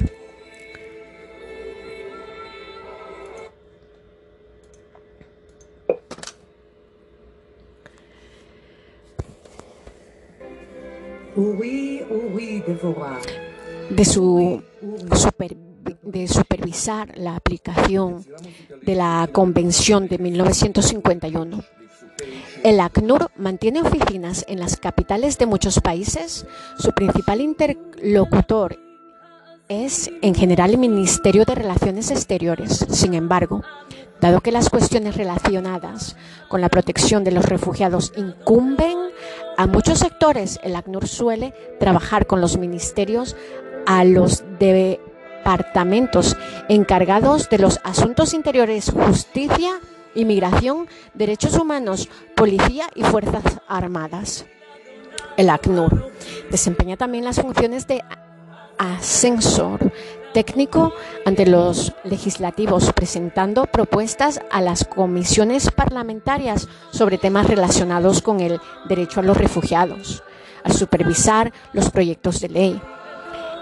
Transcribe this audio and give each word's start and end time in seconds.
de, 13.90 14.04
su, 14.04 14.62
de 16.02 16.28
supervisar 16.28 17.16
la 17.16 17.36
aplicación 17.36 18.24
de 18.82 18.94
la 18.94 19.28
Convención 19.32 20.08
de 20.08 20.18
1951. 20.18 21.62
El 22.62 22.80
ACNUR 22.80 23.30
mantiene 23.36 23.80
oficinas 23.80 24.44
en 24.46 24.60
las 24.60 24.76
capitales 24.76 25.38
de 25.38 25.46
muchos 25.46 25.80
países. 25.80 26.46
Su 26.78 26.92
principal 26.92 27.40
interlocutor 27.40 28.78
es, 29.68 30.10
en 30.20 30.34
general, 30.34 30.72
el 30.72 30.78
Ministerio 30.78 31.44
de 31.44 31.54
Relaciones 31.54 32.10
Exteriores. 32.10 32.84
Sin 32.90 33.14
embargo, 33.14 33.62
dado 34.20 34.40
que 34.40 34.52
las 34.52 34.68
cuestiones 34.68 35.16
relacionadas 35.16 36.16
con 36.48 36.60
la 36.60 36.68
protección 36.68 37.24
de 37.24 37.30
los 37.30 37.46
refugiados 37.46 38.12
incumben 38.16 38.98
a 39.60 39.66
muchos 39.66 39.98
sectores, 39.98 40.58
el 40.62 40.74
ACNUR 40.74 41.06
suele 41.06 41.52
trabajar 41.78 42.26
con 42.26 42.40
los 42.40 42.56
ministerios 42.56 43.36
a 43.84 44.04
los 44.04 44.42
departamentos 44.58 46.34
encargados 46.70 47.50
de 47.50 47.58
los 47.58 47.78
asuntos 47.84 48.32
interiores, 48.32 48.90
justicia, 48.90 49.78
inmigración, 50.14 50.88
derechos 51.12 51.58
humanos, 51.58 52.08
policía 52.36 52.86
y 52.94 53.02
fuerzas 53.02 53.60
armadas. 53.68 54.46
El 55.36 55.50
ACNUR 55.50 56.10
desempeña 56.50 56.96
también 56.96 57.26
las 57.26 57.42
funciones 57.42 57.86
de 57.86 58.02
ascensor 58.78 59.92
técnico 60.32 60.92
ante 61.24 61.46
los 61.46 61.92
legislativos, 62.04 62.92
presentando 62.92 63.66
propuestas 63.66 64.40
a 64.50 64.60
las 64.60 64.84
comisiones 64.84 65.70
parlamentarias 65.70 66.68
sobre 66.90 67.18
temas 67.18 67.46
relacionados 67.46 68.22
con 68.22 68.40
el 68.40 68.60
derecho 68.88 69.20
a 69.20 69.22
los 69.22 69.36
refugiados, 69.36 70.22
al 70.64 70.72
supervisar 70.72 71.52
los 71.72 71.90
proyectos 71.90 72.40
de 72.40 72.48
ley. 72.48 72.80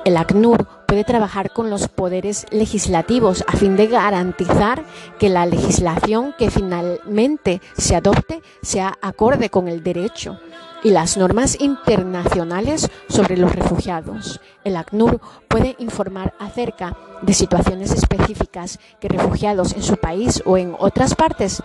El 0.04 0.16
ACNUR 0.16 0.66
puede 0.86 1.04
trabajar 1.04 1.52
con 1.52 1.68
los 1.68 1.88
poderes 1.88 2.46
legislativos 2.50 3.44
a 3.46 3.56
fin 3.56 3.76
de 3.76 3.88
garantizar 3.88 4.84
que 5.18 5.28
la 5.28 5.44
legislación 5.44 6.34
que 6.38 6.50
finalmente 6.50 7.60
se 7.76 7.94
adopte 7.94 8.42
sea 8.62 8.94
acorde 9.02 9.50
con 9.50 9.68
el 9.68 9.82
derecho 9.82 10.40
y 10.82 10.90
las 10.90 11.16
normas 11.16 11.60
internacionales 11.60 12.90
sobre 13.08 13.36
los 13.36 13.54
refugiados. 13.54 14.40
El 14.64 14.76
ACNUR 14.76 15.20
puede 15.48 15.76
informar 15.78 16.34
acerca 16.38 16.96
de 17.22 17.34
situaciones 17.34 17.92
específicas 17.92 18.78
que 19.00 19.08
refugiados 19.08 19.72
en 19.74 19.82
su 19.82 19.96
país 19.96 20.42
o 20.46 20.56
en 20.56 20.74
otras 20.78 21.14
partes 21.14 21.62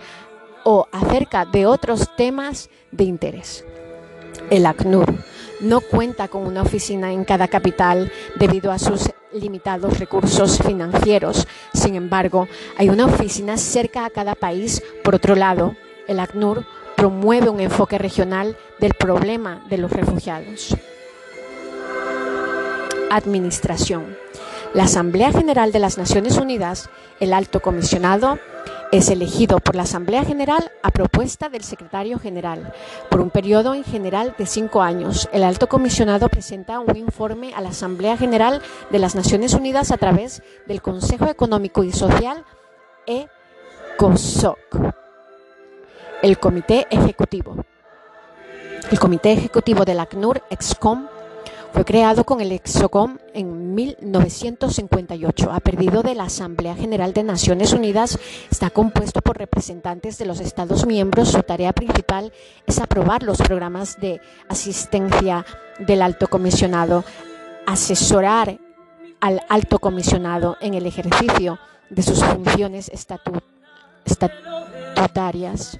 o 0.64 0.86
acerca 0.92 1.44
de 1.44 1.66
otros 1.66 2.10
temas 2.16 2.70
de 2.90 3.04
interés. 3.04 3.64
El 4.50 4.66
ACNUR 4.66 5.14
no 5.60 5.80
cuenta 5.80 6.28
con 6.28 6.46
una 6.46 6.62
oficina 6.62 7.12
en 7.12 7.24
cada 7.24 7.48
capital 7.48 8.10
debido 8.36 8.72
a 8.72 8.78
sus 8.78 9.10
limitados 9.32 9.98
recursos 9.98 10.58
financieros. 10.58 11.46
Sin 11.72 11.94
embargo, 11.94 12.48
hay 12.76 12.88
una 12.88 13.06
oficina 13.06 13.56
cerca 13.56 14.04
a 14.04 14.10
cada 14.10 14.34
país. 14.34 14.82
Por 15.02 15.14
otro 15.14 15.34
lado, 15.34 15.74
el 16.08 16.20
ACNUR 16.20 16.64
promueve 16.96 17.48
un 17.48 17.60
enfoque 17.60 17.98
regional 17.98 18.56
del 18.80 18.94
problema 18.94 19.64
de 19.68 19.78
los 19.78 19.90
refugiados. 19.90 20.76
Administración. 23.10 24.16
La 24.72 24.84
Asamblea 24.84 25.30
General 25.30 25.70
de 25.70 25.78
las 25.78 25.98
Naciones 25.98 26.36
Unidas, 26.36 26.90
el 27.20 27.32
alto 27.32 27.60
comisionado, 27.60 28.38
es 28.90 29.08
elegido 29.08 29.58
por 29.58 29.76
la 29.76 29.82
Asamblea 29.84 30.24
General 30.24 30.72
a 30.82 30.90
propuesta 30.90 31.48
del 31.48 31.62
Secretario 31.62 32.18
General 32.18 32.72
por 33.08 33.20
un 33.20 33.30
periodo 33.30 33.74
en 33.74 33.84
general 33.84 34.34
de 34.36 34.46
cinco 34.46 34.82
años. 34.82 35.28
El 35.32 35.44
alto 35.44 35.68
comisionado 35.68 36.28
presenta 36.28 36.80
un 36.80 36.96
informe 36.96 37.54
a 37.54 37.60
la 37.60 37.70
Asamblea 37.70 38.16
General 38.16 38.62
de 38.90 38.98
las 38.98 39.14
Naciones 39.14 39.54
Unidas 39.54 39.90
a 39.90 39.96
través 39.96 40.42
del 40.66 40.82
Consejo 40.82 41.26
Económico 41.26 41.84
y 41.84 41.92
Social 41.92 42.44
ECOSOC 43.06 45.03
el 46.24 46.38
Comité 46.38 46.86
Ejecutivo. 46.90 47.64
El 48.90 48.98
Comité 48.98 49.32
Ejecutivo 49.32 49.84
del 49.84 50.00
ACNUR 50.00 50.42
EXCOM 50.48 51.06
fue 51.74 51.84
creado 51.84 52.24
con 52.24 52.40
el 52.40 52.50
EXOCOM 52.50 53.18
en 53.34 53.74
1958. 53.74 55.52
Ha 55.52 55.60
perdido 55.60 56.02
de 56.02 56.14
la 56.14 56.24
Asamblea 56.24 56.76
General 56.76 57.12
de 57.12 57.24
Naciones 57.24 57.74
Unidas. 57.74 58.18
Está 58.50 58.70
compuesto 58.70 59.20
por 59.20 59.36
representantes 59.36 60.16
de 60.16 60.24
los 60.24 60.40
Estados 60.40 60.86
miembros. 60.86 61.28
Su 61.28 61.42
tarea 61.42 61.74
principal 61.74 62.32
es 62.66 62.78
aprobar 62.78 63.22
los 63.22 63.36
programas 63.36 64.00
de 64.00 64.22
asistencia 64.48 65.44
del 65.78 66.00
alto 66.00 66.28
comisionado, 66.28 67.04
asesorar 67.66 68.58
al 69.20 69.42
alto 69.50 69.78
comisionado 69.78 70.56
en 70.62 70.72
el 70.72 70.86
ejercicio 70.86 71.58
de 71.90 72.02
sus 72.02 72.24
funciones 72.24 72.90
estatutarias 74.06 75.78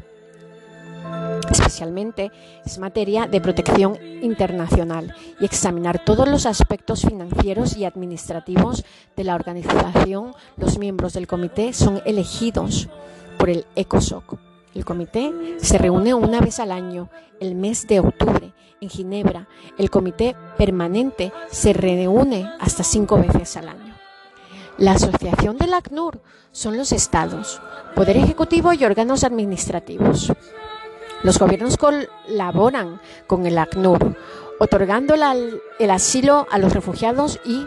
especialmente 1.50 2.30
es 2.64 2.78
materia 2.78 3.26
de 3.26 3.40
protección 3.40 3.98
internacional 4.22 5.14
y 5.40 5.44
examinar 5.44 6.04
todos 6.04 6.28
los 6.28 6.46
aspectos 6.46 7.02
financieros 7.02 7.76
y 7.76 7.84
administrativos 7.84 8.84
de 9.16 9.24
la 9.24 9.34
organización. 9.34 10.34
Los 10.56 10.78
miembros 10.78 11.12
del 11.12 11.26
comité 11.26 11.72
son 11.72 12.00
elegidos 12.04 12.88
por 13.38 13.50
el 13.50 13.66
ECOSOC. 13.76 14.38
El 14.74 14.84
comité 14.84 15.32
se 15.58 15.78
reúne 15.78 16.14
una 16.14 16.40
vez 16.40 16.58
al 16.58 16.72
año, 16.72 17.08
el 17.40 17.54
mes 17.54 17.86
de 17.86 18.00
octubre, 18.00 18.52
en 18.80 18.88
Ginebra. 18.88 19.48
El 19.78 19.90
comité 19.90 20.34
permanente 20.58 21.32
se 21.50 21.72
reúne 21.72 22.50
hasta 22.58 22.82
cinco 22.82 23.16
veces 23.16 23.56
al 23.56 23.68
año. 23.68 23.94
La 24.76 24.92
asociación 24.92 25.56
del 25.56 25.72
ACNUR 25.72 26.20
son 26.50 26.76
los 26.76 26.90
estados, 26.90 27.60
poder 27.94 28.16
ejecutivo 28.16 28.72
y 28.72 28.84
órganos 28.84 29.22
administrativos. 29.22 30.32
Los 31.24 31.38
gobiernos 31.38 31.78
colaboran 31.78 33.00
con 33.26 33.46
el 33.46 33.56
ACNUR, 33.56 34.14
otorgando 34.60 35.14
el 35.14 35.90
asilo 35.90 36.46
a 36.50 36.58
los 36.58 36.74
refugiados 36.74 37.40
y 37.46 37.66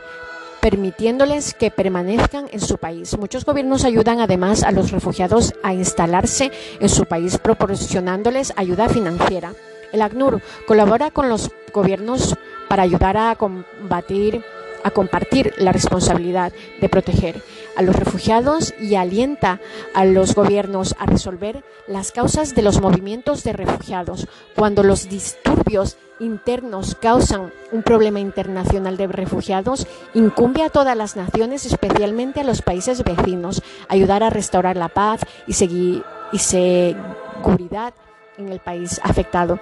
permitiéndoles 0.62 1.56
que 1.56 1.72
permanezcan 1.72 2.46
en 2.52 2.60
su 2.60 2.78
país. 2.78 3.18
Muchos 3.18 3.46
gobiernos 3.46 3.84
ayudan 3.84 4.22
además 4.22 4.62
a 4.62 4.72
los 4.72 4.92
refugiados 4.92 5.56
a 5.64 5.74
instalarse 5.74 6.52
en 6.80 6.88
su 6.88 7.06
país 7.06 7.40
proporcionándoles 7.40 8.54
ayuda 8.56 8.90
financiera. 8.90 9.54
El 9.92 10.04
ACNUR 10.04 10.40
colabora 10.68 11.10
con 11.10 11.28
los 11.28 11.50
gobiernos 11.74 12.36
para 12.70 12.84
ayudar 12.84 13.18
a 13.18 13.36
combatir 13.38 14.44
a 14.84 14.92
compartir 14.92 15.54
la 15.58 15.72
responsabilidad 15.72 16.54
de 16.80 16.90
proteger 16.90 17.42
a 17.78 17.84
los 17.84 17.96
refugiados 17.96 18.74
y 18.82 18.96
alienta 18.96 19.62
a 19.94 20.04
los 20.04 20.34
gobiernos 20.34 20.96
a 21.00 21.06
resolver 21.06 21.64
las 21.88 22.12
causas 22.12 22.56
de 22.56 22.64
los 22.64 22.82
movimientos 22.82 23.44
de 23.44 23.54
refugiados. 23.54 24.28
Cuando 24.56 24.82
los 24.84 25.08
disturbios 25.08 25.98
internos 26.20 26.96
causan 26.96 27.54
un 27.72 27.84
problema 27.84 28.20
internacional 28.20 28.98
de 28.98 29.06
refugiados, 29.08 29.86
incumbe 30.16 30.64
a 30.64 30.70
todas 30.70 30.98
las 30.98 31.16
naciones, 31.16 31.66
especialmente 31.66 32.42
a 32.42 32.44
los 32.44 32.64
países 32.64 33.04
vecinos, 33.04 33.62
ayudar 33.88 34.24
a 34.24 34.32
restaurar 34.32 34.76
la 34.76 34.90
paz 34.90 35.22
y, 35.46 36.02
y 36.32 36.40
seguridad 36.40 37.94
en 38.40 38.50
el 38.50 38.60
país 38.60 39.00
afectado. 39.04 39.60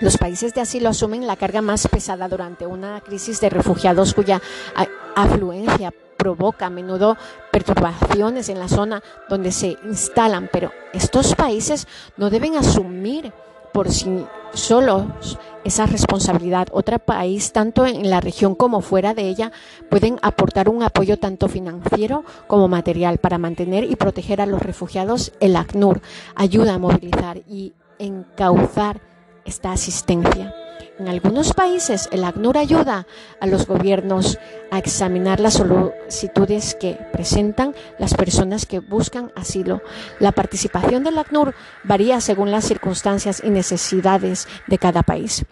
Los 0.00 0.18
países 0.18 0.52
de 0.52 0.60
asilo 0.60 0.90
asumen 0.90 1.26
la 1.26 1.36
carga 1.36 1.62
más 1.62 1.88
pesada 1.88 2.28
durante 2.28 2.66
una 2.66 3.00
crisis 3.00 3.40
de 3.40 3.48
refugiados 3.48 4.12
cuya 4.12 4.42
afluencia 5.14 5.94
provoca 6.26 6.66
a 6.66 6.70
menudo 6.70 7.16
perturbaciones 7.52 8.48
en 8.48 8.58
la 8.58 8.66
zona 8.66 9.00
donde 9.28 9.52
se 9.52 9.76
instalan, 9.84 10.50
pero 10.52 10.72
estos 10.92 11.36
países 11.36 11.86
no 12.16 12.30
deben 12.30 12.56
asumir 12.56 13.32
por 13.72 13.92
sí 13.92 14.26
solos 14.52 15.38
esa 15.62 15.86
responsabilidad. 15.86 16.66
Otro 16.72 16.98
país, 16.98 17.52
tanto 17.52 17.86
en 17.86 18.10
la 18.10 18.20
región 18.20 18.56
como 18.56 18.80
fuera 18.80 19.14
de 19.14 19.28
ella, 19.28 19.52
pueden 19.88 20.18
aportar 20.20 20.68
un 20.68 20.82
apoyo 20.82 21.16
tanto 21.16 21.46
financiero 21.46 22.24
como 22.48 22.66
material 22.66 23.18
para 23.18 23.38
mantener 23.38 23.84
y 23.84 23.94
proteger 23.94 24.40
a 24.40 24.46
los 24.46 24.60
refugiados. 24.60 25.32
El 25.38 25.54
ACNUR 25.54 26.00
ayuda 26.34 26.74
a 26.74 26.78
movilizar 26.78 27.38
y 27.48 27.72
encauzar 28.00 29.00
esta 29.44 29.70
asistencia. 29.70 30.52
En 30.98 31.08
algunos 31.08 31.52
países, 31.52 32.08
el 32.10 32.24
ACNUR 32.24 32.56
ayuda 32.56 33.06
a 33.40 33.46
los 33.46 33.66
gobiernos 33.66 34.38
a 34.70 34.78
examinar 34.78 35.40
las 35.40 35.54
solicitudes 35.54 36.74
que 36.74 36.94
presentan 37.12 37.74
las 37.98 38.14
personas 38.14 38.64
que 38.64 38.78
buscan 38.78 39.30
asilo. 39.36 39.82
La 40.20 40.32
participación 40.32 41.04
del 41.04 41.18
ACNUR 41.18 41.54
varía 41.84 42.20
según 42.22 42.50
las 42.50 42.64
circunstancias 42.64 43.42
y 43.44 43.50
necesidades 43.50 44.48
de 44.68 44.78
cada 44.78 45.02
país 45.02 45.44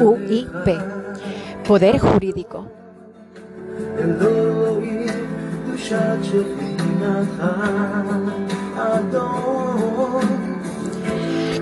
UIP. 0.00 0.78
Poder 1.66 1.98
jurídico. 1.98 2.66
תחושת 5.78 6.24
של 6.24 6.42
פינתך, 6.58 7.44
אדום 8.76 9.57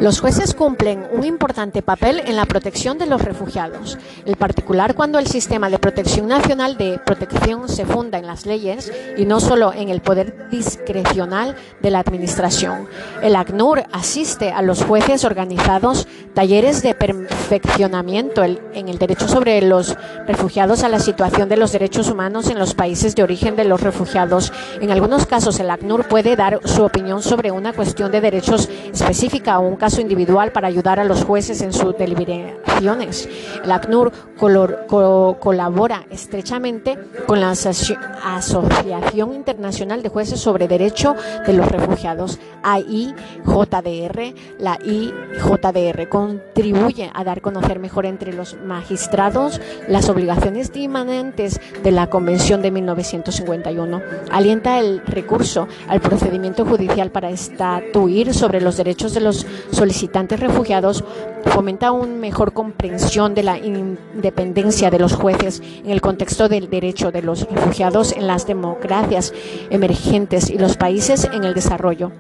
Los 0.07 0.21
jueces 0.21 0.55
cumplen 0.55 1.05
un 1.11 1.25
importante 1.25 1.83
papel 1.83 2.23
en 2.27 2.37
la 2.37 2.45
protección 2.45 2.97
de 2.97 3.07
los 3.07 3.21
refugiados, 3.23 3.99
en 4.25 4.37
particular 4.37 4.95
cuando 4.95 5.19
el 5.19 5.27
sistema 5.27 5.69
de 5.69 5.81
protección 5.81 6.29
nacional 6.29 6.77
de 6.77 7.01
protección 7.05 7.69
se 7.69 7.85
funda 7.85 8.17
en 8.17 8.29
las 8.29 8.47
leyes 8.47 8.93
y 9.17 9.25
no 9.25 9.41
solo 9.41 9.73
en 9.73 9.89
el 9.89 10.03
poder 10.03 10.49
discrecional 10.49 11.57
de 11.83 11.91
la 11.91 11.99
administración. 11.99 12.87
El 13.21 13.35
ACNUR 13.35 13.83
asiste 13.91 14.53
a 14.53 14.63
los 14.63 14.85
jueces 14.85 15.25
organizados 15.25 16.07
talleres 16.35 16.85
de 16.85 16.95
perfeccionamiento 16.95 18.45
en 18.45 18.89
el 18.89 18.99
derecho 18.99 19.27
sobre 19.27 19.61
los 19.61 19.97
refugiados 20.29 20.85
a 20.85 20.89
la 20.89 21.01
situación 21.01 21.49
de 21.49 21.57
los 21.57 21.73
derechos 21.73 22.11
humanos 22.11 22.49
en 22.49 22.61
los 22.61 22.75
países 22.75 23.17
de 23.17 23.25
origen 23.25 23.57
de 23.57 23.65
los 23.65 23.81
refugiados. 23.81 24.53
En 24.81 24.93
algunos 24.93 25.27
casos, 25.27 25.59
el 25.59 25.69
ACNUR 25.69 26.07
puede 26.07 26.37
dar 26.37 26.61
su 26.65 26.85
opinión 26.85 27.23
sobre 27.23 27.51
una 27.51 27.73
cuestión 27.73 28.13
de 28.13 28.21
derechos 28.21 28.69
específica 28.93 29.59
o 29.59 29.67
un 29.67 29.75
caso 29.75 29.96
individual 30.01 30.53
para 30.53 30.69
ayudar 30.69 31.01
a 31.01 31.05
los 31.05 31.25
jueces 31.25 31.61
en 31.63 31.73
sus 31.73 31.97
deliberaciones. 31.97 33.29
El 33.65 33.71
ACNUR 33.71 34.13
colabora 34.37 36.07
estrechamente 36.11 36.99
con 37.27 37.41
la 37.41 37.51
Asociación 37.51 39.35
Internacional 39.35 40.03
de 40.03 40.09
Jueces 40.09 40.41
sobre 40.41 40.69
Derecho 40.69 41.15
de 41.47 41.53
los 41.53 41.71
Refugiados, 41.71 42.39
AIJDR. 42.63 44.35
La 44.59 44.79
IJDR 44.85 46.09
contribuye 46.09 47.11
a 47.15 47.25
dar 47.25 47.39
a 47.39 47.41
conocer 47.41 47.79
mejor 47.79 48.07
entre 48.07 48.33
los 48.33 48.57
magistrados 48.65 49.61
las 49.89 50.09
obligaciones 50.09 50.71
inmanentes 50.75 51.61
de 51.83 51.91
la 51.93 52.09
Convención 52.09 52.63
de 52.63 52.71
1951. 52.71 54.03
Alienta 54.31 54.79
el 54.79 55.01
recurso 55.07 55.69
al 55.89 56.01
procedimiento 56.01 56.65
judicial 56.65 57.11
para 57.11 57.31
estatuir 57.31 58.35
sobre 58.35 58.61
los 58.61 58.77
derechos 58.77 59.15
de 59.15 59.21
los 59.21 59.47
solicitantes 59.77 60.41
refugiados 60.41 61.05
fomenta 61.45 61.93
una 61.93 62.15
mejor 62.15 62.53
comprensión 62.53 63.35
de 63.35 63.43
la 63.43 63.59
independencia 63.59 64.91
de 64.91 64.99
los 64.99 65.15
jueces 65.15 65.63
en 65.85 65.91
el 65.91 66.01
contexto 66.01 66.49
del 66.49 66.69
derecho 66.69 67.13
de 67.13 67.23
los 67.23 67.49
refugiados 67.51 68.13
en 68.13 68.27
las 68.27 68.47
democracias 68.47 69.33
emergentes 69.71 70.51
y 70.51 70.59
los 70.59 70.77
países 70.77 71.29
en 71.33 71.45
el 71.45 71.55
desarrollo 71.55 72.13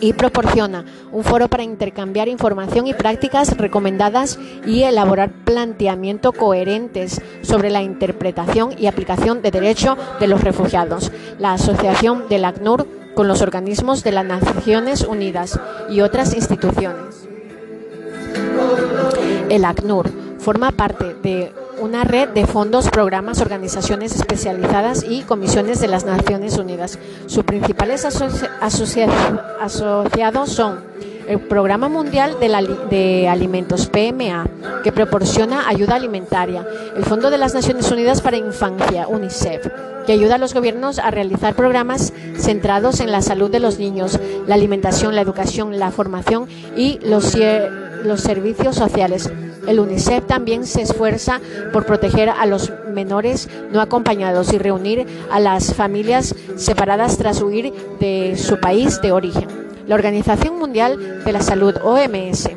y 0.00 0.12
proporciona 0.12 0.84
un 1.12 1.24
foro 1.24 1.48
para 1.48 1.62
intercambiar 1.62 2.28
información 2.28 2.86
y 2.86 2.94
prácticas 2.94 3.56
recomendadas 3.56 4.38
y 4.66 4.82
elaborar 4.82 5.30
planteamientos 5.44 6.34
coherentes 6.34 7.22
sobre 7.42 7.70
la 7.70 7.82
interpretación 7.82 8.74
y 8.78 8.86
aplicación 8.86 9.40
de 9.40 9.50
derecho 9.50 9.96
de 10.20 10.28
los 10.28 10.42
refugiados. 10.42 11.12
La 11.38 11.54
asociación 11.54 12.28
del 12.28 12.44
ACNUR 12.44 13.03
con 13.14 13.28
los 13.28 13.42
organismos 13.42 14.02
de 14.02 14.12
las 14.12 14.24
Naciones 14.24 15.02
Unidas 15.02 15.58
y 15.88 16.00
otras 16.00 16.34
instituciones. 16.34 17.28
El 19.48 19.64
ACNUR 19.64 20.10
forma 20.38 20.72
parte 20.72 21.14
de 21.22 21.52
una 21.80 22.04
red 22.04 22.28
de 22.28 22.46
fondos, 22.46 22.88
programas, 22.88 23.40
organizaciones 23.40 24.14
especializadas 24.14 25.04
y 25.08 25.22
comisiones 25.22 25.80
de 25.80 25.88
las 25.88 26.04
Naciones 26.04 26.56
Unidas. 26.58 26.98
Sus 27.26 27.44
principales 27.44 28.04
asociados 28.60 30.50
son 30.50 30.80
el 31.28 31.40
Programa 31.40 31.88
Mundial 31.88 32.36
de, 32.40 33.28
Alimentos, 33.28 33.86
PMA, 33.86 34.46
que 34.82 34.92
proporciona 34.92 35.68
ayuda 35.68 35.96
alimentaria, 35.96 36.66
el 36.96 37.04
Fondo 37.04 37.30
de 37.30 37.38
las 37.38 37.54
Naciones 37.54 37.90
Unidas 37.90 38.20
para 38.20 38.36
Infancia, 38.36 39.08
UNICEF, 39.08 39.68
que 40.06 40.12
ayuda 40.12 40.34
a 40.34 40.38
los 40.38 40.54
gobiernos 40.54 40.98
a 40.98 41.10
realizar 41.10 41.54
programas 41.54 42.12
centrados 42.36 43.00
en 43.00 43.10
la 43.10 43.22
salud 43.22 43.50
de 43.50 43.60
los 43.60 43.78
niños, 43.78 44.18
la 44.46 44.54
alimentación, 44.54 45.14
la 45.14 45.22
educación, 45.22 45.78
la 45.78 45.90
formación 45.90 46.46
y 46.76 46.98
los, 47.02 47.36
los 48.04 48.20
servicios 48.20 48.76
sociales. 48.76 49.30
El 49.66 49.80
UNICEF 49.80 50.26
también 50.26 50.66
se 50.66 50.82
esfuerza 50.82 51.40
por 51.72 51.86
proteger 51.86 52.28
a 52.28 52.44
los 52.44 52.70
menores 52.92 53.48
no 53.72 53.80
acompañados 53.80 54.52
y 54.52 54.58
reunir 54.58 55.06
a 55.30 55.40
las 55.40 55.72
familias 55.72 56.34
separadas 56.56 57.16
tras 57.16 57.40
huir 57.40 57.72
de 57.98 58.36
su 58.36 58.60
país 58.60 59.00
de 59.00 59.12
origen. 59.12 59.63
La 59.86 59.96
Organización 59.96 60.58
Mundial 60.58 61.24
de 61.24 61.32
la 61.32 61.42
Salud, 61.42 61.76
OMS, 61.82 62.48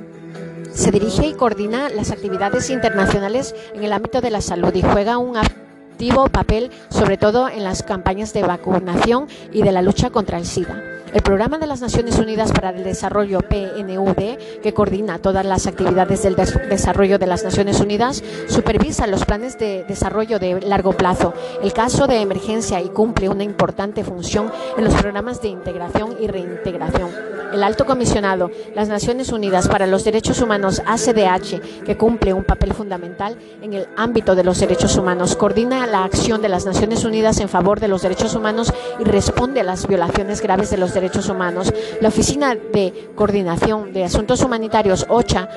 se 0.73 0.91
dirige 0.91 1.27
y 1.27 1.33
coordina 1.33 1.89
las 1.89 2.11
actividades 2.11 2.69
internacionales 2.69 3.53
en 3.73 3.83
el 3.83 3.91
ámbito 3.91 4.21
de 4.21 4.31
la 4.31 4.39
salud 4.39 4.73
y 4.73 4.81
juega 4.81 5.17
un 5.17 5.35
activo 5.35 6.27
papel 6.29 6.71
sobre 6.89 7.17
todo 7.17 7.49
en 7.49 7.65
las 7.65 7.83
campañas 7.83 8.31
de 8.31 8.43
vacunación 8.43 9.27
y 9.51 9.61
de 9.61 9.71
la 9.73 9.81
lucha 9.81 10.09
contra 10.09 10.37
el 10.37 10.45
SIDA. 10.45 10.96
El 11.17 11.23
Programa 11.23 11.57
de 11.57 11.65
las 11.65 11.81
Naciones 11.81 12.19
Unidas 12.19 12.51
para 12.51 12.69
el 12.69 12.83
Desarrollo, 12.83 13.39
PNUD, 13.39 14.37
que 14.61 14.73
coordina 14.75 15.17
todas 15.17 15.43
las 15.43 15.65
actividades 15.65 16.21
del 16.21 16.35
desarrollo 16.35 17.17
de 17.17 17.25
las 17.25 17.43
Naciones 17.43 17.79
Unidas, 17.79 18.23
supervisa 18.47 19.07
los 19.07 19.25
planes 19.25 19.57
de 19.57 19.83
desarrollo 19.87 20.37
de 20.37 20.61
largo 20.61 20.93
plazo, 20.93 21.33
el 21.63 21.73
caso 21.73 22.05
de 22.05 22.21
emergencia 22.21 22.81
y 22.81 22.89
cumple 22.89 23.29
una 23.29 23.43
importante 23.43 24.03
función 24.03 24.51
en 24.77 24.83
los 24.83 24.93
programas 24.93 25.41
de 25.41 25.47
integración 25.47 26.17
y 26.21 26.27
reintegración. 26.27 27.36
El 27.53 27.63
Alto 27.63 27.85
Comisionado, 27.85 28.51
las 28.75 28.89
Naciones 28.89 29.31
Unidas 29.31 29.67
para 29.67 29.87
los 29.87 30.03
Derechos 30.03 30.41
Humanos, 30.41 30.81
ACDH, 30.85 31.83
que 31.83 31.97
cumple 31.97 32.33
un 32.33 32.43
papel 32.43 32.73
fundamental 32.73 33.37
en 33.61 33.73
el 33.73 33.87
ámbito 33.95 34.35
de 34.35 34.43
los 34.43 34.59
derechos 34.59 34.97
humanos, 34.97 35.35
coordina 35.35 35.87
la 35.87 36.03
acción 36.03 36.41
de 36.41 36.49
las 36.49 36.65
Naciones 36.65 37.05
Unidas 37.05 37.39
en 37.39 37.49
favor 37.49 37.79
de 37.79 37.87
los 37.87 38.01
derechos 38.01 38.35
humanos 38.35 38.73
y 38.99 39.03
responde 39.03 39.61
a 39.61 39.63
las 39.63 39.87
violaciones 39.87 40.41
graves 40.41 40.69
de 40.69 40.77
los 40.77 40.93
derechos 40.93 41.29
humanos. 41.29 41.73
La 42.01 42.09
Oficina 42.09 42.55
de 42.55 43.11
Coordinación 43.15 43.93
de 43.93 44.03
Asuntos 44.03 44.41
Humanitarios, 44.41 45.05
OCHA, 45.09 45.49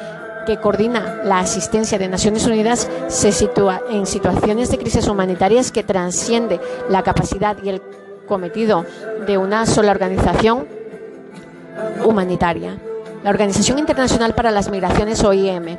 que 0.46 0.58
coordina 0.58 1.20
la 1.24 1.40
asistencia 1.40 1.98
de 1.98 2.08
Naciones 2.08 2.46
Unidas, 2.46 2.88
se 3.08 3.32
sitúa 3.32 3.82
en 3.90 4.06
situaciones 4.06 4.70
de 4.70 4.78
crisis 4.78 5.06
humanitarias 5.08 5.70
que 5.70 5.82
transciende 5.82 6.60
la 6.88 7.02
capacidad 7.02 7.56
y 7.62 7.68
el 7.68 7.82
cometido 8.26 8.86
de 9.26 9.38
una 9.38 9.66
sola 9.66 9.90
organización 9.90 10.79
humanitaria. 12.04 12.76
La 13.22 13.30
Organización 13.30 13.78
Internacional 13.78 14.34
para 14.34 14.50
las 14.50 14.70
Migraciones, 14.70 15.22
OIM, 15.22 15.76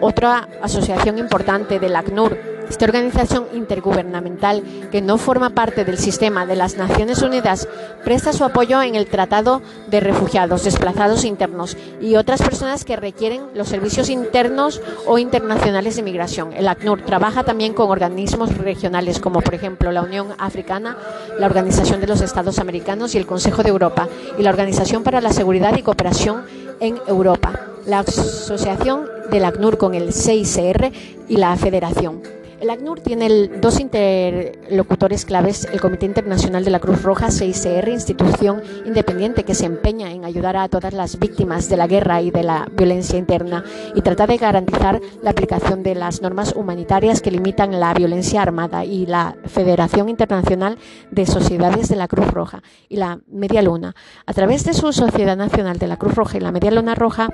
otra 0.00 0.48
asociación 0.62 1.18
importante 1.18 1.78
del 1.78 1.96
ACNUR, 1.96 2.57
esta 2.68 2.84
organización 2.84 3.46
intergubernamental, 3.54 4.62
que 4.90 5.00
no 5.00 5.18
forma 5.18 5.50
parte 5.50 5.84
del 5.84 5.98
sistema 5.98 6.46
de 6.46 6.56
las 6.56 6.76
Naciones 6.76 7.22
Unidas, 7.22 7.68
presta 8.04 8.32
su 8.32 8.44
apoyo 8.44 8.82
en 8.82 8.94
el 8.94 9.06
Tratado 9.06 9.62
de 9.88 10.00
Refugiados, 10.00 10.64
Desplazados 10.64 11.24
Internos 11.24 11.76
y 12.00 12.16
otras 12.16 12.42
personas 12.42 12.84
que 12.84 12.96
requieren 12.96 13.42
los 13.54 13.68
servicios 13.68 14.10
internos 14.10 14.80
o 15.06 15.18
internacionales 15.18 15.96
de 15.96 16.02
migración. 16.02 16.52
El 16.52 16.68
ACNUR 16.68 17.02
trabaja 17.02 17.44
también 17.44 17.74
con 17.74 17.90
organismos 17.90 18.56
regionales 18.56 19.18
como 19.18 19.40
por 19.40 19.54
ejemplo 19.54 19.92
la 19.92 20.02
Unión 20.02 20.28
Africana, 20.38 20.96
la 21.38 21.46
Organización 21.46 22.00
de 22.00 22.06
los 22.06 22.20
Estados 22.20 22.58
Americanos 22.58 23.14
y 23.14 23.18
el 23.18 23.26
Consejo 23.26 23.62
de 23.62 23.70
Europa 23.70 24.08
y 24.38 24.42
la 24.42 24.50
Organización 24.50 25.02
para 25.02 25.20
la 25.20 25.32
Seguridad 25.32 25.76
y 25.76 25.82
Cooperación 25.82 26.44
en 26.80 26.98
Europa, 27.06 27.60
la 27.86 28.00
Asociación 28.00 29.06
del 29.30 29.44
ACNUR 29.44 29.78
con 29.78 29.94
el 29.94 30.12
CICR 30.12 30.92
y 31.28 31.36
la 31.36 31.56
Federación. 31.56 32.37
El 32.60 32.70
ACNUR 32.70 32.98
tiene 32.98 33.28
dos 33.60 33.78
interlocutores 33.78 35.24
claves, 35.24 35.68
el 35.72 35.80
Comité 35.80 36.06
Internacional 36.06 36.64
de 36.64 36.72
la 36.72 36.80
Cruz 36.80 37.04
Roja, 37.04 37.30
CICR, 37.30 37.88
institución 37.88 38.62
independiente 38.84 39.44
que 39.44 39.54
se 39.54 39.66
empeña 39.66 40.10
en 40.10 40.24
ayudar 40.24 40.56
a 40.56 40.68
todas 40.68 40.92
las 40.92 41.20
víctimas 41.20 41.68
de 41.68 41.76
la 41.76 41.86
guerra 41.86 42.20
y 42.20 42.32
de 42.32 42.42
la 42.42 42.66
violencia 42.76 43.16
interna 43.16 43.64
y 43.94 44.02
trata 44.02 44.26
de 44.26 44.38
garantizar 44.38 45.00
la 45.22 45.30
aplicación 45.30 45.84
de 45.84 45.94
las 45.94 46.20
normas 46.20 46.52
humanitarias 46.56 47.22
que 47.22 47.30
limitan 47.30 47.78
la 47.78 47.94
violencia 47.94 48.42
armada 48.42 48.84
y 48.84 49.06
la 49.06 49.36
Federación 49.46 50.08
Internacional 50.08 50.78
de 51.12 51.26
Sociedades 51.26 51.88
de 51.88 51.94
la 51.94 52.08
Cruz 52.08 52.26
Roja 52.32 52.64
y 52.88 52.96
la 52.96 53.20
Media 53.28 53.62
Luna. 53.62 53.94
A 54.26 54.32
través 54.32 54.64
de 54.64 54.74
su 54.74 54.92
Sociedad 54.92 55.36
Nacional 55.36 55.78
de 55.78 55.86
la 55.86 55.96
Cruz 55.96 56.16
Roja 56.16 56.38
y 56.38 56.40
la 56.40 56.50
Media 56.50 56.72
Luna 56.72 56.96
Roja, 56.96 57.28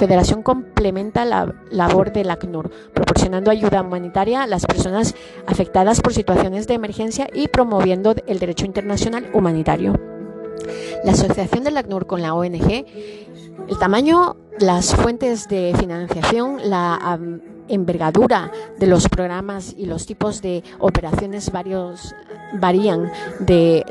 Federación 0.00 0.42
complementa 0.42 1.26
la 1.26 1.52
labor 1.70 2.10
del 2.10 2.30
ACNUR, 2.30 2.70
proporcionando 2.94 3.50
ayuda 3.50 3.82
humanitaria 3.82 4.42
a 4.42 4.46
las 4.46 4.64
personas 4.72 5.14
afectadas 5.46 6.00
por 6.00 6.14
situaciones 6.14 6.66
de 6.66 6.74
emergencia 6.74 7.28
y 7.32 7.48
promoviendo 7.48 8.14
el 8.26 8.38
derecho 8.38 8.66
internacional 8.66 9.28
humanitario. 9.32 9.94
La 11.04 11.12
asociación 11.12 11.64
del 11.64 11.76
ACNUR 11.76 12.06
con 12.06 12.22
la 12.22 12.34
ONG, 12.34 12.86
el 13.68 13.78
tamaño, 13.78 14.36
las 14.58 14.94
fuentes 14.94 15.48
de 15.48 15.74
financiación, 15.78 16.58
la 16.68 17.18
envergadura 17.68 18.50
de 18.78 18.86
los 18.86 19.08
programas 19.08 19.74
y 19.76 19.86
los 19.86 20.06
tipos 20.06 20.42
de 20.42 20.62
operaciones 20.78 21.50
varios 21.52 22.14
varían 22.54 23.10
de 23.38 23.84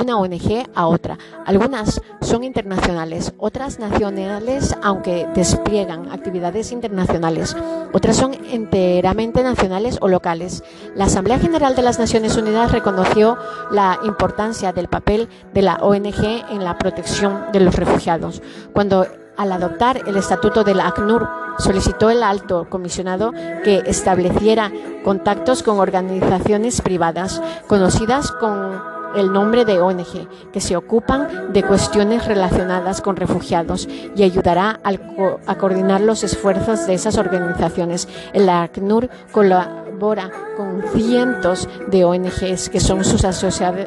una 0.00 0.18
ONG 0.18 0.66
a 0.74 0.86
otra. 0.86 1.18
Algunas 1.44 2.00
son 2.20 2.44
internacionales, 2.44 3.32
otras 3.38 3.78
nacionales, 3.78 4.76
aunque 4.82 5.26
despliegan 5.34 6.10
actividades 6.12 6.72
internacionales. 6.72 7.56
Otras 7.92 8.16
son 8.16 8.34
enteramente 8.50 9.42
nacionales 9.42 9.98
o 10.00 10.08
locales. 10.08 10.62
La 10.94 11.04
Asamblea 11.04 11.38
General 11.38 11.74
de 11.74 11.82
las 11.82 11.98
Naciones 11.98 12.36
Unidas 12.36 12.72
reconoció 12.72 13.36
la 13.70 13.98
importancia 14.04 14.72
del 14.72 14.88
papel 14.88 15.28
de 15.52 15.62
la 15.62 15.76
ONG 15.76 16.24
en 16.50 16.64
la 16.64 16.78
protección 16.78 17.46
de 17.52 17.60
los 17.60 17.74
refugiados. 17.74 18.42
Cuando 18.72 19.06
al 19.36 19.52
adoptar 19.52 20.02
el 20.06 20.16
estatuto 20.16 20.64
de 20.64 20.74
la 20.74 20.86
ACNUR, 20.88 21.28
solicitó 21.58 22.10
el 22.10 22.22
alto 22.22 22.66
comisionado 22.68 23.32
que 23.64 23.82
estableciera 23.86 24.72
contactos 25.04 25.62
con 25.62 25.78
organizaciones 25.78 26.80
privadas 26.80 27.42
conocidas 27.66 28.32
con 28.32 28.95
el 29.16 29.32
nombre 29.32 29.64
de 29.64 29.80
ONG, 29.80 30.28
que 30.52 30.60
se 30.60 30.76
ocupan 30.76 31.52
de 31.52 31.62
cuestiones 31.62 32.26
relacionadas 32.26 33.00
con 33.00 33.16
refugiados 33.16 33.88
y 34.14 34.22
ayudará 34.22 34.80
a 34.84 35.54
coordinar 35.56 36.00
los 36.00 36.22
esfuerzos 36.22 36.86
de 36.86 36.94
esas 36.94 37.18
organizaciones. 37.18 38.08
El 38.32 38.48
ACNUR 38.48 39.08
colabora 39.32 40.30
con 40.56 40.82
cientos 40.94 41.68
de 41.88 42.04
ONGs 42.04 42.68
que 42.68 42.80
son 42.80 43.04
sus 43.04 43.24
asociados 43.24 43.78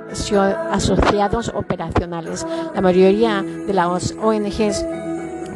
operacionales. 1.53 2.47
La 2.73 2.81
mayoría 2.81 3.43
de 3.43 3.73
las 3.73 4.15
ONGs 4.21 4.85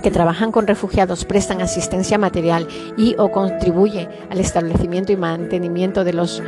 que 0.03 0.12
trabajan 0.12 0.51
con 0.51 0.68
refugiados 0.68 1.24
prestan 1.24 1.62
asistencia 1.62 2.18
material 2.18 2.68
y 2.98 3.15
o 3.18 3.32
contribuye 3.32 4.10
al 4.30 4.39
establecimiento 4.39 5.13
y 5.13 5.18
mantenimiento 5.18 6.03
de 6.03 6.13
los 6.13 6.44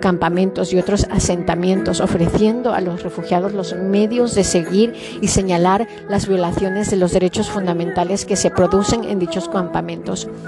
campamentos 0.00 0.72
y 0.72 0.78
otros 0.78 1.06
asentamientos, 1.10 2.00
ofreciendo 2.00 2.74
a 2.74 2.80
los 2.80 3.02
refugiados 3.02 3.52
los 3.52 3.74
medios 3.74 4.34
de 4.34 4.44
seguir 4.44 4.94
y 5.20 5.28
señalar 5.28 5.88
las 6.08 6.28
violaciones 6.28 6.90
de 6.90 6.96
los 6.96 7.12
derechos 7.12 7.50
fundamentales 7.50 8.24
que 8.24 8.36
se 8.36 8.50
producen 8.50 9.04
en 9.04 9.18
dichos 9.18 9.48
campamentos. 9.48 10.28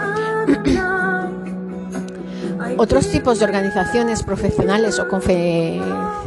Otros 2.77 3.09
tipos 3.09 3.39
de 3.39 3.45
organizaciones 3.45 4.23
profesionales 4.23 4.99
o 4.99 5.09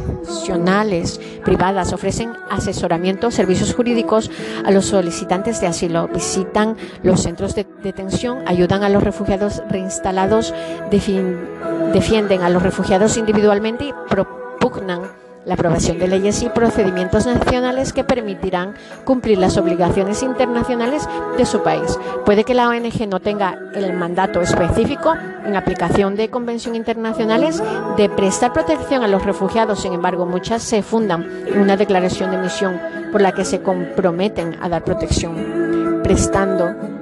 confesionales 0.08 1.20
privadas 1.44 1.92
ofrecen 1.92 2.32
asesoramiento, 2.50 3.30
servicios 3.30 3.74
jurídicos 3.74 4.30
a 4.64 4.70
los 4.70 4.86
solicitantes 4.86 5.60
de 5.60 5.66
asilo, 5.66 6.08
visitan 6.08 6.76
los 7.02 7.22
centros 7.22 7.54
de 7.54 7.66
detención, 7.82 8.42
ayudan 8.46 8.82
a 8.82 8.88
los 8.88 9.02
refugiados 9.02 9.62
reinstalados, 9.68 10.54
defienden 10.90 12.42
a 12.42 12.50
los 12.50 12.62
refugiados 12.62 13.16
individualmente 13.16 13.84
y 13.84 13.94
propugnan 14.08 15.02
la 15.48 15.54
aprobación 15.54 15.98
de 15.98 16.08
leyes 16.08 16.42
y 16.42 16.50
procedimientos 16.50 17.24
nacionales 17.24 17.94
que 17.94 18.04
permitirán 18.04 18.74
cumplir 19.04 19.38
las 19.38 19.56
obligaciones 19.56 20.22
internacionales 20.22 21.08
de 21.38 21.46
su 21.46 21.62
país. 21.62 21.98
Puede 22.26 22.44
que 22.44 22.52
la 22.52 22.68
ONG 22.68 23.08
no 23.08 23.18
tenga 23.18 23.58
el 23.74 23.94
mandato 23.94 24.42
específico 24.42 25.14
en 25.46 25.56
aplicación 25.56 26.16
de 26.16 26.28
convenciones 26.28 26.78
internacionales 26.78 27.62
de 27.96 28.10
prestar 28.10 28.52
protección 28.52 29.02
a 29.02 29.08
los 29.08 29.24
refugiados, 29.24 29.80
sin 29.80 29.94
embargo, 29.94 30.26
muchas 30.26 30.62
se 30.62 30.82
fundan 30.82 31.26
en 31.46 31.58
una 31.58 31.78
declaración 31.78 32.30
de 32.30 32.36
misión 32.36 32.78
por 33.10 33.22
la 33.22 33.32
que 33.32 33.46
se 33.46 33.62
comprometen 33.62 34.58
a 34.60 34.68
dar 34.68 34.84
protección, 34.84 36.02
prestando 36.02 36.97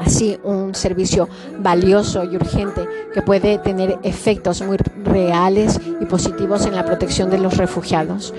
así 0.00 0.38
un 0.42 0.74
servicio 0.74 1.28
valioso 1.58 2.24
y 2.24 2.36
urgente 2.36 2.86
que 3.12 3.22
puede 3.22 3.58
tener 3.58 3.98
efectos 4.02 4.62
muy 4.62 4.76
reales 5.04 5.80
y 6.00 6.06
positivos 6.06 6.66
en 6.66 6.74
la 6.74 6.84
protección 6.84 7.30
de 7.30 7.38
los 7.38 7.56
refugiados. 7.56 8.32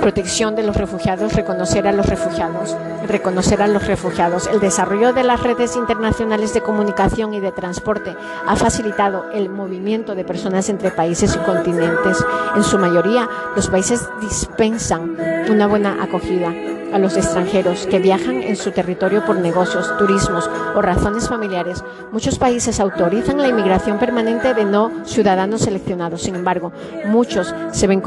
protección 0.00 0.56
de 0.56 0.64
los 0.64 0.76
refugiados, 0.76 1.32
reconocer 1.32 1.86
a 1.86 1.92
los 1.92 2.06
refugiados, 2.06 2.76
reconocer 3.06 3.62
a 3.62 3.68
los 3.68 3.86
refugiados. 3.86 4.48
El 4.48 4.58
desarrollo 4.58 5.12
de 5.12 5.22
las 5.22 5.40
redes 5.40 5.76
internacionales 5.76 6.52
de 6.54 6.60
comunicación 6.60 7.34
y 7.34 7.40
de 7.40 7.52
transporte 7.52 8.12
ha 8.44 8.56
facilitado 8.56 9.30
el 9.32 9.48
movimiento 9.48 10.16
de 10.16 10.24
personas 10.24 10.68
entre 10.70 10.90
países 10.90 11.36
y 11.36 11.38
continentes. 11.44 12.18
En 12.56 12.64
su 12.64 12.80
mayoría, 12.80 13.28
los 13.54 13.68
países 13.68 14.08
dispensan 14.20 15.16
una 15.48 15.68
buena 15.68 16.02
acogida 16.02 16.52
a 16.92 16.98
los 16.98 17.16
extranjeros 17.16 17.86
que 17.86 17.98
viajan 17.98 18.42
en 18.42 18.56
su 18.56 18.70
territorio 18.70 19.24
por 19.24 19.36
negocios, 19.36 19.96
turismos 19.98 20.50
o 20.74 20.82
razones 20.82 21.28
familiares. 21.28 21.82
Muchos 22.10 22.38
países 22.38 22.80
autorizan 22.80 23.38
la 23.38 23.48
inmigración 23.48 23.98
permanente 23.98 24.54
de 24.54 24.64
no 24.64 24.90
ciudadanos 25.04 25.62
seleccionados. 25.62 26.22
Sin 26.22 26.34
embargo, 26.34 26.72
muchos 27.06 27.54
se 27.72 27.86
ven 27.86 28.00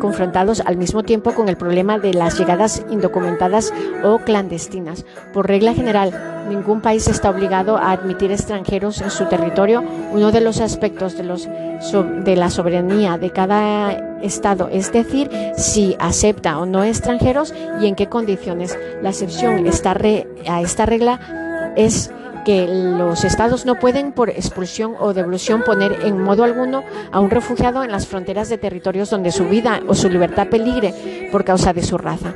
confrontados 0.00 0.60
al 0.66 0.76
mismo 0.76 1.04
tiempo 1.04 1.32
con 1.32 1.48
el 1.48 1.56
problema 1.56 2.00
de 2.00 2.12
las 2.12 2.36
llegadas 2.36 2.84
indocumentadas 2.90 3.72
o 4.02 4.18
clandestinas. 4.18 5.04
Por 5.32 5.46
regla 5.46 5.74
general, 5.74 6.46
ningún 6.48 6.80
país 6.80 7.06
está 7.06 7.30
obligado 7.30 7.76
a 7.76 7.92
admitir 7.92 8.32
extranjeros 8.32 9.00
en 9.00 9.10
su 9.10 9.26
territorio. 9.26 9.84
Uno 10.10 10.32
de 10.32 10.40
los 10.40 10.60
aspectos 10.60 11.16
de, 11.16 11.22
los, 11.22 11.46
de 11.46 12.36
la 12.36 12.50
soberanía 12.50 13.18
de 13.18 13.30
cada 13.30 13.92
Estado, 14.20 14.68
es 14.70 14.92
decir, 14.92 15.30
si 15.56 15.96
acepta 15.98 16.58
o 16.58 16.66
no 16.66 16.84
extranjeros 16.84 17.54
y 17.80 17.86
en 17.86 17.94
qué 17.94 18.08
condiciones. 18.08 18.78
La 19.02 19.10
excepción 19.10 19.64
a 19.66 20.60
esta 20.60 20.86
regla 20.86 21.72
es 21.76 22.10
que 22.44 22.66
los 22.66 23.24
estados 23.24 23.66
no 23.66 23.76
pueden 23.76 24.12
por 24.12 24.30
expulsión 24.30 24.94
o 24.98 25.14
devolución 25.14 25.62
poner 25.62 26.04
en 26.04 26.22
modo 26.22 26.44
alguno 26.44 26.82
a 27.12 27.20
un 27.20 27.30
refugiado 27.30 27.84
en 27.84 27.90
las 27.90 28.06
fronteras 28.06 28.48
de 28.48 28.58
territorios 28.58 29.10
donde 29.10 29.32
su 29.32 29.46
vida 29.46 29.80
o 29.86 29.94
su 29.94 30.08
libertad 30.08 30.48
peligre 30.48 31.28
por 31.32 31.44
causa 31.44 31.72
de 31.72 31.82
su 31.82 31.98
raza 31.98 32.34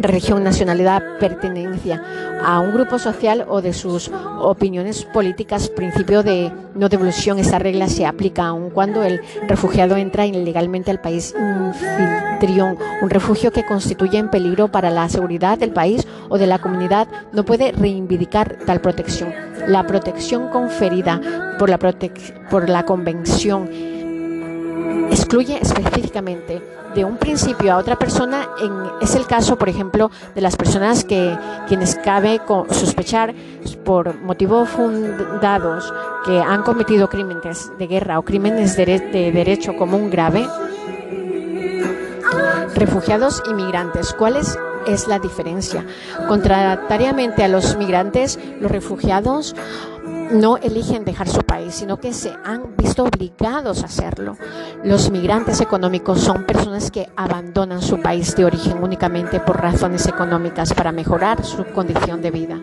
religión, 0.00 0.42
nacionalidad, 0.42 1.18
pertenencia 1.18 2.02
a 2.42 2.60
un 2.60 2.72
grupo 2.72 2.98
social 2.98 3.44
o 3.48 3.60
de 3.60 3.72
sus 3.72 4.10
opiniones 4.40 5.04
políticas, 5.04 5.68
principio 5.68 6.22
de 6.22 6.52
no 6.74 6.88
devolución. 6.88 7.38
Esta 7.38 7.58
regla 7.58 7.88
se 7.88 8.06
aplica 8.06 8.46
aun 8.46 8.70
cuando 8.70 9.02
el 9.02 9.20
refugiado 9.46 9.96
entra 9.96 10.26
ilegalmente 10.26 10.90
al 10.90 11.00
país. 11.00 11.34
Un 11.38 13.10
refugio 13.10 13.52
que 13.52 13.66
constituye 13.66 14.18
en 14.18 14.30
peligro 14.30 14.68
para 14.68 14.90
la 14.90 15.08
seguridad 15.08 15.58
del 15.58 15.72
país 15.72 16.06
o 16.28 16.38
de 16.38 16.46
la 16.46 16.58
comunidad 16.58 17.06
no 17.32 17.44
puede 17.44 17.72
reivindicar 17.72 18.58
tal 18.66 18.80
protección. 18.80 19.34
La 19.66 19.86
protección 19.86 20.48
conferida 20.48 21.20
por 21.58 21.68
la, 21.68 21.78
por 22.50 22.68
la 22.68 22.84
Convención 22.84 23.68
excluye 25.10 25.58
específicamente 25.60 26.62
de 26.94 27.04
un 27.04 27.16
principio 27.16 27.72
a 27.72 27.76
otra 27.76 27.96
persona 27.96 28.48
en, 28.60 28.72
es 29.00 29.14
el 29.14 29.26
caso, 29.26 29.56
por 29.56 29.68
ejemplo, 29.68 30.10
de 30.34 30.40
las 30.40 30.56
personas 30.56 31.04
que 31.04 31.36
quienes 31.68 31.96
cabe 31.96 32.40
sospechar 32.70 33.34
por 33.84 34.20
motivos 34.20 34.68
fundados 34.68 35.92
que 36.24 36.40
han 36.40 36.62
cometido 36.62 37.08
crímenes 37.08 37.70
de 37.78 37.86
guerra 37.86 38.18
o 38.18 38.22
crímenes 38.22 38.76
de, 38.76 38.86
de 38.86 39.32
derecho 39.32 39.76
común 39.76 40.10
grave. 40.10 40.46
Refugiados 42.74 43.42
y 43.48 43.54
migrantes. 43.54 44.14
¿Cuál 44.14 44.36
es 44.36 44.58
es 44.86 45.08
la 45.08 45.18
diferencia? 45.18 45.84
Contrariamente 46.28 47.44
a 47.44 47.48
los 47.48 47.76
migrantes, 47.76 48.38
los 48.60 48.70
refugiados 48.70 49.54
no 50.30 50.56
eligen 50.56 51.04
dejar 51.04 51.28
su 51.28 51.42
país, 51.42 51.74
sino 51.74 51.98
que 51.98 52.12
se 52.12 52.32
han 52.44 52.76
visto 52.76 53.04
obligados 53.04 53.82
a 53.82 53.86
hacerlo. 53.86 54.36
Los 54.84 55.10
migrantes 55.10 55.60
económicos 55.60 56.20
son 56.20 56.44
personas 56.44 56.90
que 56.90 57.08
abandonan 57.16 57.82
su 57.82 58.00
país 58.00 58.34
de 58.36 58.44
origen 58.44 58.82
únicamente 58.82 59.40
por 59.40 59.60
razones 59.60 60.06
económicas 60.06 60.72
para 60.74 60.92
mejorar 60.92 61.44
su 61.44 61.64
condición 61.66 62.22
de 62.22 62.30
vida. 62.30 62.58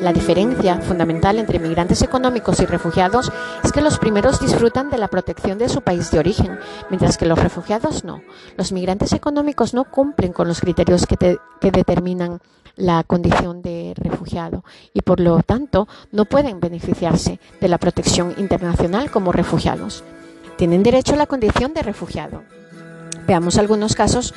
La 0.00 0.12
diferencia 0.12 0.80
fundamental 0.80 1.38
entre 1.38 1.58
migrantes 1.58 2.02
económicos 2.02 2.60
y 2.60 2.66
refugiados 2.66 3.32
es 3.64 3.72
que 3.72 3.80
los 3.80 3.98
primeros 3.98 4.38
disfrutan 4.38 4.90
de 4.90 4.98
la 4.98 5.08
protección 5.08 5.58
de 5.58 5.68
su 5.68 5.80
país 5.80 6.12
de 6.12 6.20
origen, 6.20 6.56
mientras 6.88 7.18
que 7.18 7.26
los 7.26 7.38
refugiados 7.38 8.04
no. 8.04 8.22
Los 8.56 8.70
migrantes 8.70 9.12
económicos 9.12 9.74
no 9.74 9.84
cumplen 9.84 10.32
con 10.32 10.46
los 10.46 10.60
criterios 10.60 11.04
que, 11.04 11.38
que 11.60 11.70
determinan 11.72 12.40
la 12.78 13.02
condición 13.02 13.60
de 13.60 13.92
refugiado 13.96 14.64
y 14.94 15.02
por 15.02 15.20
lo 15.20 15.42
tanto 15.42 15.88
no 16.12 16.24
pueden 16.24 16.60
beneficiarse 16.60 17.40
de 17.60 17.68
la 17.68 17.78
protección 17.78 18.34
internacional 18.38 19.10
como 19.10 19.32
refugiados. 19.32 20.04
Tienen 20.56 20.82
derecho 20.82 21.14
a 21.14 21.18
la 21.18 21.26
condición 21.26 21.74
de 21.74 21.82
refugiado. 21.82 22.42
Veamos 23.26 23.58
algunos 23.58 23.94
casos 23.94 24.32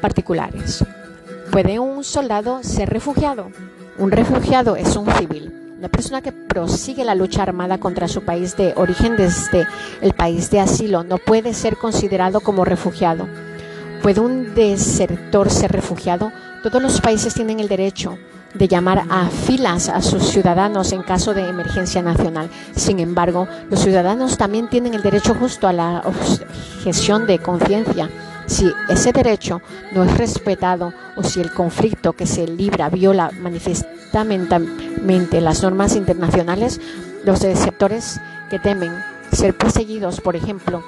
particulares. 0.00 0.84
¿Puede 1.52 1.78
un 1.78 2.04
soldado 2.04 2.62
ser 2.62 2.88
refugiado? 2.88 3.50
Un 3.98 4.12
refugiado 4.12 4.76
es 4.76 4.96
un 4.96 5.10
civil, 5.12 5.74
una 5.76 5.88
persona 5.88 6.22
que 6.22 6.32
prosigue 6.32 7.04
la 7.04 7.14
lucha 7.14 7.42
armada 7.42 7.78
contra 7.78 8.08
su 8.08 8.22
país 8.22 8.56
de 8.56 8.72
origen 8.76 9.16
desde 9.16 9.66
el 10.00 10.14
país 10.14 10.50
de 10.50 10.60
asilo. 10.60 11.04
No 11.04 11.18
puede 11.18 11.54
ser 11.54 11.76
considerado 11.76 12.40
como 12.40 12.64
refugiado. 12.64 13.26
¿Puede 14.02 14.20
un 14.20 14.54
desertor 14.54 15.50
ser 15.50 15.72
refugiado? 15.72 16.32
Todos 16.62 16.82
los 16.82 17.00
países 17.00 17.32
tienen 17.32 17.58
el 17.58 17.68
derecho 17.68 18.18
de 18.52 18.68
llamar 18.68 19.04
a 19.08 19.28
filas 19.28 19.88
a 19.88 20.02
sus 20.02 20.24
ciudadanos 20.24 20.92
en 20.92 21.02
caso 21.02 21.32
de 21.32 21.48
emergencia 21.48 22.02
nacional. 22.02 22.50
Sin 22.76 22.98
embargo, 22.98 23.48
los 23.70 23.80
ciudadanos 23.80 24.36
también 24.36 24.68
tienen 24.68 24.92
el 24.92 25.02
derecho 25.02 25.34
justo 25.34 25.68
a 25.68 25.72
la 25.72 26.02
objeción 26.04 27.26
de 27.26 27.38
conciencia. 27.38 28.10
Si 28.46 28.70
ese 28.90 29.12
derecho 29.12 29.62
no 29.92 30.04
es 30.04 30.18
respetado 30.18 30.92
o 31.16 31.22
si 31.22 31.40
el 31.40 31.50
conflicto 31.52 32.12
que 32.12 32.26
se 32.26 32.46
libra 32.46 32.90
viola 32.90 33.30
manifestamente 33.40 35.40
las 35.40 35.62
normas 35.62 35.96
internacionales, 35.96 36.78
los 37.24 37.38
sectores 37.38 38.20
que 38.50 38.58
temen 38.58 38.92
ser 39.32 39.56
perseguidos, 39.56 40.20
por 40.20 40.36
ejemplo, 40.36 40.84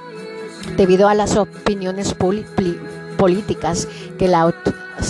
debido 0.76 1.08
a 1.08 1.14
las 1.14 1.36
opiniones 1.36 2.12
políticas 3.22 3.86
que 4.18 4.26
la 4.26 4.52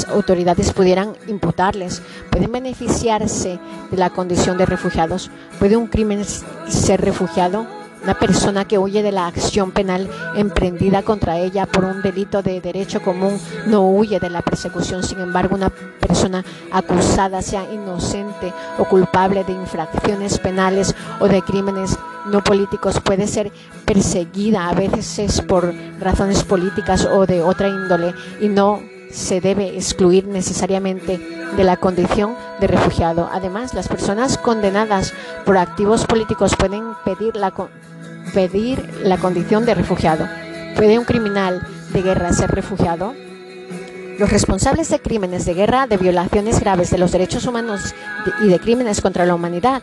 autoridades 0.08 0.70
pudieran 0.74 1.14
imputarles, 1.28 2.02
pueden 2.30 2.52
beneficiarse 2.52 3.58
de 3.90 3.96
la 3.96 4.10
condición 4.10 4.58
de 4.58 4.66
refugiados. 4.66 5.30
¿Puede 5.58 5.78
un 5.78 5.86
crimen 5.86 6.22
ser 6.68 7.00
refugiado? 7.00 7.81
Una 8.02 8.18
persona 8.18 8.64
que 8.66 8.78
huye 8.78 9.02
de 9.02 9.12
la 9.12 9.28
acción 9.28 9.70
penal 9.70 10.08
emprendida 10.34 11.02
contra 11.02 11.38
ella 11.38 11.66
por 11.66 11.84
un 11.84 12.02
delito 12.02 12.42
de 12.42 12.60
derecho 12.60 13.00
común 13.00 13.38
no 13.66 13.88
huye 13.88 14.18
de 14.18 14.28
la 14.28 14.42
persecución. 14.42 15.04
Sin 15.04 15.20
embargo, 15.20 15.54
una 15.54 15.70
persona 15.70 16.44
acusada, 16.72 17.42
sea 17.42 17.72
inocente 17.72 18.52
o 18.78 18.84
culpable 18.86 19.44
de 19.44 19.52
infracciones 19.52 20.38
penales 20.38 20.94
o 21.20 21.28
de 21.28 21.42
crímenes 21.42 21.96
no 22.26 22.42
políticos, 22.42 23.00
puede 23.00 23.26
ser 23.26 23.52
perseguida 23.84 24.68
a 24.68 24.74
veces 24.74 25.40
por 25.40 25.72
razones 26.00 26.42
políticas 26.42 27.04
o 27.06 27.26
de 27.26 27.42
otra 27.42 27.68
índole 27.68 28.14
y 28.40 28.48
no 28.48 28.80
se 29.12 29.40
debe 29.40 29.76
excluir 29.76 30.26
necesariamente 30.26 31.18
de 31.56 31.64
la 31.64 31.76
condición 31.76 32.34
de 32.60 32.66
refugiado. 32.66 33.28
Además, 33.30 33.74
las 33.74 33.88
personas 33.88 34.38
condenadas 34.38 35.12
por 35.44 35.58
activos 35.58 36.06
políticos 36.06 36.54
pueden 36.58 36.94
pedir 37.04 37.36
la, 37.36 37.52
pedir 38.34 39.00
la 39.02 39.18
condición 39.18 39.66
de 39.66 39.74
refugiado. 39.74 40.28
¿Puede 40.76 40.98
un 40.98 41.04
criminal 41.04 41.66
de 41.92 42.02
guerra 42.02 42.32
ser 42.32 42.50
refugiado? 42.50 43.14
Los 44.18 44.30
responsables 44.30 44.88
de 44.90 45.00
crímenes 45.00 45.44
de 45.46 45.54
guerra, 45.54 45.86
de 45.86 45.96
violaciones 45.96 46.60
graves 46.60 46.90
de 46.90 46.98
los 46.98 47.12
derechos 47.12 47.46
humanos 47.46 47.94
y 48.42 48.48
de 48.48 48.58
crímenes 48.58 49.00
contra 49.00 49.26
la 49.26 49.34
humanidad, 49.34 49.82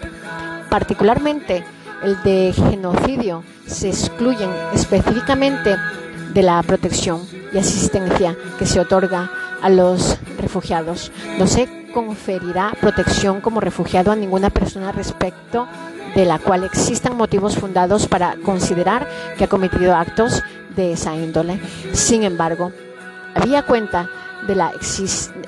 particularmente 0.70 1.64
el 2.04 2.22
de 2.24 2.54
genocidio, 2.54 3.44
se 3.66 3.90
excluyen 3.90 4.50
específicamente 4.74 5.76
de 6.34 6.44
la 6.44 6.62
protección 6.64 7.22
y 7.54 7.58
asistencia 7.58 8.38
que 8.58 8.66
se 8.66 8.80
otorga 8.80 9.30
a 9.62 9.70
los 9.70 10.18
refugiados. 10.38 11.12
No 11.38 11.48
se 11.48 11.68
conferirá 11.94 12.74
protección 12.80 13.42
como 13.42 13.60
refugiado 13.60 14.12
a 14.12 14.16
ninguna 14.16 14.50
persona 14.50 14.92
respecto 14.92 15.68
de 16.16 16.26
la 16.26 16.40
cual 16.40 16.64
existan 16.64 17.16
motivos 17.16 17.56
fundados 17.56 18.08
para 18.08 18.36
considerar 18.38 19.08
que 19.38 19.44
ha 19.44 19.48
cometido 19.48 19.96
actos 19.96 20.44
de 20.76 20.94
esa 20.94 21.16
índole. 21.16 21.60
Sin 21.94 22.24
embargo, 22.24 22.72
había 23.36 23.64
cuenta 23.64 24.10
de 24.48 24.56
la 24.56 24.72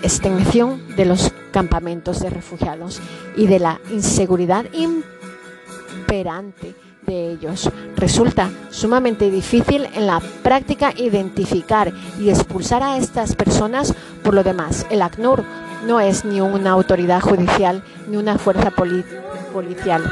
extensión 0.01 0.95
de 0.95 1.05
los 1.05 1.31
campamentos 1.51 2.19
de 2.19 2.29
refugiados 2.29 3.01
y 3.35 3.47
de 3.47 3.59
la 3.59 3.79
inseguridad 3.91 4.65
imperante 4.73 6.75
de 7.05 7.31
ellos. 7.31 7.69
Resulta 7.95 8.49
sumamente 8.69 9.29
difícil 9.29 9.87
en 9.93 10.07
la 10.07 10.21
práctica 10.43 10.93
identificar 10.95 11.91
y 12.19 12.29
expulsar 12.29 12.83
a 12.83 12.97
estas 12.97 13.35
personas. 13.35 13.93
Por 14.23 14.33
lo 14.33 14.43
demás, 14.43 14.85
el 14.89 15.01
ACNUR 15.01 15.43
no 15.87 15.99
es 15.99 16.25
ni 16.25 16.41
una 16.41 16.71
autoridad 16.71 17.21
judicial 17.21 17.83
ni 18.07 18.17
una 18.17 18.37
fuerza 18.37 18.71
policial. 18.71 20.03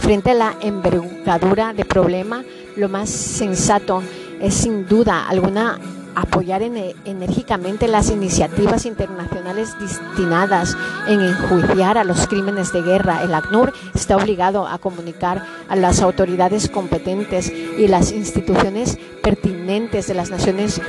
Frente 0.00 0.30
a 0.30 0.34
la 0.34 0.56
envergadura 0.60 1.72
de 1.72 1.84
problema, 1.84 2.44
lo 2.76 2.88
más 2.88 3.10
sensato 3.10 4.02
es 4.40 4.54
sin 4.54 4.86
duda 4.86 5.26
alguna 5.26 5.78
apoyar 6.16 6.62
enérgicamente 6.62 7.88
las 7.88 8.10
iniciativas 8.10 8.86
internacionales 8.86 9.76
destinadas 9.78 10.74
en 11.06 11.20
enjuiciar 11.20 11.98
a 11.98 12.04
los 12.04 12.26
crímenes 12.26 12.72
de 12.72 12.80
guerra. 12.80 13.22
El 13.22 13.34
ACNUR 13.34 13.74
está 13.94 14.16
obligado 14.16 14.66
a 14.66 14.78
comunicar 14.78 15.44
a 15.68 15.76
las 15.76 16.00
autoridades 16.00 16.70
competentes 16.70 17.50
y 17.50 17.86
las 17.86 18.12
instituciones 18.12 18.98
pertinentes 19.22 20.06
de 20.06 20.14
las 20.14 20.30
Naciones 20.30 20.80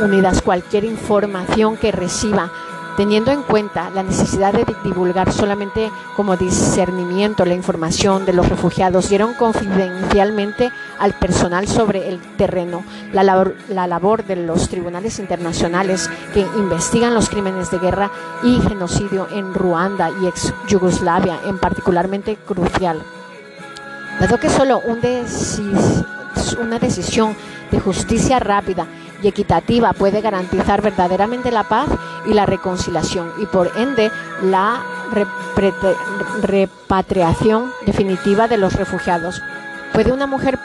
Unidas 0.00 0.40
cualquier 0.40 0.84
información 0.84 1.76
que 1.76 1.90
reciba 1.90 2.52
teniendo 2.96 3.30
en 3.30 3.42
cuenta 3.42 3.90
la 3.90 4.02
necesidad 4.02 4.52
de 4.52 4.66
divulgar 4.82 5.32
solamente 5.32 5.90
como 6.14 6.36
discernimiento 6.36 7.44
la 7.44 7.54
información 7.54 8.24
de 8.24 8.32
los 8.32 8.48
refugiados, 8.48 9.08
dieron 9.08 9.34
confidencialmente 9.34 10.72
al 10.98 11.12
personal 11.12 11.68
sobre 11.68 12.08
el 12.08 12.20
terreno 12.36 12.84
la 13.12 13.22
labor, 13.22 13.56
la 13.68 13.86
labor 13.86 14.24
de 14.24 14.36
los 14.36 14.68
tribunales 14.68 15.18
internacionales 15.18 16.10
que 16.32 16.40
investigan 16.56 17.14
los 17.14 17.28
crímenes 17.28 17.70
de 17.70 17.78
guerra 17.78 18.10
y 18.42 18.60
genocidio 18.60 19.28
en 19.32 19.54
Ruanda 19.54 20.10
y 20.22 20.26
ex 20.26 20.52
Yugoslavia, 20.68 21.38
en 21.46 21.58
particularmente 21.58 22.36
crucial. 22.36 23.02
Dado 24.20 24.38
que 24.38 24.48
solo 24.48 24.80
un 24.80 25.00
una 26.60 26.78
decisión 26.78 27.36
de 27.70 27.80
justicia 27.80 28.38
rápida 28.38 28.86
equitativa 29.28 29.92
puede 29.92 30.20
garantizar 30.20 30.82
verdaderamente 30.82 31.50
la 31.50 31.64
paz 31.64 31.88
y 32.26 32.34
la 32.34 32.46
reconciliación 32.46 33.32
y 33.38 33.46
por 33.46 33.70
ende 33.76 34.10
la 34.42 34.82
repatriación 36.42 37.72
definitiva 37.84 38.48
de 38.48 38.58
los 38.58 38.74
refugiados. 38.74 39.42
¿Puede 39.92 40.12
una 40.12 40.26
mujer 40.26 40.58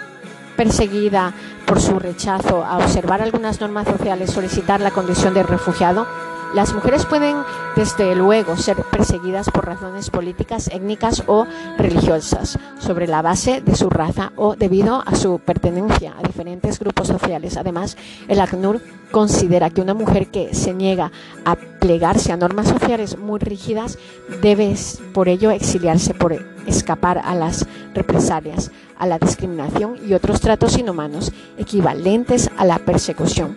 perseguida 0.58 1.34
por 1.65 1.82
su 1.82 2.00
rechazo 2.00 2.65
a 2.65 2.78
observar 2.78 3.21
algunas 3.21 3.62
normas 3.62 3.88
sociales 3.88 4.32
solicitar 4.32 4.82
la 4.82 4.91
condición 4.91 5.34
de 5.34 5.43
refugiado? 5.43 6.06
Las 6.53 6.73
mujeres 6.73 7.05
pueden, 7.05 7.37
desde 7.77 8.13
luego, 8.13 8.57
ser 8.57 8.75
perseguidas 8.91 9.49
por 9.49 9.65
razones 9.65 10.09
políticas, 10.09 10.67
étnicas 10.67 11.23
o 11.27 11.47
religiosas, 11.77 12.59
sobre 12.77 13.07
la 13.07 13.21
base 13.21 13.61
de 13.61 13.73
su 13.73 13.89
raza 13.89 14.33
o 14.35 14.57
debido 14.57 15.01
a 15.05 15.15
su 15.15 15.39
pertenencia 15.39 16.13
a 16.17 16.27
diferentes 16.27 16.77
grupos 16.77 17.07
sociales. 17.07 17.55
Además, 17.55 17.95
el 18.27 18.41
ACNUR 18.41 18.81
considera 19.11 19.69
que 19.69 19.79
una 19.79 19.93
mujer 19.93 20.27
que 20.27 20.53
se 20.53 20.73
niega 20.73 21.13
a 21.45 21.55
plegarse 21.55 22.33
a 22.33 22.37
normas 22.37 22.67
sociales 22.67 23.17
muy 23.17 23.39
rígidas 23.39 23.97
debe, 24.41 24.75
por 25.13 25.29
ello, 25.29 25.51
exiliarse 25.51 26.13
por 26.13 26.33
escapar 26.67 27.21
a 27.23 27.33
las 27.33 27.65
represalias, 27.93 28.71
a 28.97 29.07
la 29.07 29.19
discriminación 29.19 29.95
y 30.05 30.15
otros 30.15 30.41
tratos 30.41 30.77
inhumanos 30.77 31.31
equivalentes 31.57 32.51
a 32.57 32.65
la 32.65 32.77
persecución 32.79 33.55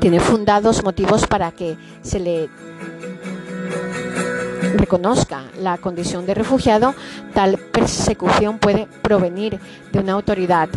tiene 0.00 0.20
fundados 0.20 0.82
motivos 0.82 1.26
para 1.26 1.52
que 1.52 1.76
se 2.02 2.20
le 2.20 2.48
reconozca 4.76 5.44
la 5.60 5.78
condición 5.78 6.26
de 6.26 6.34
refugiado, 6.34 6.94
tal 7.34 7.58
persecución 7.58 8.58
puede 8.58 8.86
provenir 9.02 9.58
de 9.92 9.98
una 9.98 10.12
autoridad 10.12 10.68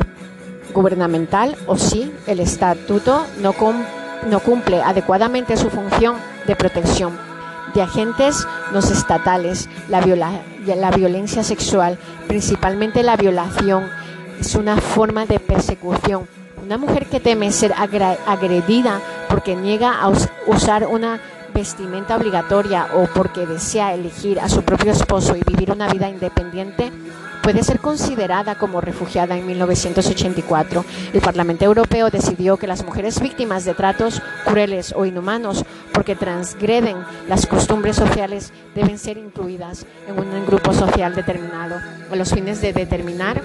gubernamental 0.73 1.55
o 1.67 1.77
si 1.77 2.11
el 2.27 2.39
estatuto 2.39 3.25
no, 3.41 3.53
cumple 4.39 4.81
adecuadamente 4.81 5.57
su 5.57 5.69
función 5.69 6.15
de 6.47 6.55
protección 6.55 7.17
de 7.73 7.83
agentes 7.83 8.47
no 8.73 8.79
estatales, 8.79 9.69
la 9.89 10.91
violencia 10.91 11.43
sexual, 11.43 11.99
principalmente 12.27 13.03
la 13.03 13.15
violación, 13.15 13.83
es 14.39 14.55
una 14.55 14.77
forma 14.77 15.25
de 15.25 15.39
persecución 15.39 16.27
una 16.69 16.77
mujer 16.77 17.07
que 17.07 17.19
teme 17.19 17.51
ser 17.51 17.73
agredida 17.73 19.01
porque 19.27 19.55
niega 19.55 19.99
a 19.99 20.11
usar 20.45 20.85
una 20.85 21.19
vestimenta 21.51 22.15
obligatoria 22.15 22.89
o 22.93 23.07
porque 23.07 23.47
desea 23.47 23.95
elegir 23.95 24.39
a 24.39 24.47
su 24.49 24.61
propio 24.61 24.91
esposo 24.91 25.35
y 25.35 25.41
vivir 25.41 25.71
una 25.71 25.87
vida 25.87 26.07
independiente 26.07 26.91
puede 27.41 27.63
ser 27.63 27.79
considerada 27.79 28.53
como 28.53 28.81
refugiada 28.81 29.35
en 29.35 29.47
1984. 29.47 30.85
El 31.11 31.21
Parlamento 31.21 31.65
Europeo 31.65 32.11
decidió 32.11 32.57
que 32.57 32.67
las 32.67 32.85
mujeres 32.85 33.19
víctimas 33.19 33.65
de 33.65 33.73
tratos 33.73 34.21
crueles 34.45 34.93
o 34.95 35.07
inhumanos 35.07 35.65
porque 35.91 36.15
transgreden 36.15 36.97
las 37.27 37.47
costumbres 37.47 37.95
sociales 37.95 38.53
deben 38.75 38.99
ser 38.99 39.17
incluidas 39.17 39.87
en 40.07 40.19
un 40.19 40.45
grupo 40.45 40.71
social 40.71 41.15
determinado 41.15 41.77
a 42.11 42.15
los 42.15 42.31
fines 42.31 42.61
de 42.61 42.73
determinar 42.73 43.41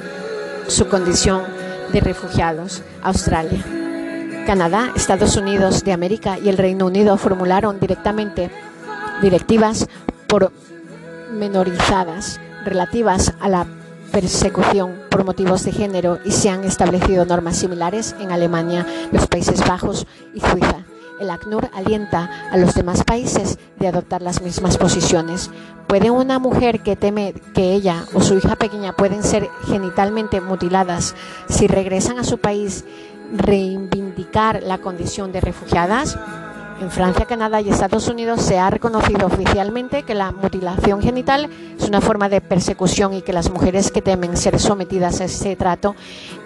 su 0.69 0.89
condición 0.89 1.64
de 1.95 2.01
refugiados, 2.01 2.83
Australia. 3.03 3.65
Canadá, 4.47 4.93
Estados 4.97 5.37
Unidos 5.37 5.85
de 5.85 5.93
América 5.93 6.41
y 6.41 6.49
el 6.49 6.59
Reino 6.59 6.87
Unido 6.87 7.17
formularon 7.17 7.79
directamente 7.79 8.51
directivas 9.23 9.87
pormenorizadas 10.27 12.41
relativas 12.65 13.33
a 13.41 13.49
la 13.49 13.69
persecución 14.11 15.03
por 15.09 15.25
motivos 15.25 15.65
de 15.65 15.71
género 15.71 16.19
y 16.25 16.33
se 16.33 16.51
han 16.51 16.65
establecido 16.65 17.27
normas 17.27 17.57
similares 17.57 18.17
en 18.19 18.33
Alemania, 18.33 18.85
los 19.13 19.29
Países 19.29 19.65
Bajos 19.67 20.05
y 20.35 20.41
Suiza. 20.41 20.85
El 21.21 21.31
ACNUR 21.31 21.71
alienta 21.73 22.29
a 22.51 22.57
los 22.57 22.75
demás 22.75 23.05
países 23.05 23.59
de 23.79 23.89
adoptar 23.89 24.21
las 24.21 24.43
mismas 24.43 24.77
posiciones. 24.77 25.51
¿Puede 25.87 26.11
una 26.11 26.39
mujer 26.39 26.83
que 26.83 26.97
teme 26.97 27.35
que 27.55 27.73
ella 27.73 28.05
o 28.15 28.21
su 28.21 28.35
hija 28.37 28.57
pequeña 28.57 28.95
pueden 28.95 29.23
ser 29.23 29.49
genitalmente 29.67 30.41
mutiladas 30.41 31.15
si 31.49 31.67
regresan 31.69 32.19
a 32.19 32.25
su 32.25 32.39
país 32.39 32.85
reivindicar 33.33 34.63
la 34.65 34.79
condición 34.79 35.31
de 35.31 35.41
refugiadas? 35.41 36.19
En 36.81 36.91
Francia, 36.91 37.27
Canadá 37.27 37.61
y 37.61 37.69
Estados 37.69 38.09
Unidos 38.09 38.43
se 38.43 38.59
ha 38.59 38.69
reconocido 38.69 39.29
oficialmente 39.29 40.03
que 40.03 40.15
la 40.15 40.33
mutilación 40.33 41.01
genital 41.01 41.49
es 41.79 41.87
una 41.87 42.01
forma 42.01 42.29
de 42.29 42.41
persecución 42.41 43.15
y 43.15 43.23
que 43.23 43.33
las 43.33 43.51
mujeres 43.51 43.93
que 43.93 44.03
temen 44.03 44.37
ser 44.37 44.59
sometidas 44.59 45.21
a 45.21 45.25
ese 45.25 45.55
trato 45.55 45.95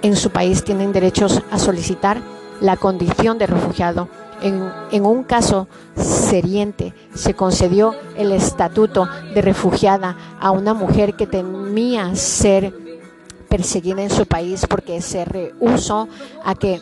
en 0.02 0.14
su 0.16 0.28
país 0.28 0.62
tienen 0.62 0.92
derechos 0.92 1.42
a 1.50 1.58
solicitar 1.58 2.20
la 2.60 2.76
condición 2.76 3.38
de 3.38 3.46
refugiado. 3.46 4.08
En, 4.40 5.04
un 5.04 5.24
caso 5.24 5.68
seriente 5.96 6.94
se 7.14 7.34
concedió 7.34 7.94
el 8.16 8.32
estatuto 8.32 9.08
de 9.34 9.42
refugiada 9.42 10.16
a 10.40 10.50
una 10.50 10.74
mujer 10.74 11.14
que 11.14 11.26
temía 11.26 12.14
ser 12.14 12.72
perseguida 13.48 14.02
en 14.02 14.10
su 14.10 14.26
país 14.26 14.66
porque 14.68 15.00
se 15.00 15.24
rehusó 15.24 16.08
a 16.44 16.54
que 16.54 16.80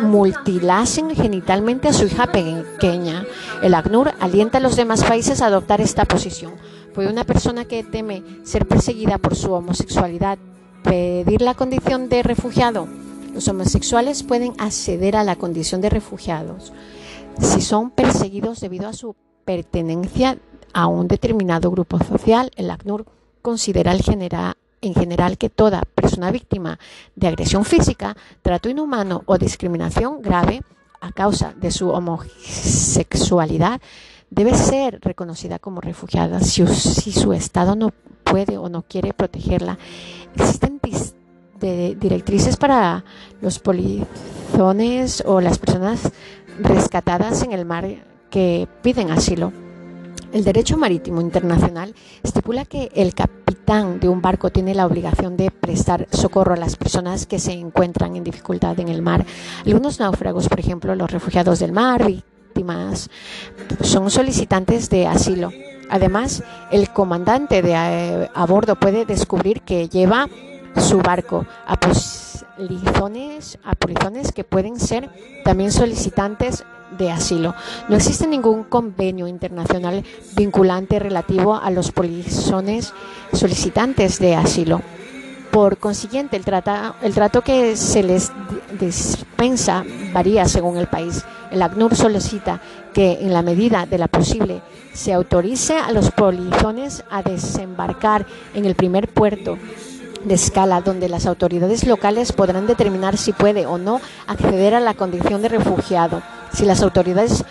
mutilasen 0.00 1.14
genitalmente 1.14 1.88
a 1.88 1.92
su 1.92 2.06
hija 2.06 2.26
pequeña. 2.26 3.24
El 3.62 3.74
ACNUR 3.74 4.12
alienta 4.20 4.58
a 4.58 4.60
los 4.60 4.76
demás 4.76 5.04
países 5.04 5.40
a 5.40 5.46
adoptar 5.46 5.80
esta 5.80 6.04
posición. 6.04 6.52
Fue 6.94 7.06
una 7.06 7.24
persona 7.24 7.64
que 7.64 7.84
teme 7.84 8.22
ser 8.42 8.66
perseguida 8.66 9.18
por 9.18 9.34
su 9.34 9.52
homosexualidad 9.52 10.38
pedir 10.82 11.40
la 11.42 11.54
condición 11.54 12.08
de 12.08 12.22
refugiado 12.22 12.88
los 13.32 13.48
homosexuales 13.48 14.22
pueden 14.22 14.54
acceder 14.58 15.16
a 15.16 15.24
la 15.24 15.36
condición 15.36 15.80
de 15.80 15.90
refugiados 15.90 16.72
si 17.40 17.60
son 17.60 17.90
perseguidos 17.90 18.60
debido 18.60 18.88
a 18.88 18.92
su 18.92 19.16
pertenencia 19.44 20.38
a 20.72 20.86
un 20.86 21.08
determinado 21.08 21.70
grupo 21.70 21.98
social. 21.98 22.50
El 22.56 22.70
ACNUR 22.70 23.06
considera 23.40 23.94
en 24.80 24.94
general 24.94 25.38
que 25.38 25.50
toda 25.50 25.82
persona 25.94 26.30
víctima 26.30 26.78
de 27.16 27.28
agresión 27.28 27.64
física, 27.64 28.16
trato 28.42 28.68
inhumano 28.68 29.22
o 29.26 29.38
discriminación 29.38 30.22
grave 30.22 30.62
a 31.00 31.12
causa 31.12 31.54
de 31.54 31.70
su 31.70 31.90
homosexualidad 31.90 33.80
debe 34.30 34.54
ser 34.54 34.98
reconocida 35.02 35.58
como 35.58 35.80
refugiada 35.80 36.40
si, 36.40 36.66
su 36.66 37.32
Estado 37.32 37.76
no 37.76 37.90
puede 38.24 38.56
o 38.56 38.68
no 38.68 38.82
quiere 38.82 39.12
protegerla. 39.12 39.78
Existen 40.36 40.78
directrices 41.62 42.56
para 42.56 43.04
los 43.40 43.58
polizones 43.58 45.22
o 45.26 45.40
las 45.40 45.58
personas 45.58 46.10
rescatadas 46.58 47.42
en 47.42 47.52
el 47.52 47.64
mar 47.64 47.86
que 48.30 48.68
piden 48.82 49.10
asilo. 49.10 49.52
El 50.32 50.44
derecho 50.44 50.78
marítimo 50.78 51.20
internacional 51.20 51.94
estipula 52.22 52.64
que 52.64 52.90
el 52.94 53.14
capitán 53.14 54.00
de 54.00 54.08
un 54.08 54.22
barco 54.22 54.50
tiene 54.50 54.74
la 54.74 54.86
obligación 54.86 55.36
de 55.36 55.50
prestar 55.50 56.08
socorro 56.10 56.54
a 56.54 56.56
las 56.56 56.76
personas 56.76 57.26
que 57.26 57.38
se 57.38 57.52
encuentran 57.52 58.16
en 58.16 58.24
dificultad 58.24 58.80
en 58.80 58.88
el 58.88 59.02
mar. 59.02 59.26
Algunos 59.66 60.00
náufragos, 60.00 60.48
por 60.48 60.58
ejemplo, 60.58 60.94
los 60.94 61.10
refugiados 61.10 61.58
del 61.58 61.72
mar, 61.72 62.06
víctimas, 62.06 63.10
son 63.82 64.10
solicitantes 64.10 64.88
de 64.88 65.06
asilo. 65.06 65.50
Además, 65.90 66.42
el 66.70 66.88
comandante 66.88 67.60
de 67.60 67.74
a, 67.74 68.30
a 68.34 68.46
bordo 68.46 68.76
puede 68.76 69.04
descubrir 69.04 69.60
que 69.60 69.90
lleva 69.90 70.28
su 70.76 70.98
barco 70.98 71.46
a 71.66 71.76
polizones, 71.78 73.58
a 73.64 73.74
polizones 73.74 74.32
que 74.32 74.44
pueden 74.44 74.78
ser 74.78 75.10
también 75.44 75.72
solicitantes 75.72 76.64
de 76.98 77.10
asilo. 77.10 77.54
No 77.88 77.96
existe 77.96 78.26
ningún 78.26 78.64
convenio 78.64 79.26
internacional 79.26 80.04
vinculante 80.36 80.98
relativo 80.98 81.56
a 81.56 81.70
los 81.70 81.90
polizones 81.90 82.92
solicitantes 83.32 84.18
de 84.18 84.34
asilo. 84.34 84.82
Por 85.50 85.76
consiguiente, 85.76 86.36
el, 86.36 86.44
el 87.02 87.14
trato 87.14 87.42
que 87.42 87.76
se 87.76 88.02
les 88.02 88.32
dispensa 88.80 89.84
varía 90.12 90.46
según 90.46 90.78
el 90.78 90.86
país. 90.86 91.24
El 91.50 91.60
ACNUR 91.60 91.94
solicita 91.94 92.60
que, 92.94 93.18
en 93.20 93.34
la 93.34 93.42
medida 93.42 93.84
de 93.84 93.98
la 93.98 94.08
posible, 94.08 94.62
se 94.94 95.12
autorice 95.12 95.76
a 95.76 95.92
los 95.92 96.10
polizones 96.10 97.04
a 97.10 97.22
desembarcar 97.22 98.26
en 98.54 98.64
el 98.64 98.74
primer 98.74 99.08
puerto 99.08 99.58
de 100.24 100.34
escala 100.34 100.80
donde 100.80 101.08
las 101.08 101.26
autoridades 101.26 101.86
locales 101.86 102.32
podrán 102.32 102.66
determinar 102.66 103.16
si 103.16 103.32
puede 103.32 103.66
o 103.66 103.78
no 103.78 104.00
acceder 104.26 104.74
a 104.74 104.80
la 104.80 104.94
condición 104.94 105.42
de 105.42 105.48
refugiado. 105.48 106.22
Si 106.52 106.64
las 106.64 106.82
autoridades 106.82 107.44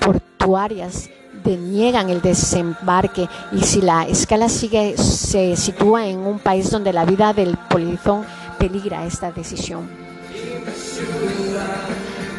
portuarias 0.00 1.10
deniegan 1.44 2.10
el 2.10 2.20
desembarque 2.20 3.28
y 3.52 3.62
si 3.62 3.80
la 3.80 4.06
escala 4.06 4.48
sigue 4.48 4.96
se 4.96 5.56
sitúa 5.56 6.06
en 6.06 6.18
un 6.18 6.38
país 6.38 6.70
donde 6.70 6.92
la 6.92 7.04
vida 7.04 7.32
del 7.32 7.56
polizón 7.56 8.24
peligra 8.58 9.04
esta 9.04 9.32
decisión. 9.32 9.88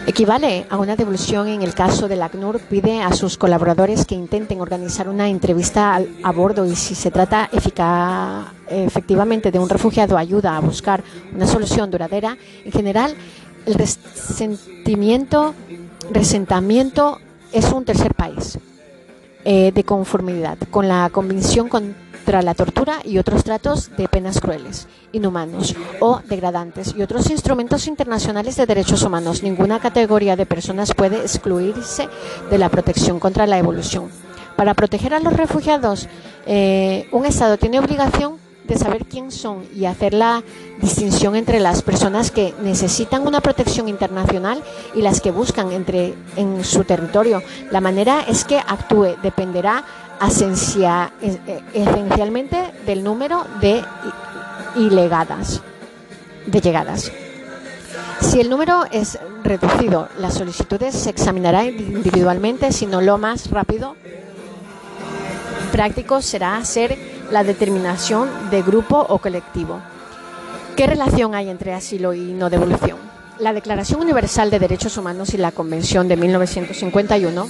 Equivale 0.06 0.66
a 0.70 0.78
una 0.78 0.98
devolución 0.98 1.48
en 1.48 1.62
el 1.62 1.74
caso 1.74 2.10
del 2.10 2.22
ACNUR, 2.24 2.60
pide 2.60 3.02
a 3.02 3.14
sus 3.14 3.38
colaboradores 3.38 4.06
que 4.06 4.16
intenten 4.16 4.60
organizar 4.60 5.08
una 5.08 5.30
entrevista 5.30 5.98
a 6.24 6.32
bordo 6.34 6.66
y 6.66 6.76
si 6.76 6.94
se 6.94 7.10
trata 7.10 7.50
efectivamente 7.54 9.50
de 9.50 9.60
un 9.60 9.70
refugiado 9.70 10.18
ayuda 10.18 10.58
a 10.58 10.60
buscar 10.60 11.02
una 11.34 11.48
solución 11.48 11.90
duradera. 11.90 12.38
En 12.66 12.74
general, 12.74 13.16
el 13.66 13.76
resentimiento, 13.76 15.56
es 17.54 17.72
un 17.72 17.86
tercer 17.86 18.14
país 18.14 18.60
eh, 19.46 19.72
de 19.74 19.84
conformidad 19.86 20.58
con 20.70 20.90
la 20.90 21.10
Convención 21.14 21.70
contra 22.24 22.42
la 22.42 22.54
Tortura 22.54 23.00
y 23.04 23.18
otros 23.18 23.44
tratos 23.44 23.92
de 23.98 24.08
penas 24.08 24.40
crueles, 24.40 24.88
inhumanos 25.12 25.76
o 26.00 26.22
degradantes 26.24 26.96
y 26.98 27.02
otros 27.02 27.30
instrumentos 27.30 27.86
internacionales 27.86 28.56
de 28.56 28.66
derechos 28.66 29.04
humanos. 29.04 29.44
Ninguna 29.44 29.82
categoría 29.82 30.38
de 30.38 30.46
personas 30.46 30.94
puede 30.94 31.18
excluirse 31.18 32.08
de 32.50 32.58
la 32.58 32.70
protección 32.70 33.20
contra 33.20 33.46
la 33.46 33.58
evolución. 33.58 34.10
Para 34.56 34.74
proteger 34.74 35.14
a 35.14 35.20
los 35.20 35.34
refugiados, 35.34 36.08
eh, 36.46 37.10
un 37.12 37.26
Estado 37.26 37.58
tiene 37.58 37.80
obligación 37.80 38.38
de 38.64 38.78
saber 38.78 39.06
quién 39.06 39.32
son 39.32 39.66
y 39.76 39.86
hacer 39.86 40.14
la 40.14 40.44
distinción 40.82 41.36
entre 41.36 41.60
las 41.60 41.82
personas 41.82 42.32
que 42.32 42.54
necesitan 42.62 43.28
una 43.28 43.42
protección 43.42 43.90
internacional 43.90 44.64
y 44.96 45.02
las 45.02 45.22
que 45.22 45.32
buscan 45.32 45.72
entre 45.72 46.14
en 46.36 46.64
su 46.64 46.84
territorio. 46.84 47.42
La 47.72 47.82
manera 47.82 48.22
es 48.28 48.46
que 48.46 48.60
actúe 48.60 49.18
dependerá 49.22 49.84
eh, 50.28 51.62
esencialmente 51.74 52.72
del 52.86 53.04
número 53.04 53.46
de 53.60 53.84
ilegadas, 54.76 55.62
de 56.46 56.62
llegadas. 56.62 57.12
Si 58.22 58.40
el 58.40 58.50
número 58.50 58.86
es 58.92 59.20
reducido, 59.44 60.08
las 60.18 60.36
solicitudes 60.36 60.96
se 60.96 61.10
examinarán 61.10 61.68
individualmente, 61.68 62.72
sino 62.72 63.02
lo 63.02 63.18
más 63.18 63.50
rápido 63.52 63.96
práctico 65.74 66.22
será 66.22 66.56
hacer 66.56 66.98
la 67.32 67.44
determinación 67.44 68.30
de 68.52 68.62
grupo 68.62 69.06
o 69.10 69.18
colectivo. 69.18 69.82
¿Qué 70.76 70.86
relación 70.86 71.34
hay 71.34 71.50
entre 71.50 71.74
asilo 71.74 72.14
y 72.14 72.34
no 72.34 72.50
devolución? 72.50 72.98
La 73.40 73.54
Declaración 73.54 74.00
Universal 74.00 74.52
de 74.52 74.60
Derechos 74.60 74.98
Humanos 74.98 75.34
y 75.34 75.38
la 75.38 75.52
Convención 75.52 76.08
de 76.08 76.16
1951, 76.16 77.48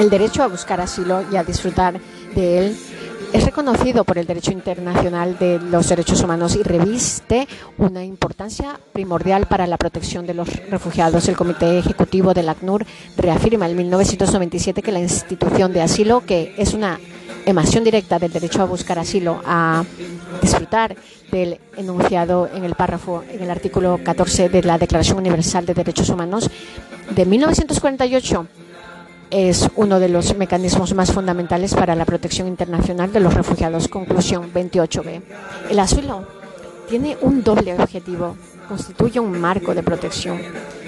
el 0.00 0.08
derecho 0.08 0.42
a 0.42 0.46
buscar 0.46 0.80
asilo 0.80 1.22
y 1.30 1.36
a 1.36 1.44
disfrutar 1.44 2.00
de 2.34 2.58
él 2.58 2.76
es 3.34 3.44
reconocido 3.44 4.02
por 4.02 4.16
el 4.16 4.26
derecho 4.26 4.50
internacional 4.50 5.38
de 5.38 5.60
los 5.60 5.90
derechos 5.90 6.22
humanos 6.22 6.56
y 6.56 6.62
reviste 6.62 7.46
una 7.76 8.02
importancia 8.02 8.80
primordial 8.94 9.46
para 9.46 9.66
la 9.66 9.76
protección 9.76 10.26
de 10.26 10.32
los 10.32 10.48
refugiados. 10.70 11.28
El 11.28 11.36
Comité 11.36 11.78
Ejecutivo 11.78 12.32
del 12.32 12.48
ACNUR 12.48 12.86
reafirma 13.18 13.68
en 13.68 13.76
1997 13.76 14.82
que 14.82 14.90
la 14.90 15.00
institución 15.00 15.72
de 15.74 15.82
asilo, 15.82 16.24
que 16.24 16.54
es 16.56 16.72
una 16.72 16.98
emasión 17.44 17.84
directa 17.84 18.18
del 18.18 18.32
derecho 18.32 18.62
a 18.62 18.64
buscar 18.64 18.98
asilo, 18.98 19.42
a 19.44 19.84
disfrutar 20.40 20.96
del 21.30 21.60
enunciado 21.76 22.48
en 22.52 22.64
el 22.64 22.74
párrafo, 22.74 23.22
en 23.30 23.42
el 23.42 23.50
artículo 23.50 24.00
14 24.02 24.48
de 24.48 24.62
la 24.62 24.78
Declaración 24.78 25.18
Universal 25.18 25.66
de 25.66 25.74
Derechos 25.74 26.08
Humanos 26.08 26.50
de 27.14 27.26
1948 27.26 28.46
es 29.30 29.68
uno 29.76 30.00
de 30.00 30.08
los 30.08 30.36
mecanismos 30.36 30.94
más 30.94 31.12
fundamentales 31.12 31.74
para 31.74 31.94
la 31.94 32.04
protección 32.04 32.48
internacional 32.48 33.12
de 33.12 33.20
los 33.20 33.34
refugiados. 33.34 33.88
Conclusión 33.88 34.52
28b. 34.52 35.22
El 35.70 35.78
asilo 35.78 36.26
tiene 36.88 37.16
un 37.20 37.42
doble 37.42 37.74
objetivo. 37.74 38.36
Constituye 38.68 39.20
un 39.20 39.40
marco 39.40 39.74
de 39.74 39.82
protección 39.82 40.40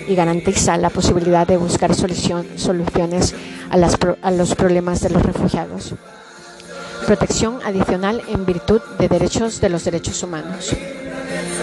y 0.07 0.15
garantiza 0.15 0.77
la 0.77 0.91
posibilidad 0.91 1.47
de 1.47 1.57
buscar 1.57 1.95
soluciones 1.95 3.35
a, 3.71 3.77
a 4.23 4.31
los 4.31 4.55
problemas 4.55 5.01
de 5.01 5.11
los 5.11 5.23
refugiados. 5.23 5.95
Protección 7.07 7.59
adicional 7.65 8.23
en 8.29 8.47
virtud 8.47 8.81
de 8.99 9.09
derechos 9.09 9.61
de 9.61 9.69
los 9.69 9.85
derechos 9.85 10.23
humanos. 10.23 10.75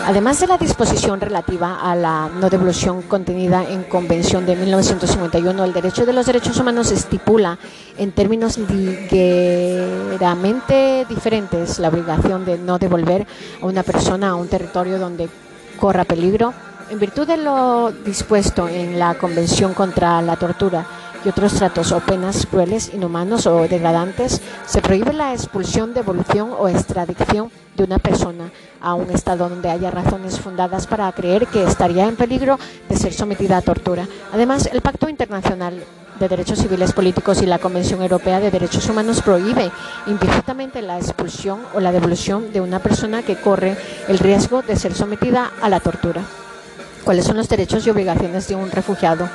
Además 0.06 0.40
de 0.40 0.48
la 0.48 0.58
disposición 0.58 1.20
relativa 1.22 1.80
a 1.82 1.96
la 1.96 2.30
no 2.30 2.50
devolución 2.50 3.04
contenida 3.04 3.64
en 3.64 3.84
Convención 3.84 4.44
de 4.46 4.56
1951, 4.56 5.64
el 5.64 5.74
derecho 5.74 6.04
de 6.06 6.14
los 6.14 6.26
derechos 6.26 6.60
humanos 6.60 6.92
estipula 6.92 7.60
en 7.98 8.12
términos 8.12 8.58
ligeramente 8.58 11.06
diferentes 11.08 11.78
la 11.78 11.90
obligación 11.90 12.44
de 12.44 12.58
no 12.58 12.80
devolver 12.80 13.28
a 13.62 13.66
una 13.66 13.84
persona 13.84 14.30
a 14.30 14.36
un 14.36 14.48
territorio 14.48 14.98
donde 14.98 15.30
corra 15.80 16.06
peligro. 16.06 16.54
En 16.90 16.98
virtud 16.98 17.28
de 17.28 17.38
lo 17.38 17.92
dispuesto 17.92 18.68
en 18.68 18.98
la 18.98 19.14
Convención 19.14 19.76
contra 19.76 20.24
la 20.24 20.38
Tortura 20.38 20.88
y 21.26 21.30
otros 21.30 21.54
tratos 21.54 21.92
o 21.92 22.00
penas 22.00 22.46
crueles, 22.46 22.94
inhumanos 22.94 23.48
o 23.48 23.68
degradantes, 23.68 24.42
se 24.66 24.82
prohíbe 24.82 25.14
la 25.14 25.34
expulsión, 25.34 25.94
devolución 25.94 26.52
o 26.58 26.68
extradición 26.68 27.52
de 27.76 27.84
una 27.84 28.00
persona 28.00 28.52
a 28.82 28.94
un 28.94 29.10
estado 29.12 29.50
donde 29.50 29.70
haya 29.70 29.92
razones 29.92 30.40
fundadas 30.40 30.88
para 30.88 31.12
creer 31.12 31.48
que 31.48 31.64
estaría 31.64 32.08
en 32.08 32.16
peligro 32.16 32.60
de 32.88 32.96
ser 32.96 33.14
sometida 33.14 33.58
a 33.58 33.62
tortura. 33.62 34.08
Además, 34.34 34.70
el 34.72 34.82
Pacto 34.82 35.10
Internacional 35.10 35.84
de 36.20 36.28
Derechos 36.28 36.60
Civiles 36.60 36.92
Políticos 36.92 37.42
y 37.42 37.46
la 37.46 37.60
Convención 37.60 38.02
Europea 38.02 38.42
de 38.42 38.52
Derechos 38.52 38.90
Humanos 38.90 39.22
prohíbe 39.22 39.72
implícitamente 40.08 40.82
la 40.82 40.98
expulsión 40.98 41.62
o 41.74 41.80
la 41.80 41.94
devolución 41.94 42.52
de 42.52 42.60
una 42.60 42.80
persona 42.80 43.24
que 43.24 43.38
corre 43.38 43.78
el 44.10 44.20
riesgo 44.20 44.62
de 44.62 44.76
ser 44.76 44.94
sometida 44.94 45.52
a 45.62 45.70
la 45.70 45.80
tortura. 45.80 46.22
¿Cuáles 47.06 47.26
son 47.26 47.38
los 47.38 47.48
derechos 47.48 47.88
y 47.88 47.90
obligaciones 47.90 48.48
de 48.50 48.56
un 48.56 48.70
refugiado? 48.70 49.30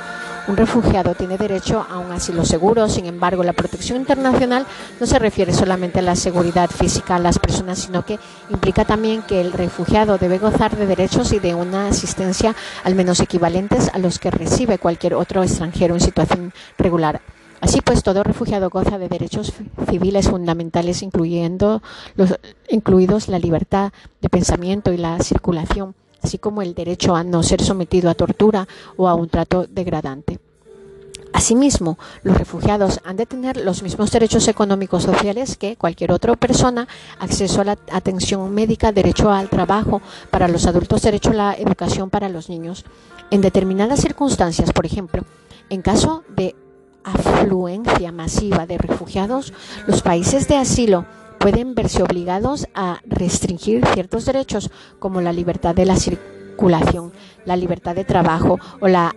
Un 0.47 0.57
refugiado 0.57 1.15
tiene 1.15 1.39
derecho 1.39 1.83
a 1.89 1.97
un 1.97 2.11
asilo 2.11 2.45
seguro, 2.45 2.87
sin 2.87 3.07
embargo, 3.07 3.43
la 3.43 3.53
protección 3.53 3.97
internacional 3.97 4.67
no 4.99 5.07
se 5.07 5.17
refiere 5.17 5.51
solamente 5.51 5.99
a 5.99 6.03
la 6.03 6.15
seguridad 6.15 6.69
física 6.69 7.15
a 7.15 7.19
las 7.19 7.39
personas, 7.39 7.79
sino 7.79 8.05
que 8.05 8.19
implica 8.51 8.85
también 8.85 9.23
que 9.23 9.41
el 9.41 9.53
refugiado 9.53 10.19
debe 10.19 10.37
gozar 10.37 10.77
de 10.77 10.85
derechos 10.85 11.31
y 11.31 11.39
de 11.39 11.55
una 11.55 11.87
asistencia 11.87 12.55
al 12.83 12.93
menos 12.93 13.21
equivalentes 13.21 13.89
a 13.91 13.97
los 13.97 14.19
que 14.19 14.29
recibe 14.29 14.77
cualquier 14.77 15.15
otro 15.15 15.41
extranjero 15.41 15.95
en 15.95 16.01
situación 16.01 16.53
regular. 16.77 17.21
Así 17.59 17.81
pues, 17.81 18.03
todo 18.03 18.21
refugiado 18.21 18.69
goza 18.69 18.99
de 18.99 19.09
derechos 19.09 19.51
civiles 19.89 20.29
fundamentales, 20.29 21.01
incluyendo 21.01 21.81
los, 22.15 22.37
incluidos 22.69 23.29
la 23.29 23.39
libertad 23.39 23.93
de 24.21 24.29
pensamiento 24.29 24.93
y 24.93 24.97
la 24.97 25.17
circulación 25.21 25.95
así 26.25 26.39
como 26.39 26.61
el 26.61 26.73
derecho 26.73 27.15
a 27.15 27.23
no 27.23 27.43
ser 27.43 27.61
sometido 27.61 28.09
a 28.09 28.15
tortura 28.15 28.67
o 28.97 29.07
a 29.07 29.13
un 29.13 29.29
trato 29.29 29.65
degradante. 29.69 30.39
Asimismo, 31.33 31.99
los 32.23 32.37
refugiados 32.37 33.01
han 33.03 33.17
de 33.17 33.25
tener 33.25 33.57
los 33.57 33.83
mismos 33.83 34.09
derechos 34.09 34.47
económicos 34.47 35.03
sociales 35.03 35.57
que 35.57 35.75
cualquier 35.75 36.11
otra 36.11 36.35
persona, 36.35 36.87
acceso 37.19 37.61
a 37.61 37.65
la 37.65 37.77
atención 37.91 38.53
médica, 38.53 38.91
derecho 38.91 39.29
al 39.29 39.49
trabajo 39.49 40.01
para 40.31 40.47
los 40.47 40.65
adultos, 40.65 41.01
derecho 41.01 41.31
a 41.31 41.33
la 41.33 41.53
educación 41.53 42.09
para 42.09 42.29
los 42.29 42.49
niños. 42.49 42.85
En 43.31 43.41
determinadas 43.41 43.99
circunstancias, 43.99 44.71
por 44.71 44.85
ejemplo, 44.85 45.23
en 45.69 45.81
caso 45.81 46.23
de 46.29 46.55
afluencia 47.03 48.11
masiva 48.11 48.65
de 48.65 48.77
refugiados, 48.77 49.53
los 49.87 50.01
países 50.01 50.47
de 50.47 50.55
asilo 50.55 51.05
pueden 51.39 51.75
verse 51.75 52.03
obligados 52.03 52.67
a 52.73 52.99
restringir 53.05 53.85
ciertos 53.93 54.25
derechos 54.25 54.71
como 54.99 55.21
la 55.21 55.33
libertad 55.33 55.75
de 55.75 55.85
la 55.85 55.95
circulación, 55.95 57.11
la 57.45 57.55
libertad 57.55 57.95
de 57.95 58.05
trabajo 58.05 58.59
o 58.79 58.87
la 58.87 59.15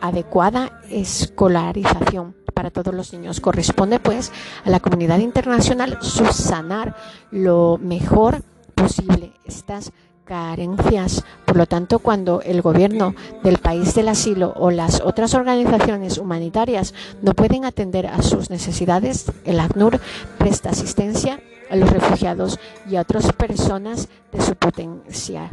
adecuada 0.00 0.80
escolarización 0.90 2.34
para 2.54 2.70
todos 2.70 2.94
los 2.94 3.12
niños. 3.12 3.40
Corresponde 3.40 4.00
pues 4.00 4.32
a 4.64 4.70
la 4.70 4.80
comunidad 4.80 5.18
internacional 5.18 5.98
subsanar 6.00 6.96
lo 7.30 7.78
mejor 7.78 8.42
posible 8.74 9.32
estas 9.44 9.92
carencias. 10.24 11.24
Por 11.44 11.56
lo 11.56 11.66
tanto, 11.66 11.98
cuando 11.98 12.40
el 12.42 12.62
gobierno 12.62 13.14
del 13.42 13.58
país 13.58 13.94
del 13.94 14.08
asilo 14.08 14.52
o 14.56 14.70
las 14.70 15.00
otras 15.00 15.34
organizaciones 15.34 16.18
humanitarias 16.18 16.94
no 17.22 17.34
pueden 17.34 17.64
atender 17.64 18.06
a 18.06 18.22
sus 18.22 18.50
necesidades, 18.50 19.30
el 19.44 19.60
ACNUR 19.60 20.00
presta 20.38 20.70
asistencia 20.70 21.40
a 21.70 21.76
los 21.76 21.90
refugiados 21.90 22.58
y 22.90 22.96
a 22.96 23.02
otras 23.02 23.32
personas 23.32 24.08
de 24.32 24.42
su 24.42 24.54
potencial. 24.56 25.50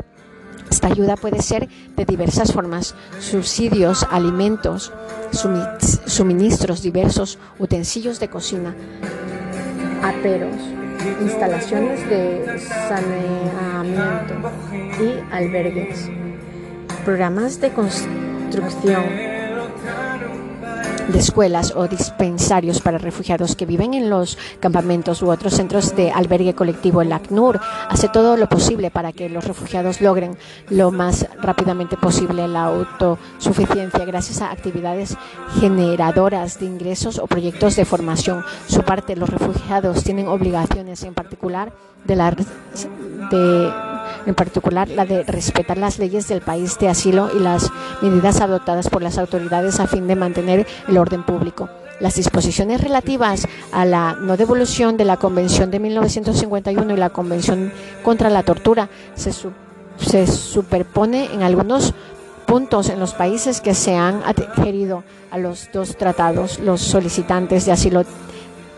Esta 0.69 0.87
ayuda 0.87 1.17
puede 1.17 1.41
ser 1.41 1.67
de 1.97 2.05
diversas 2.05 2.53
formas, 2.53 2.95
subsidios, 3.19 4.07
alimentos, 4.09 4.93
suministros 6.05 6.81
diversos, 6.81 7.39
utensilios 7.59 8.19
de 8.21 8.29
cocina, 8.29 8.73
aperos, 10.01 10.55
instalaciones 11.21 12.07
de 12.09 12.59
saneamiento 12.87 14.35
y 14.99 15.33
albergues, 15.33 16.09
programas 17.03 17.59
de 17.59 17.69
construcción 17.71 19.30
de 21.07 21.19
escuelas 21.19 21.73
o 21.75 21.87
dispensarios 21.87 22.81
para 22.81 22.97
refugiados 22.97 23.55
que 23.55 23.65
viven 23.65 23.93
en 23.93 24.09
los 24.09 24.37
campamentos 24.59 25.21
u 25.21 25.29
otros 25.29 25.53
centros 25.53 25.95
de 25.95 26.11
albergue 26.11 26.53
colectivo. 26.53 27.01
El 27.01 27.11
ACNUR 27.11 27.59
hace 27.89 28.09
todo 28.09 28.37
lo 28.37 28.47
posible 28.47 28.91
para 28.91 29.11
que 29.11 29.29
los 29.29 29.45
refugiados 29.45 30.01
logren 30.01 30.37
lo 30.69 30.91
más 30.91 31.27
rápidamente 31.41 31.97
posible 31.97 32.47
la 32.47 32.65
autosuficiencia 32.65 34.05
gracias 34.05 34.41
a 34.41 34.51
actividades 34.51 35.17
generadoras 35.59 36.59
de 36.59 36.65
ingresos 36.65 37.19
o 37.19 37.27
proyectos 37.27 37.75
de 37.75 37.85
formación. 37.85 38.43
Su 38.67 38.83
parte, 38.83 39.15
los 39.15 39.29
refugiados 39.29 40.03
tienen 40.03 40.27
obligaciones 40.27 41.03
en 41.03 41.13
particular 41.13 41.73
de 42.05 42.15
la 42.15 42.31
de 42.31 43.90
en 44.25 44.35
particular 44.35 44.89
la 44.89 45.05
de 45.05 45.23
respetar 45.23 45.77
las 45.77 45.99
leyes 45.99 46.27
del 46.27 46.41
país 46.41 46.77
de 46.79 46.89
asilo 46.89 47.29
y 47.35 47.39
las 47.39 47.69
medidas 48.01 48.41
adoptadas 48.41 48.89
por 48.89 49.01
las 49.01 49.17
autoridades 49.17 49.79
a 49.79 49.87
fin 49.87 50.07
de 50.07 50.15
mantener 50.15 50.67
el 50.87 50.97
orden 50.97 51.23
público. 51.23 51.69
Las 51.99 52.15
disposiciones 52.15 52.81
relativas 52.81 53.47
a 53.71 53.85
la 53.85 54.13
no 54.19 54.35
devolución 54.35 54.97
de 54.97 55.05
la 55.05 55.17
Convención 55.17 55.69
de 55.69 55.79
1951 55.79 56.93
y 56.93 56.97
la 56.97 57.11
Convención 57.11 57.71
contra 58.03 58.31
la 58.31 58.41
Tortura 58.41 58.89
se, 59.13 59.31
se 59.97 60.27
superpone 60.27 61.31
en 61.31 61.43
algunos 61.43 61.93
puntos 62.47 62.89
en 62.89 62.99
los 62.99 63.13
países 63.13 63.61
que 63.61 63.75
se 63.75 63.95
han 63.95 64.23
adherido 64.23 65.03
a 65.29 65.37
los 65.37 65.69
dos 65.71 65.95
tratados. 65.95 66.59
Los 66.59 66.81
solicitantes 66.81 67.65
de 67.65 67.71
asilo 67.71 68.03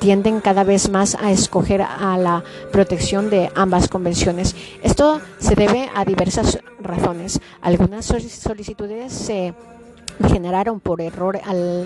tienden 0.04 0.42
cada 0.42 0.66
vez 0.66 0.89
más 0.89 1.16
a 1.16 1.32
escoger 1.32 1.82
a 1.82 2.18
la 2.18 2.44
protección 2.74 3.30
de 3.30 3.50
ambas 3.56 3.88
convenciones. 3.88 4.54
Esto 4.82 5.22
se 5.39 5.56
debe 5.56 5.89
a 5.96 6.04
diversas 6.04 6.60
razones. 6.82 7.39
Algunas 7.62 8.08
solicitudes 8.08 9.13
se 9.13 9.54
generaron 10.28 10.82
por 10.82 11.00
error 11.00 11.39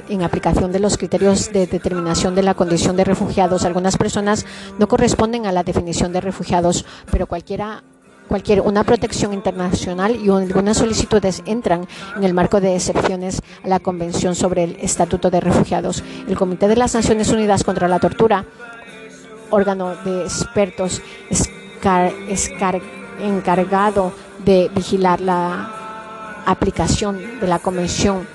en 0.09 0.23
aplicación 0.23 0.71
de 0.71 0.79
los 0.79 0.97
criterios 0.97 1.53
de 1.53 1.67
determinación 1.67 2.33
de 2.33 2.41
la 2.41 2.55
condición 2.55 2.97
de 2.97 3.03
refugiados. 3.03 3.65
Algunas 3.65 3.97
personas 3.97 4.47
no 4.79 4.87
corresponden 4.87 5.45
a 5.45 5.51
la 5.51 5.61
definición 5.61 6.11
de 6.11 6.21
refugiados, 6.21 6.85
pero 7.11 7.27
cualquiera 7.27 7.83
cualquier 8.27 8.61
una 8.61 8.83
protección 8.83 9.33
internacional 9.33 10.15
y 10.15 10.29
algunas 10.29 10.77
solicitudes 10.77 11.41
entran 11.45 11.87
en 12.15 12.23
el 12.23 12.33
marco 12.33 12.61
de 12.61 12.75
excepciones 12.75 13.41
a 13.63 13.67
la 13.67 13.79
Convención 13.79 14.35
sobre 14.35 14.63
el 14.63 14.77
Estatuto 14.81 15.29
de 15.29 15.39
Refugiados. 15.39 16.03
El 16.27 16.37
Comité 16.37 16.67
de 16.67 16.75
las 16.75 16.93
Naciones 16.93 17.31
Unidas 17.31 17.63
contra 17.63 17.87
la 17.87 17.99
Tortura, 17.99 18.45
órgano 19.49 19.95
de 20.03 20.23
expertos 20.23 21.01
encargado 23.19 24.11
de 24.43 24.69
vigilar 24.75 25.21
la 25.21 26.43
aplicación 26.45 27.39
de 27.39 27.47
la 27.47 27.59
Convención 27.59 28.27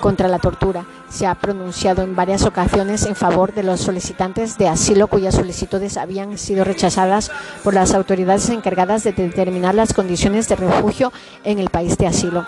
contra 0.00 0.28
la 0.28 0.38
tortura 0.38 0.84
se 1.14 1.28
ha 1.28 1.36
pronunciado 1.36 2.02
en 2.02 2.16
varias 2.16 2.42
ocasiones 2.42 3.06
en 3.06 3.14
favor 3.14 3.54
de 3.54 3.62
los 3.62 3.80
solicitantes 3.80 4.58
de 4.58 4.66
asilo 4.66 5.06
cuyas 5.06 5.36
solicitudes 5.36 5.96
habían 5.96 6.36
sido 6.38 6.64
rechazadas 6.64 7.30
por 7.62 7.72
las 7.72 7.94
autoridades 7.94 8.48
encargadas 8.48 9.04
de 9.04 9.12
determinar 9.12 9.76
las 9.76 9.94
condiciones 9.94 10.48
de 10.48 10.56
refugio 10.56 11.12
en 11.44 11.60
el 11.60 11.70
país 11.70 11.96
de 11.98 12.08
asilo. 12.08 12.44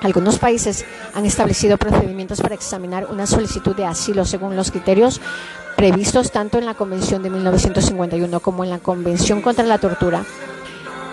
Algunos 0.00 0.38
países 0.38 0.86
han 1.14 1.26
establecido 1.26 1.76
procedimientos 1.76 2.40
para 2.40 2.54
examinar 2.54 3.08
una 3.10 3.26
solicitud 3.26 3.76
de 3.76 3.84
asilo 3.84 4.24
según 4.24 4.56
los 4.56 4.70
criterios 4.70 5.20
previstos 5.76 6.32
tanto 6.32 6.56
en 6.56 6.64
la 6.64 6.72
Convención 6.72 7.22
de 7.22 7.28
1951 7.28 8.40
como 8.40 8.64
en 8.64 8.70
la 8.70 8.78
Convención 8.78 9.42
contra 9.42 9.66
la 9.66 9.76
Tortura. 9.76 10.24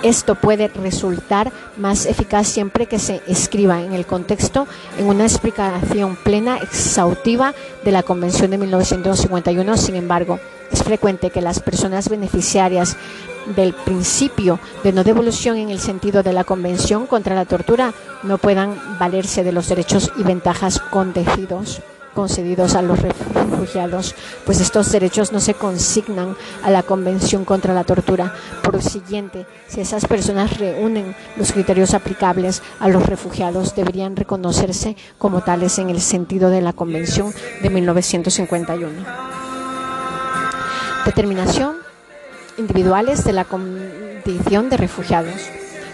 Esto 0.03 0.35
puede 0.35 0.67
resultar 0.67 1.51
más 1.75 2.05
eficaz 2.05 2.47
siempre 2.47 2.85
que 2.85 2.99
se 2.99 3.21
escriba 3.27 3.81
en 3.81 3.93
el 3.93 4.05
contexto 4.05 4.67
en 4.99 5.07
una 5.07 5.23
explicación 5.23 6.15
plena, 6.23 6.57
exhaustiva 6.57 7.55
de 7.83 7.91
la 7.91 8.03
Convención 8.03 8.51
de 8.51 8.59
1951. 8.59 9.77
Sin 9.77 9.95
embargo, 9.95 10.39
es 10.71 10.83
frecuente 10.83 11.31
que 11.31 11.41
las 11.41 11.59
personas 11.59 12.09
beneficiarias 12.09 12.95
del 13.55 13.73
principio 13.73 14.59
de 14.83 14.93
no 14.93 15.03
devolución 15.03 15.57
en 15.57 15.69
el 15.69 15.79
sentido 15.79 16.21
de 16.21 16.33
la 16.33 16.43
Convención 16.43 17.07
contra 17.07 17.35
la 17.35 17.45
tortura 17.45 17.93
no 18.23 18.37
puedan 18.37 18.99
valerse 18.99 19.43
de 19.43 19.51
los 19.51 19.67
derechos 19.67 20.11
y 20.17 20.23
ventajas 20.23 20.79
concedidos 20.79 21.81
concedidos 22.17 22.73
a 22.73 22.81
los 22.81 22.99
refugiados, 22.99 24.15
pues 24.43 24.59
estos 24.59 24.91
derechos 24.91 25.31
no 25.31 25.39
se 25.39 25.53
consignan 25.53 26.35
a 26.63 26.71
la 26.71 26.81
Convención 26.81 27.45
contra 27.45 27.75
la 27.75 27.83
Tortura. 27.83 28.33
Por 28.63 28.81
siguiente, 28.81 29.45
si 29.67 29.81
esas 29.81 30.07
personas 30.07 30.57
reúnen 30.57 31.15
los 31.35 31.51
criterios 31.51 31.93
aplicables 31.93 32.63
a 32.79 32.87
los 32.87 33.05
refugiados, 33.05 33.75
deberían 33.75 34.15
reconocerse 34.15 34.97
como 35.19 35.41
tales 35.41 35.77
en 35.77 35.91
el 35.91 36.01
sentido 36.01 36.49
de 36.49 36.61
la 36.61 36.73
Convención 36.73 37.31
de 37.61 37.69
1951. 37.69 39.05
Determinación 41.05 41.75
individuales 42.57 43.25
de 43.25 43.33
la 43.33 43.45
condición 43.45 44.71
de 44.71 44.77
refugiados. 44.77 45.39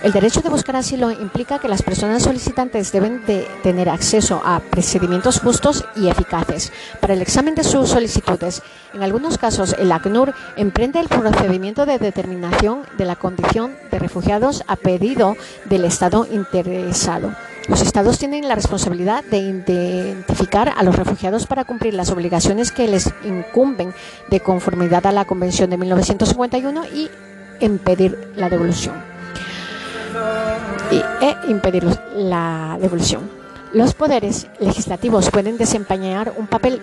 El 0.03 0.11
derecho 0.11 0.41
de 0.41 0.49
buscar 0.49 0.75
asilo 0.75 1.11
implica 1.11 1.59
que 1.59 1.69
las 1.69 1.81
personas 1.81 2.23
solicitantes 2.23 2.91
deben 2.91 3.25
de 3.25 3.47
tener 3.63 3.87
acceso 3.87 4.41
a 4.43 4.59
procedimientos 4.59 5.39
justos 5.39 5.85
y 5.95 6.09
eficaces 6.09 6.73
para 6.99 7.13
el 7.13 7.21
examen 7.21 7.55
de 7.55 7.63
sus 7.63 7.87
solicitudes. 7.87 8.61
En 8.93 9.01
algunos 9.01 9.37
casos, 9.37 9.73
el 9.79 9.89
ACNUR 9.93 10.33
emprende 10.57 10.99
el 10.99 11.07
procedimiento 11.07 11.85
de 11.85 11.99
determinación 11.99 12.81
de 12.97 13.05
la 13.05 13.15
condición 13.15 13.77
de 13.91 13.99
refugiados 13.99 14.65
a 14.67 14.75
pedido 14.75 15.37
del 15.69 15.85
Estado 15.85 16.27
interesado. 16.29 17.33
Los 17.69 17.81
Estados 17.81 18.19
tienen 18.19 18.49
la 18.49 18.55
responsabilidad 18.55 19.23
de 19.23 19.37
identificar 19.37 20.73
a 20.75 20.83
los 20.83 20.97
refugiados 20.97 21.47
para 21.47 21.63
cumplir 21.63 21.93
las 21.93 22.11
obligaciones 22.11 22.73
que 22.73 22.89
les 22.89 23.09
incumben 23.23 23.93
de 24.29 24.41
conformidad 24.41 25.07
a 25.07 25.13
la 25.13 25.23
Convención 25.23 25.69
de 25.69 25.77
1951 25.77 26.87
y 26.93 27.09
impedir 27.61 28.33
la 28.35 28.49
devolución 28.49 29.12
e 30.91 31.35
impedir 31.49 31.85
la 32.15 32.77
devolución. 32.79 33.29
Los 33.73 33.93
poderes 33.93 34.47
legislativos 34.59 35.31
pueden 35.31 35.57
desempeñar 35.57 36.33
un 36.37 36.47
papel 36.47 36.79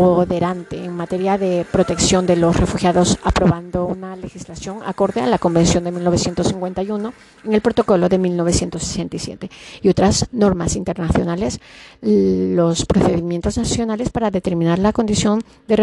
preponderante 0.00 0.84
en 0.84 0.96
materia 0.96 1.36
de 1.36 1.66
protección 1.70 2.26
de 2.26 2.36
los 2.36 2.56
refugiados, 2.56 3.18
aprobando 3.22 3.86
una 3.86 4.16
legislación 4.16 4.78
acorde 4.84 5.20
a 5.20 5.26
la 5.26 5.38
Convención 5.38 5.84
de 5.84 5.92
1951 5.92 7.12
en 7.44 7.52
el 7.52 7.60
Protocolo 7.60 8.08
de 8.08 8.18
1967 8.18 9.50
y 9.82 9.88
otras 9.88 10.26
normas 10.32 10.76
internacionales. 10.76 11.60
Los 12.00 12.86
procedimientos 12.86 13.58
nacionales 13.58 14.10
para 14.10 14.30
determinar 14.30 14.78
la 14.78 14.92
condición 14.92 15.42
de, 15.68 15.76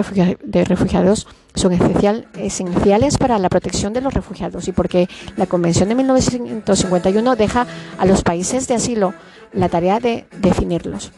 refugiados 0.63 1.27
son 1.53 1.73
esencial, 1.73 2.27
esenciales 2.37 3.17
para 3.17 3.37
la 3.39 3.49
protección 3.49 3.93
de 3.93 4.01
los 4.01 4.13
refugiados 4.13 4.67
y 4.67 4.71
porque 4.71 5.07
la 5.35 5.45
Convención 5.45 5.89
de 5.89 5.95
1951 5.95 7.35
deja 7.35 7.67
a 7.97 8.05
los 8.05 8.23
países 8.23 8.67
de 8.67 8.75
asilo 8.75 9.13
la 9.53 9.69
tarea 9.69 9.99
de 9.99 10.25
definirlos. 10.39 11.11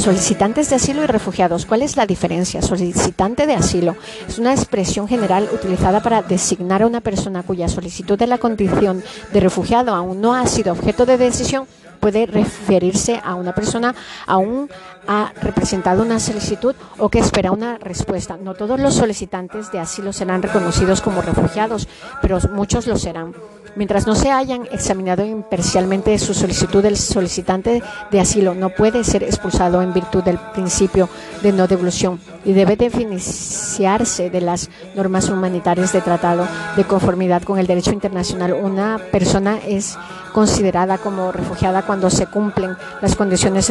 Solicitantes 0.00 0.70
de 0.70 0.76
asilo 0.76 1.04
y 1.04 1.06
refugiados. 1.06 1.66
¿Cuál 1.66 1.82
es 1.82 1.98
la 1.98 2.06
diferencia? 2.06 2.62
Solicitante 2.62 3.46
de 3.46 3.52
asilo 3.52 3.96
es 4.26 4.38
una 4.38 4.54
expresión 4.54 5.06
general 5.06 5.46
utilizada 5.52 6.00
para 6.00 6.22
designar 6.22 6.82
a 6.82 6.86
una 6.86 7.02
persona 7.02 7.42
cuya 7.42 7.68
solicitud 7.68 8.18
de 8.18 8.26
la 8.26 8.38
condición 8.38 9.04
de 9.30 9.40
refugiado 9.40 9.94
aún 9.94 10.22
no 10.22 10.32
ha 10.32 10.46
sido 10.46 10.72
objeto 10.72 11.04
de 11.04 11.18
decisión 11.18 11.66
puede 12.00 12.24
referirse 12.24 13.20
a 13.22 13.34
una 13.34 13.54
persona 13.54 13.94
aún 14.26 14.70
ha 15.06 15.34
representado 15.42 16.02
una 16.02 16.18
solicitud 16.18 16.74
o 16.96 17.10
que 17.10 17.18
espera 17.18 17.52
una 17.52 17.76
respuesta. 17.76 18.38
No 18.38 18.54
todos 18.54 18.80
los 18.80 18.94
solicitantes 18.94 19.70
de 19.70 19.80
asilo 19.80 20.14
serán 20.14 20.42
reconocidos 20.42 21.02
como 21.02 21.20
refugiados, 21.20 21.88
pero 22.22 22.38
muchos 22.52 22.86
lo 22.86 22.96
serán. 22.96 23.34
Mientras 23.76 24.06
no 24.06 24.14
se 24.14 24.30
hayan 24.30 24.66
examinado 24.72 25.24
imparcialmente 25.24 26.18
su 26.18 26.34
solicitud, 26.34 26.84
el 26.84 26.96
solicitante 26.96 27.82
de 28.10 28.20
asilo 28.20 28.54
no 28.54 28.70
puede 28.70 29.04
ser 29.04 29.22
expulsado 29.22 29.80
en 29.80 29.92
virtud 29.92 30.24
del 30.24 30.38
principio 30.38 31.08
de 31.42 31.52
no 31.52 31.68
devolución 31.68 32.20
y 32.44 32.52
debe 32.52 32.76
beneficiarse 32.76 34.28
de 34.28 34.40
las 34.40 34.70
normas 34.96 35.28
humanitarias 35.28 35.92
de 35.92 36.00
tratado 36.00 36.46
de 36.76 36.84
conformidad 36.84 37.42
con 37.42 37.58
el 37.58 37.66
derecho 37.66 37.92
internacional. 37.92 38.54
Una 38.54 38.98
persona 39.12 39.58
es 39.66 39.96
considerada 40.32 40.98
como 40.98 41.32
refugiada 41.32 41.82
cuando 41.82 42.10
se 42.10 42.26
cumplen 42.26 42.76
las 43.00 43.14
condiciones 43.14 43.70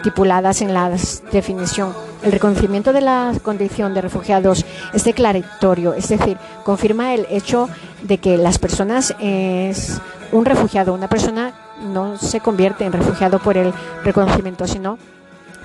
estipuladas 0.00 0.62
en 0.62 0.72
la 0.72 0.90
definición. 1.30 1.94
El 2.22 2.32
reconocimiento 2.32 2.92
de 2.92 3.02
la 3.02 3.32
condición 3.42 3.92
de 3.92 4.00
refugiados 4.00 4.64
es 4.94 5.04
declaratorio, 5.04 5.92
es 5.92 6.08
decir, 6.08 6.38
confirma 6.64 7.14
el 7.14 7.26
hecho 7.30 7.68
de 8.02 8.16
que 8.18 8.38
las 8.38 8.58
personas 8.58 9.14
es 9.20 10.00
un 10.32 10.46
refugiado. 10.46 10.94
Una 10.94 11.08
persona 11.08 11.52
no 11.82 12.16
se 12.16 12.40
convierte 12.40 12.84
en 12.84 12.92
refugiado 12.92 13.38
por 13.40 13.58
el 13.58 13.74
reconocimiento, 14.02 14.66
sino 14.66 14.98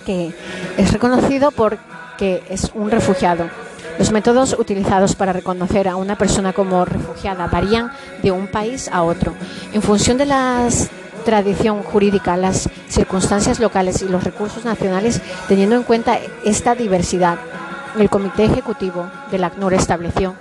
que 0.05 0.33
es 0.77 0.91
reconocido 0.91 1.51
porque 1.51 2.43
es 2.49 2.71
un 2.75 2.91
refugiado. 2.91 3.49
Los 3.97 4.11
métodos 4.11 4.57
utilizados 4.59 5.15
para 5.15 5.31
reconocer 5.31 5.87
a 5.87 5.95
una 5.95 6.17
persona 6.17 6.51
como 6.51 6.83
refugiada 6.83 7.47
varían 7.47 7.91
de 8.21 8.31
un 8.31 8.47
país 8.47 8.89
a 8.91 9.03
otro. 9.03 9.33
En 9.71 9.81
función 9.81 10.17
de 10.17 10.25
la 10.25 10.67
tradición 11.25 11.83
jurídica, 11.83 12.37
las 12.37 12.69
circunstancias 12.87 13.59
locales 13.59 14.01
y 14.01 14.07
los 14.07 14.23
recursos 14.23 14.63
nacionales, 14.63 15.21
teniendo 15.49 15.75
en 15.75 15.83
cuenta 15.83 16.19
esta 16.45 16.75
diversidad, 16.75 17.37
el 17.99 18.09
Comité 18.09 18.45
Ejecutivo 18.45 19.07
del 19.31 19.43
ACNUR 19.43 19.73
estableció 19.73 20.35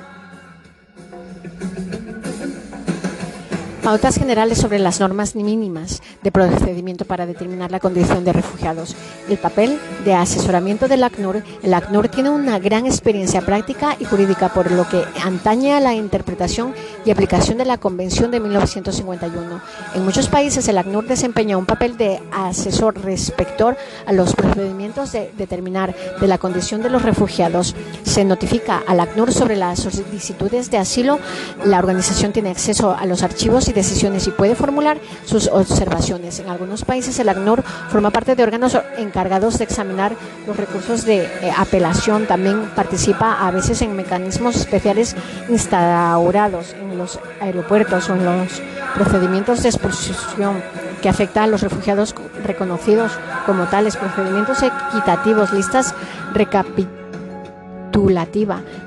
Pautas 3.84 4.16
generales 4.16 4.56
sobre 4.56 4.78
las 4.78 4.98
normas 4.98 5.36
mínimas 5.36 6.00
de 6.22 6.32
procedimiento 6.32 7.04
para 7.04 7.26
determinar 7.26 7.70
la 7.70 7.80
condición 7.80 8.24
de 8.24 8.32
refugiados. 8.32 8.96
El 9.28 9.36
papel 9.36 9.78
de 10.06 10.14
asesoramiento 10.14 10.88
del 10.88 11.04
ACNUR. 11.04 11.42
El 11.62 11.74
ACNUR 11.74 12.08
tiene 12.08 12.30
una 12.30 12.58
gran 12.58 12.86
experiencia 12.86 13.42
práctica 13.42 13.94
y 14.00 14.06
jurídica, 14.06 14.48
por 14.54 14.70
lo 14.70 14.88
que 14.88 15.04
antaña 15.22 15.80
la 15.80 15.92
interpretación 15.92 16.72
y 17.04 17.10
aplicación 17.10 17.58
de 17.58 17.66
la 17.66 17.76
Convención 17.76 18.30
de 18.30 18.40
1951. 18.40 19.60
En 19.94 20.04
muchos 20.04 20.28
países, 20.28 20.66
el 20.66 20.78
ACNUR 20.78 21.06
desempeña 21.06 21.58
un 21.58 21.66
papel 21.66 21.98
de 21.98 22.22
asesor 22.32 22.98
respecto 23.02 23.76
a 24.06 24.12
los 24.14 24.34
procedimientos 24.34 25.12
de 25.12 25.30
determinar 25.36 25.94
de 26.18 26.26
la 26.26 26.38
condición 26.38 26.82
de 26.82 26.88
los 26.88 27.02
refugiados. 27.02 27.76
Se 28.02 28.24
notifica 28.24 28.82
al 28.86 29.00
ACNUR 29.00 29.30
sobre 29.30 29.56
las 29.56 29.80
solicitudes 29.80 30.70
de 30.70 30.78
asilo. 30.78 31.18
La 31.66 31.80
organización 31.80 32.32
tiene 32.32 32.48
acceso 32.48 32.96
a 32.98 33.04
los 33.04 33.22
archivos 33.22 33.68
y 33.68 33.73
decisiones 33.74 34.26
y 34.26 34.30
puede 34.30 34.54
formular 34.54 34.98
sus 35.24 35.48
observaciones. 35.48 36.38
En 36.38 36.48
algunos 36.48 36.84
países 36.84 37.18
el 37.18 37.28
ACNUR 37.28 37.62
forma 37.90 38.10
parte 38.10 38.34
de 38.34 38.42
órganos 38.42 38.78
encargados 38.96 39.58
de 39.58 39.64
examinar 39.64 40.14
los 40.46 40.56
recursos 40.56 41.04
de 41.04 41.24
eh, 41.24 41.52
apelación. 41.56 42.26
También 42.26 42.70
participa 42.74 43.46
a 43.46 43.50
veces 43.50 43.82
en 43.82 43.96
mecanismos 43.96 44.56
especiales 44.56 45.16
instaurados 45.48 46.74
en 46.74 46.96
los 46.98 47.18
aeropuertos 47.40 48.08
o 48.10 48.14
en 48.14 48.24
los 48.24 48.62
procedimientos 48.94 49.62
de 49.62 49.68
expulsión 49.68 50.62
que 51.02 51.08
afectan 51.08 51.44
a 51.44 51.46
los 51.48 51.60
refugiados 51.60 52.14
reconocidos 52.44 53.12
como 53.44 53.64
tales, 53.64 53.96
procedimientos 53.96 54.62
equitativos, 54.62 55.52
listas 55.52 55.94
recapituladas 56.32 57.03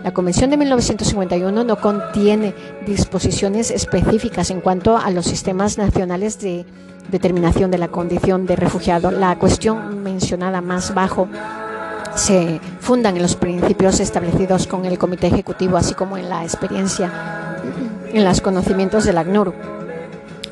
la 0.03 0.12
Convención 0.14 0.49
de 0.49 0.58
1951 0.58 1.64
no 1.64 1.80
contiene 1.80 2.53
disposiciones 2.86 3.72
específicas 3.72 4.51
en 4.51 4.60
cuanto 4.60 4.97
a 4.97 5.10
los 5.12 5.26
sistemas 5.26 5.78
nacionales 5.78 6.41
de 6.41 6.66
determinación 7.10 7.72
de 7.72 7.78
la 7.78 7.88
condición 7.88 8.45
de 8.45 8.58
refugiado. 8.58 9.12
La 9.12 9.39
cuestión 9.39 10.03
mencionada 10.03 10.60
más 10.60 10.93
bajo 10.93 11.30
se 12.16 12.60
fundan 12.82 13.16
en 13.16 13.22
los 13.22 13.36
principios 13.36 14.01
establecidos 14.01 14.68
con 14.68 14.84
el 14.84 14.97
Comité 14.97 15.28
Ejecutivo, 15.28 15.78
así 15.78 15.93
como 15.93 16.18
en 16.18 16.28
la 16.28 16.43
experiencia, 16.43 17.10
en 18.12 18.26
los 18.26 18.41
conocimientos 18.41 19.05
del 19.05 19.20
ACNUR. 19.20 19.53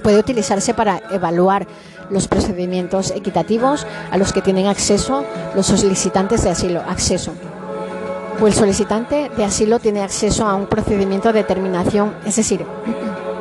Puede 0.01 0.17
utilizarse 0.17 0.73
para 0.73 1.01
evaluar 1.11 1.67
los 2.09 2.29
procedimientos 2.29 3.11
equitativos 3.11 3.85
a 4.11 4.17
los 4.17 4.31
que 4.31 4.41
tienen 4.41 4.67
acceso 4.67 5.25
los 5.55 5.65
solicitantes 5.65 6.43
de 6.43 6.51
asilo. 6.51 6.81
Acceso 6.87 7.33
o 8.39 8.47
el 8.47 8.53
solicitante 8.53 9.29
de 9.35 9.43
asilo 9.43 9.79
tiene 9.79 10.03
acceso 10.03 10.45
a 10.45 10.55
un 10.55 10.67
procedimiento 10.67 11.31
de 11.31 11.39
determinación, 11.39 12.13
es 12.25 12.35
decir, 12.35 12.65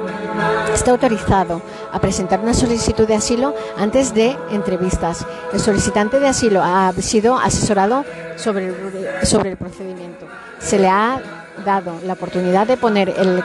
está 0.75 0.91
autorizado 0.91 1.63
a 1.93 2.01
presentar 2.01 2.41
una 2.41 2.55
solicitud 2.55 3.07
de 3.07 3.15
asilo 3.15 3.55
antes 3.77 4.15
de 4.15 4.37
entrevistas. 4.51 5.27
El 5.53 5.61
solicitante 5.61 6.21
de 6.21 6.29
asilo 6.29 6.63
ha 6.63 6.93
sido 7.01 7.39
asesorado 7.39 8.05
sobre 8.37 8.69
el, 8.69 9.27
sobre 9.27 9.51
el 9.51 9.57
procedimiento. 9.57 10.27
Se 10.59 10.79
le 10.79 10.89
ha 10.89 11.21
dado 11.65 11.93
la 12.05 12.15
oportunidad 12.15 12.67
de 12.67 12.77
poner 12.77 13.11
el 13.11 13.43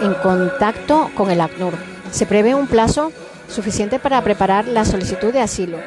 en 0.00 0.14
contacto 0.14 1.10
con 1.14 1.30
el 1.30 1.40
ACNUR. 1.40 1.74
Se 2.10 2.26
prevé 2.26 2.54
un 2.54 2.66
plazo 2.66 3.12
suficiente 3.48 3.98
para 3.98 4.20
preparar 4.22 4.66
la 4.66 4.84
solicitud 4.84 5.32
de 5.32 5.40
asilo. 5.40 5.78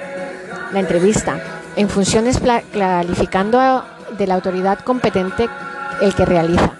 La 0.71 0.79
entrevista, 0.79 1.39
en 1.75 1.89
funciones 1.89 2.39
clarificando 2.71 3.83
de 4.17 4.27
la 4.27 4.35
autoridad 4.35 4.79
competente 4.79 5.49
el 6.01 6.13
que 6.13 6.25
realiza. 6.25 6.73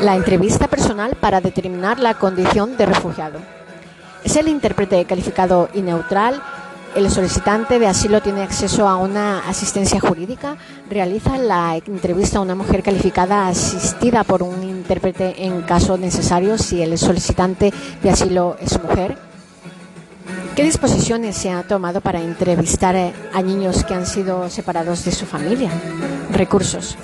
La 0.00 0.16
entrevista 0.16 0.66
personal 0.66 1.14
para 1.14 1.40
determinar 1.40 2.00
la 2.00 2.14
condición 2.14 2.76
de 2.76 2.86
refugiado. 2.86 3.38
Es 4.24 4.36
el 4.36 4.48
intérprete 4.48 5.04
calificado 5.04 5.68
y 5.74 5.82
neutral 5.82 6.42
el 6.94 7.10
solicitante 7.10 7.78
de 7.78 7.86
asilo 7.86 8.20
tiene 8.20 8.42
acceso 8.42 8.88
a 8.88 8.96
una 8.96 9.48
asistencia 9.48 10.00
jurídica, 10.00 10.56
realiza 10.90 11.38
la 11.38 11.76
entrevista 11.76 12.38
a 12.38 12.42
una 12.42 12.54
mujer 12.54 12.82
calificada 12.82 13.48
asistida 13.48 14.24
por 14.24 14.42
un 14.42 14.62
intérprete 14.62 15.44
en 15.44 15.62
caso 15.62 15.96
necesario 15.96 16.58
si 16.58 16.82
el 16.82 16.98
solicitante 16.98 17.72
de 18.02 18.10
asilo 18.10 18.56
es 18.60 18.80
mujer. 18.82 19.16
¿Qué 20.54 20.64
disposiciones 20.64 21.36
se 21.36 21.50
ha 21.50 21.62
tomado 21.62 22.02
para 22.02 22.20
entrevistar 22.20 22.94
a 23.32 23.42
niños 23.42 23.84
que 23.84 23.94
han 23.94 24.06
sido 24.06 24.50
separados 24.50 25.04
de 25.04 25.12
su 25.12 25.24
familia? 25.24 25.70
Recursos. 26.30 26.96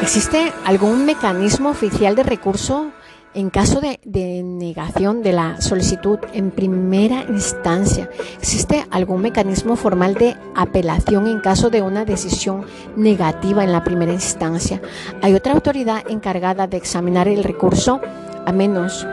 ¿Existe 0.00 0.52
algún 0.64 1.04
mecanismo 1.04 1.70
oficial 1.70 2.14
de 2.14 2.22
recurso 2.22 2.92
en 3.34 3.50
caso 3.50 3.80
de, 3.80 3.98
negación 4.42 5.22
de 5.22 5.32
la 5.32 5.60
solicitud 5.60 6.18
en 6.32 6.50
primera 6.50 7.24
instancia, 7.28 8.08
¿existe 8.38 8.86
algún 8.90 9.20
mecanismo 9.22 9.76
formal 9.76 10.14
de 10.14 10.36
apelación 10.54 11.26
en 11.26 11.40
caso 11.40 11.68
de 11.70 11.82
una 11.82 12.04
decisión 12.04 12.64
negativa 12.96 13.64
en 13.64 13.72
la 13.72 13.82
primera 13.84 14.12
instancia? 14.12 14.82
¿Hay 15.22 15.34
otra 15.34 15.54
autoridad 15.54 16.04
encargada 16.08 16.66
de 16.66 16.76
examinar 16.76 17.28
el 17.28 17.44
recurso 17.44 18.00
a 18.44 18.52
menos 18.52 19.06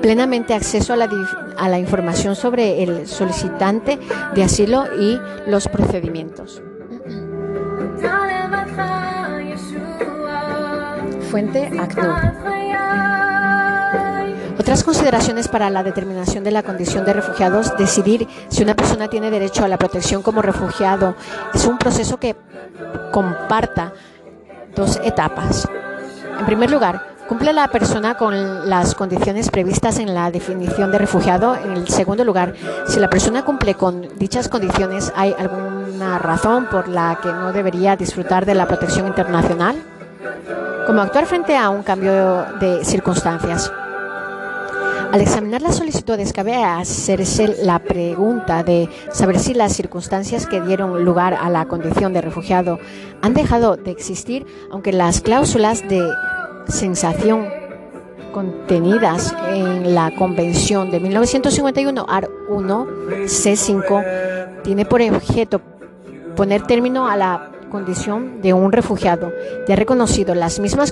plenamente 0.01 0.53
acceso 0.53 0.91
a 0.91 0.97
la, 0.97 1.09
a 1.57 1.69
la 1.69 1.79
información 1.79 2.35
sobre 2.35 2.83
el 2.83 3.07
solicitante 3.07 3.97
de 4.35 4.43
asilo 4.43 4.83
y 4.99 5.17
los 5.47 5.69
procedimientos. 5.69 6.61
Fuente 11.31 11.71
ACNUR. 11.79 12.49
Otras 14.59 14.83
consideraciones 14.83 15.47
para 15.47 15.69
la 15.69 15.83
determinación 15.83 16.43
de 16.43 16.51
la 16.51 16.63
condición 16.63 17.05
de 17.05 17.13
refugiados, 17.13 17.77
decidir 17.77 18.27
si 18.49 18.63
una 18.63 18.75
persona 18.75 19.07
tiene 19.07 19.31
derecho 19.31 19.63
a 19.63 19.69
la 19.69 19.77
protección 19.77 20.21
como 20.21 20.41
refugiado, 20.41 21.15
es 21.53 21.65
un 21.65 21.77
proceso 21.77 22.19
que 22.19 22.35
comparta 23.13 23.93
dos 24.79 24.99
etapas. 25.03 25.67
En 26.39 26.45
primer 26.45 26.71
lugar, 26.71 27.15
¿cumple 27.27 27.51
la 27.51 27.67
persona 27.67 28.15
con 28.15 28.69
las 28.69 28.95
condiciones 28.95 29.49
previstas 29.49 29.99
en 29.99 30.15
la 30.15 30.31
definición 30.31 30.91
de 30.91 30.97
refugiado? 30.97 31.55
En 31.55 31.85
segundo 31.87 32.23
lugar, 32.23 32.53
si 32.87 32.99
la 32.99 33.09
persona 33.09 33.43
cumple 33.43 33.75
con 33.75 34.07
dichas 34.17 34.47
condiciones, 34.47 35.11
¿hay 35.15 35.35
alguna 35.37 36.17
razón 36.17 36.67
por 36.67 36.87
la 36.87 37.19
que 37.21 37.27
no 37.27 37.51
debería 37.51 37.97
disfrutar 37.97 38.45
de 38.45 38.55
la 38.55 38.67
protección 38.67 39.05
internacional? 39.05 39.75
¿Cómo 40.87 41.01
actuar 41.01 41.25
frente 41.25 41.57
a 41.57 41.69
un 41.69 41.83
cambio 41.83 42.45
de 42.59 42.83
circunstancias? 42.85 43.71
Al 45.11 45.21
examinar 45.21 45.63
las 45.63 45.77
solicitudes 45.77 46.33
cabe 46.33 46.55
hacerse 46.55 47.55
la 47.63 47.79
pregunta 47.79 48.63
de 48.63 48.87
saber 49.11 49.39
si 49.39 49.55
las 49.55 49.73
circunstancias 49.73 50.45
que 50.45 50.61
dieron 50.61 51.03
lugar 51.03 51.33
a 51.33 51.49
la 51.49 51.65
condición 51.65 52.13
de 52.13 52.21
refugiado 52.21 52.77
han 53.23 53.33
dejado 53.33 53.75
de 53.75 53.89
existir, 53.89 54.45
aunque 54.71 54.93
las 54.93 55.21
cláusulas 55.21 55.87
de 55.89 56.07
sensación 56.67 57.47
contenidas 58.31 59.35
en 59.47 59.95
la 59.95 60.11
Convención 60.15 60.91
de 60.91 60.99
1951 60.99 62.05
AR 62.07 62.29
1 62.47 62.87
C5 63.23 64.61
tiene 64.63 64.85
por 64.85 65.01
objeto 65.01 65.59
poner 66.35 66.67
término 66.67 67.07
a 67.07 67.17
la 67.17 67.51
condición 67.71 68.41
de 68.41 68.53
un 68.53 68.71
refugiado. 68.71 69.33
Ya 69.67 69.75
reconocido, 69.75 70.35
las 70.35 70.59
mismas 70.59 70.91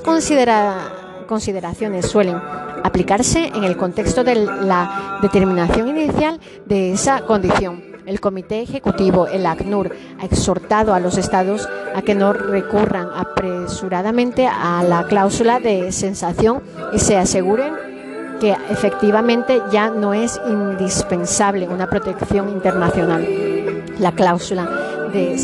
consideraciones 1.27 2.07
suelen 2.07 2.41
aplicarse 2.83 3.51
en 3.53 3.63
el 3.63 3.77
contexto 3.77 4.23
de 4.23 4.35
la 4.35 5.19
determinación 5.21 5.89
inicial 5.89 6.39
de 6.65 6.93
esa 6.93 7.21
condición. 7.21 7.83
El 8.05 8.21
Comité 8.21 8.61
Ejecutivo, 8.61 9.27
el 9.27 9.45
ACNUR, 9.45 9.93
ha 10.19 10.25
exhortado 10.25 10.93
a 10.93 10.99
los 10.99 11.17
estados 11.17 11.67
a 11.93 12.01
que 12.01 12.15
no 12.15 12.31
recurran 12.31 13.09
apresuradamente 13.13 14.47
a 14.47 14.81
la 14.83 15.03
cláusula 15.07 15.59
de 15.59 15.91
sensación 15.91 16.63
y 16.93 16.99
se 16.99 17.17
aseguren 17.17 17.73
que 18.39 18.55
efectivamente 18.69 19.61
ya 19.71 19.89
no 19.89 20.13
es 20.13 20.39
indispensable 20.47 21.67
una 21.67 21.89
protección 21.89 22.49
internacional. 22.49 23.27
La 23.99 24.13
cláusula 24.13 24.69
de, 25.11 25.37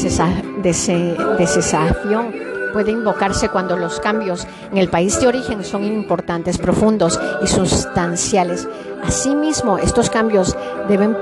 cesación 1.48 2.53
puede 2.74 2.92
invocarse 2.92 3.48
cuando 3.50 3.78
los 3.78 4.00
cambios 4.00 4.46
en 4.72 4.78
el 4.78 4.90
país 4.90 5.20
de 5.22 5.28
origen 5.28 5.64
son 5.64 5.84
importantes, 5.84 6.58
profundos 6.58 7.20
y 7.42 7.48
sustanciales. 7.48 8.68
Asimismo, 9.04 9.78
estos 9.78 10.10
cambios 10.10 10.58
deben 10.90 11.16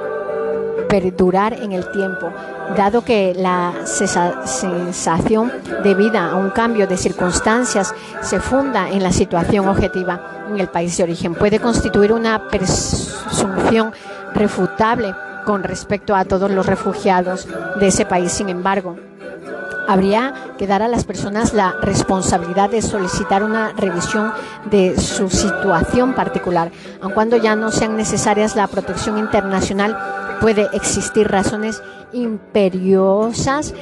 perdurar 0.88 1.54
en 1.54 1.72
el 1.72 1.90
tiempo, 1.92 2.34
dado 2.76 3.04
que 3.04 3.34
la 3.36 3.74
sensación 3.86 5.52
debida 5.84 6.32
a 6.32 6.36
un 6.36 6.50
cambio 6.50 6.88
de 6.88 6.98
circunstancias 6.98 7.94
se 8.22 8.40
funda 8.40 8.90
en 8.90 9.04
la 9.04 9.12
situación 9.12 9.68
objetiva 9.68 10.46
en 10.50 10.60
el 10.60 10.68
país 10.68 10.98
de 10.98 11.04
origen. 11.04 11.34
Puede 11.36 11.60
constituir 11.60 12.12
una 12.12 12.48
presunción 12.50 13.94
refutable 14.34 15.16
con 15.46 15.64
respecto 15.64 16.16
a 16.16 16.26
todos 16.26 16.52
los 16.52 16.66
refugiados 16.66 17.48
de 17.80 17.88
ese 17.88 18.06
país. 18.06 18.32
Sin 18.32 18.50
embargo, 18.50 18.98
habría 19.88 20.34
que 20.58 20.68
dar 20.68 20.82
a 20.82 20.88
las 20.88 21.04
personas 21.04 21.54
la 21.54 21.76
responsabilidad 21.82 22.70
de 22.70 22.82
solicitar 22.82 23.44
una 23.44 23.74
revisión 23.74 24.32
de 24.70 25.00
su 25.00 25.30
situación 25.30 26.14
particular, 26.14 26.72
aun 27.02 27.14
cuando 27.14 27.38
ya 27.38 27.56
no 27.56 27.72
sean 27.72 27.96
necesarias 27.98 28.56
la 28.56 28.68
protección 28.68 29.18
internacional 29.18 29.98
puede 30.40 30.70
existir 30.74 31.28
razones 31.28 31.82
imperiosas 32.14 33.74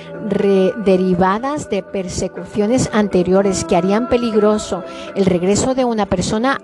derivadas 0.85 1.69
de 1.69 1.81
persecuciones 1.83 2.89
anteriores 2.93 3.63
que 3.63 3.75
harían 3.75 4.09
peligroso 4.09 4.83
el 5.15 5.25
regreso 5.25 5.73
de 5.73 5.85
una 5.85 6.05
persona 6.05 6.59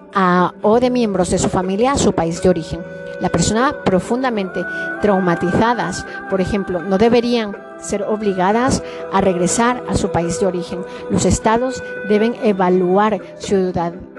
o 0.62 0.80
de 0.80 0.90
miembros 0.90 1.30
de 1.32 1.40
su 1.40 1.50
familia 1.50 1.94
a 1.94 1.98
su 1.98 2.14
país 2.14 2.42
de 2.44 2.50
origen. 2.50 2.82
La 3.22 3.30
persona 3.30 3.74
profundamente 3.86 4.64
traumatizadas, 5.02 6.06
por 6.30 6.42
ejemplo, 6.42 6.82
no 6.82 6.98
deberían 6.98 7.56
ser 7.86 8.04
obligadas 8.04 8.84
a 9.14 9.22
regresar 9.22 9.84
a 9.88 9.96
su 9.96 10.12
país 10.12 10.40
de 10.40 10.48
origen. 10.48 10.80
Los 11.10 11.26
estados 11.26 11.84
deben 12.10 12.36
evaluar 12.44 13.20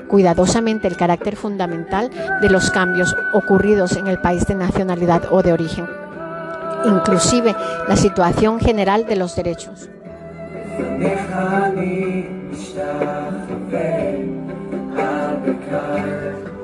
cuidadosamente 0.08 0.88
el 0.88 0.96
carácter 0.96 1.36
fundamental 1.36 2.10
de 2.40 2.48
los 2.48 2.70
cambios 2.70 3.14
ocurridos 3.34 3.96
en 3.96 4.06
el 4.06 4.20
país 4.20 4.46
de 4.46 4.54
nacionalidad 4.54 5.24
o 5.30 5.42
de 5.42 5.52
origen, 5.52 5.86
inclusive 6.86 7.54
la 7.88 7.96
situación 7.96 8.60
general 8.60 9.06
de 9.06 9.16
los 9.16 9.34
derechos 9.34 9.88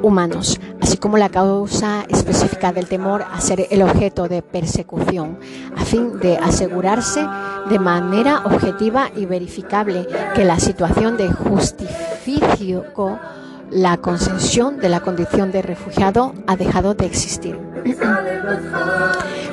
humanos, 0.03 0.61
como 1.03 1.19
la 1.19 1.31
causa 1.31 2.05
específica 2.09 2.73
del 2.73 2.87
temor 2.87 3.25
a 3.29 3.41
ser 3.41 3.67
el 3.73 3.83
objeto 3.83 4.29
de 4.29 4.41
persecución, 4.41 5.37
a 5.77 5.85
fin 5.85 6.21
de 6.21 6.37
asegurarse 6.37 7.27
de 7.69 7.81
manera 7.81 8.43
objetiva 8.45 9.11
y 9.17 9.27
verificable 9.27 10.07
que 10.37 10.45
la 10.45 10.61
situación 10.61 11.17
de 11.17 11.29
justificio 11.29 12.85
la 13.73 13.97
concesión 13.97 14.79
de 14.79 14.89
la 14.89 15.01
condición 15.01 15.51
de 15.51 15.63
refugiado 15.63 16.35
ha 16.47 16.55
dejado 16.55 16.95
de 16.95 17.07
existir. 17.07 17.59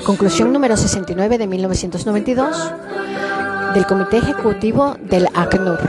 Conclusión 0.06 0.54
número 0.54 0.78
69 0.78 1.40
de 1.40 1.48
1992 1.48 2.74
del 3.74 3.88
Comité 3.88 4.18
Ejecutivo 4.18 4.98
del 5.02 5.28
ACNUR. 5.34 5.80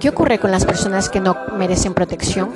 ¿Qué 0.00 0.10
ocurre 0.10 0.38
con 0.38 0.50
las 0.50 0.66
personas 0.66 1.08
que 1.08 1.20
no 1.20 1.34
merecen 1.56 1.94
protección? 1.94 2.50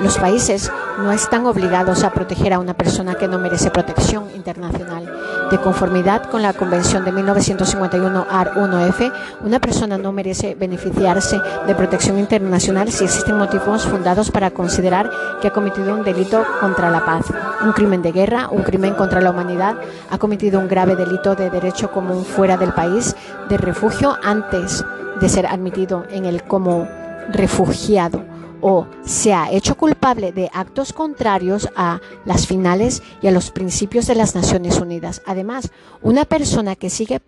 Los 0.00 0.18
países 0.18 0.70
no 0.98 1.10
están 1.10 1.46
obligados 1.46 2.04
a 2.04 2.10
proteger 2.10 2.52
a 2.52 2.58
una 2.58 2.74
persona 2.74 3.14
que 3.14 3.28
no 3.28 3.38
merece 3.38 3.70
protección 3.70 4.24
internacional. 4.34 5.10
De 5.50 5.58
conformidad 5.58 6.28
con 6.30 6.42
la 6.42 6.52
Convención 6.52 7.04
de 7.04 7.12
1951 7.12 8.26
AR1F, 8.28 9.12
una 9.42 9.58
persona 9.58 9.96
no 9.96 10.12
merece 10.12 10.54
beneficiarse 10.54 11.40
de 11.66 11.74
protección 11.74 12.18
internacional 12.18 12.92
si 12.92 13.04
existen 13.04 13.38
motivos 13.38 13.86
fundados 13.86 14.30
para 14.30 14.50
considerar 14.50 15.10
que 15.40 15.48
ha 15.48 15.52
cometido 15.52 15.94
un 15.94 16.04
delito 16.04 16.44
contra 16.60 16.90
la 16.90 17.04
paz, 17.04 17.26
un 17.64 17.72
crimen 17.72 18.02
de 18.02 18.12
guerra, 18.12 18.48
un 18.50 18.62
crimen 18.64 18.94
contra 18.94 19.22
la 19.22 19.30
humanidad, 19.30 19.76
ha 20.10 20.18
cometido 20.18 20.60
un 20.60 20.68
grave 20.68 20.94
delito 20.94 21.34
de 21.34 21.48
derecho 21.48 21.90
común 21.90 22.24
fuera 22.24 22.58
del 22.58 22.74
país 22.74 23.16
de 23.48 23.56
refugio 23.56 24.14
antes 24.22 24.84
de 25.20 25.28
ser 25.30 25.46
admitido 25.46 26.04
en 26.10 26.26
él 26.26 26.42
como 26.42 26.86
refugiado 27.32 28.35
o 28.60 28.86
se 29.04 29.34
ha 29.34 29.50
hecho 29.50 29.76
culpable 29.76 30.32
de 30.32 30.50
actos 30.52 30.92
contrarios 30.92 31.68
a 31.76 32.00
las 32.24 32.46
finales 32.46 33.02
y 33.22 33.26
a 33.26 33.30
los 33.30 33.50
principios 33.50 34.06
de 34.06 34.14
las 34.14 34.34
Naciones 34.34 34.80
Unidas. 34.80 35.22
Además, 35.26 35.70
una 36.02 36.24
persona 36.24 36.76
que 36.76 36.90
sigue 36.90 37.20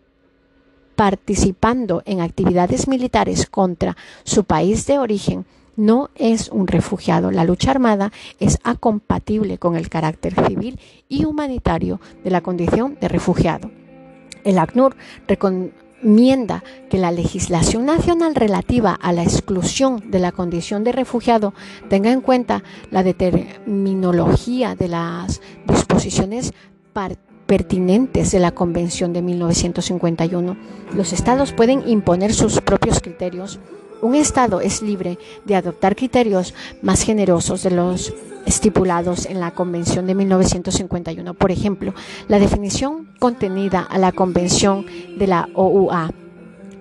participando 0.96 2.02
en 2.06 2.20
actividades 2.20 2.88
militares 2.88 3.46
contra 3.46 3.96
su 4.24 4.44
país 4.44 4.86
de 4.86 4.98
origen 4.98 5.46
no 5.76 6.10
es 6.16 6.48
un 6.48 6.66
refugiado. 6.66 7.30
La 7.30 7.44
lucha 7.44 7.70
armada 7.70 8.10
es 8.40 8.58
incompatible 8.66 9.58
con 9.58 9.76
el 9.76 9.88
carácter 9.88 10.34
civil 10.46 10.80
y 11.08 11.24
humanitario 11.24 12.00
de 12.24 12.30
la 12.30 12.40
condición 12.40 12.98
de 13.00 13.06
refugiado. 13.06 13.70
El 14.42 14.58
ACNUR 14.58 14.96
enmienda 16.02 16.62
que 16.90 16.98
la 16.98 17.10
legislación 17.10 17.86
nacional 17.86 18.34
relativa 18.34 18.94
a 18.94 19.12
la 19.12 19.22
exclusión 19.22 20.10
de 20.10 20.18
la 20.18 20.32
condición 20.32 20.84
de 20.84 20.92
refugiado 20.92 21.54
tenga 21.88 22.12
en 22.12 22.20
cuenta 22.20 22.62
la 22.90 23.02
determinología 23.02 24.74
de 24.74 24.88
las 24.88 25.40
disposiciones 25.66 26.52
pertinentes 27.46 28.30
de 28.30 28.40
la 28.40 28.52
Convención 28.52 29.12
de 29.12 29.22
1951. 29.22 30.56
Los 30.94 31.12
estados 31.12 31.52
pueden 31.52 31.88
imponer 31.88 32.34
sus 32.34 32.60
propios 32.60 33.00
criterios. 33.00 33.58
Un 34.00 34.14
estado 34.14 34.60
es 34.60 34.80
libre 34.80 35.18
de 35.44 35.56
adoptar 35.56 35.96
criterios 35.96 36.54
más 36.82 37.02
generosos 37.02 37.62
de 37.62 37.72
los 37.72 38.12
estipulados 38.46 39.26
en 39.26 39.40
la 39.40 39.50
Convención 39.50 40.06
de 40.06 40.14
1951. 40.14 41.34
Por 41.34 41.50
ejemplo, 41.50 41.94
la 42.28 42.38
definición 42.38 43.08
contenida 43.18 43.80
a 43.80 43.98
la 43.98 44.12
Convención 44.12 44.86
de 45.18 45.26
la 45.26 45.48
OUA 45.54 46.12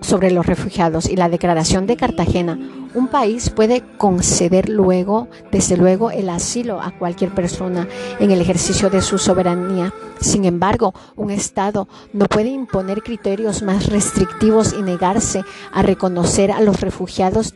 sobre 0.07 0.31
los 0.31 0.45
refugiados 0.45 1.09
y 1.09 1.17
la 1.17 1.27
Declaración 1.27 1.85
de 1.85 1.97
Cartagena, 1.97 2.57
un 2.93 3.09
país 3.09 3.49
puede 3.49 3.83
conceder 3.97 4.69
luego, 4.69 5.27
desde 5.51 5.75
luego, 5.75 6.11
el 6.11 6.29
asilo 6.29 6.81
a 6.81 6.91
cualquier 6.91 7.31
persona 7.35 7.89
en 8.17 8.31
el 8.31 8.39
ejercicio 8.39 8.89
de 8.89 9.01
su 9.01 9.17
soberanía. 9.17 9.93
Sin 10.21 10.45
embargo, 10.45 10.93
un 11.17 11.29
Estado 11.29 11.89
no 12.13 12.25
puede 12.25 12.47
imponer 12.47 13.03
criterios 13.03 13.63
más 13.63 13.87
restrictivos 13.87 14.73
y 14.73 14.81
negarse 14.81 15.43
a 15.73 15.81
reconocer 15.81 16.53
a 16.53 16.61
los 16.61 16.79
refugiados 16.79 17.53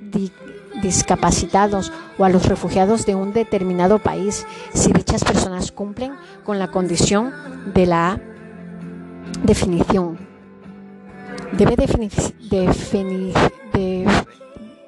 discapacitados 0.83 1.93
o 2.17 2.25
a 2.25 2.29
los 2.29 2.47
refugiados 2.47 3.05
de 3.05 3.15
un 3.15 3.31
determinado 3.31 3.99
país 3.99 4.45
si 4.73 4.91
dichas 4.91 5.23
personas 5.23 5.71
cumplen 5.71 6.13
con 6.43 6.59
la 6.59 6.69
condición 6.69 7.31
de 7.73 7.85
la 7.85 8.19
definición. 9.43 10.30
Debe 11.53 11.75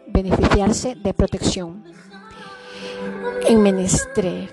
beneficiarse 0.07 0.95
de 0.95 1.13
protección. 1.13 1.83
En 3.47 3.61
menester 3.61 4.49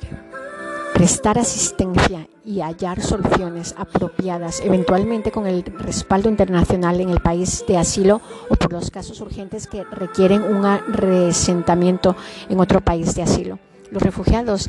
prestar 1.00 1.38
asistencia 1.38 2.28
y 2.44 2.60
hallar 2.60 3.00
soluciones 3.00 3.74
apropiadas, 3.78 4.60
eventualmente 4.60 5.30
con 5.30 5.46
el 5.46 5.64
respaldo 5.64 6.28
internacional 6.28 7.00
en 7.00 7.08
el 7.08 7.20
país 7.20 7.64
de 7.66 7.78
asilo 7.78 8.20
o 8.50 8.56
por 8.56 8.72
los 8.72 8.90
casos 8.90 9.20
urgentes 9.22 9.66
que 9.66 9.84
requieren 9.84 10.42
un 10.42 10.62
resentamiento 10.88 12.16
en 12.50 12.60
otro 12.60 12.82
país 12.82 13.14
de 13.14 13.22
asilo. 13.22 13.58
Los 13.90 14.02
refugiados 14.02 14.68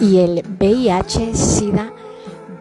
y 0.00 0.18
el 0.18 0.42
VIH-Sida 0.58 1.92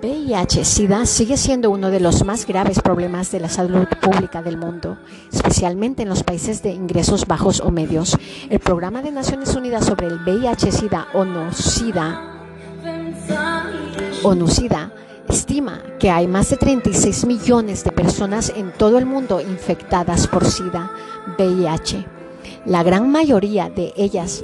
VIH-Sida 0.01 1.05
sigue 1.05 1.37
siendo 1.37 1.69
uno 1.69 1.91
de 1.91 1.99
los 1.99 2.25
más 2.25 2.47
graves 2.47 2.81
problemas 2.81 3.31
de 3.31 3.39
la 3.39 3.49
salud 3.49 3.85
pública 4.01 4.41
del 4.41 4.57
mundo, 4.57 4.97
especialmente 5.31 6.01
en 6.01 6.09
los 6.09 6.23
países 6.23 6.63
de 6.63 6.71
ingresos 6.71 7.27
bajos 7.27 7.61
o 7.61 7.69
medios. 7.69 8.17
El 8.49 8.59
Programa 8.59 9.03
de 9.03 9.11
Naciones 9.11 9.55
Unidas 9.55 9.85
sobre 9.85 10.07
el 10.07 10.19
VIH-Sida 10.19 11.09
o 11.13 11.19
ONUSIDA 14.23 14.91
estima 15.29 15.83
que 15.99 16.09
hay 16.09 16.27
más 16.27 16.49
de 16.49 16.57
36 16.57 17.25
millones 17.25 17.83
de 17.83 17.91
personas 17.91 18.51
en 18.55 18.71
todo 18.71 18.97
el 18.97 19.05
mundo 19.05 19.39
infectadas 19.39 20.25
por 20.25 20.45
SIDA, 20.45 20.91
VIH. 21.37 22.07
La 22.65 22.81
gran 22.81 23.11
mayoría 23.11 23.69
de 23.69 23.93
ellas 23.95 24.43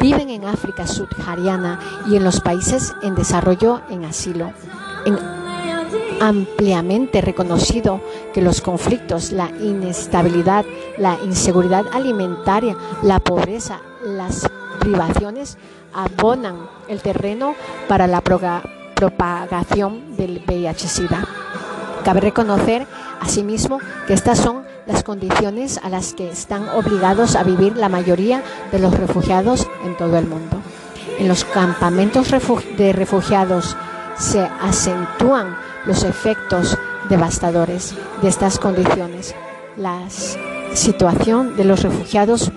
viven 0.00 0.28
en 0.28 0.44
África 0.44 0.86
subsahariana 0.86 1.80
y 2.10 2.16
en 2.16 2.24
los 2.24 2.40
países 2.40 2.94
en 3.02 3.14
desarrollo 3.14 3.80
en 3.88 4.04
asilo. 4.04 4.52
En 5.04 5.18
ampliamente 6.20 7.20
reconocido 7.20 8.00
que 8.32 8.42
los 8.42 8.60
conflictos, 8.60 9.32
la 9.32 9.50
inestabilidad, 9.60 10.64
la 10.96 11.16
inseguridad 11.24 11.84
alimentaria, 11.92 12.76
la 13.02 13.20
pobreza, 13.20 13.80
las 14.04 14.48
privaciones 14.80 15.58
abonan 15.92 16.68
el 16.88 17.00
terreno 17.00 17.54
para 17.88 18.06
la 18.06 18.20
propagación 18.20 20.16
del 20.16 20.42
VIH-Sida. 20.46 21.26
Cabe 22.04 22.20
reconocer, 22.20 22.86
asimismo, 23.20 23.78
que 24.06 24.14
estas 24.14 24.38
son 24.38 24.62
las 24.86 25.02
condiciones 25.02 25.78
a 25.82 25.88
las 25.88 26.14
que 26.14 26.30
están 26.30 26.68
obligados 26.70 27.36
a 27.36 27.42
vivir 27.42 27.76
la 27.76 27.88
mayoría 27.88 28.42
de 28.72 28.78
los 28.78 28.94
refugiados 28.94 29.66
en 29.84 29.96
todo 29.96 30.16
el 30.16 30.26
mundo. 30.26 30.56
En 31.18 31.28
los 31.28 31.44
campamentos 31.44 32.30
de 32.76 32.92
refugiados 32.92 33.76
se 34.18 34.40
acentúan 34.60 35.56
los 35.84 36.04
efectos 36.04 36.76
devastadores 37.08 37.94
de 38.22 38.28
estas 38.28 38.58
condiciones. 38.58 39.34
La 39.76 40.00
situación 40.74 41.56
de 41.56 41.64
los 41.64 41.82
refugiados 41.82 42.50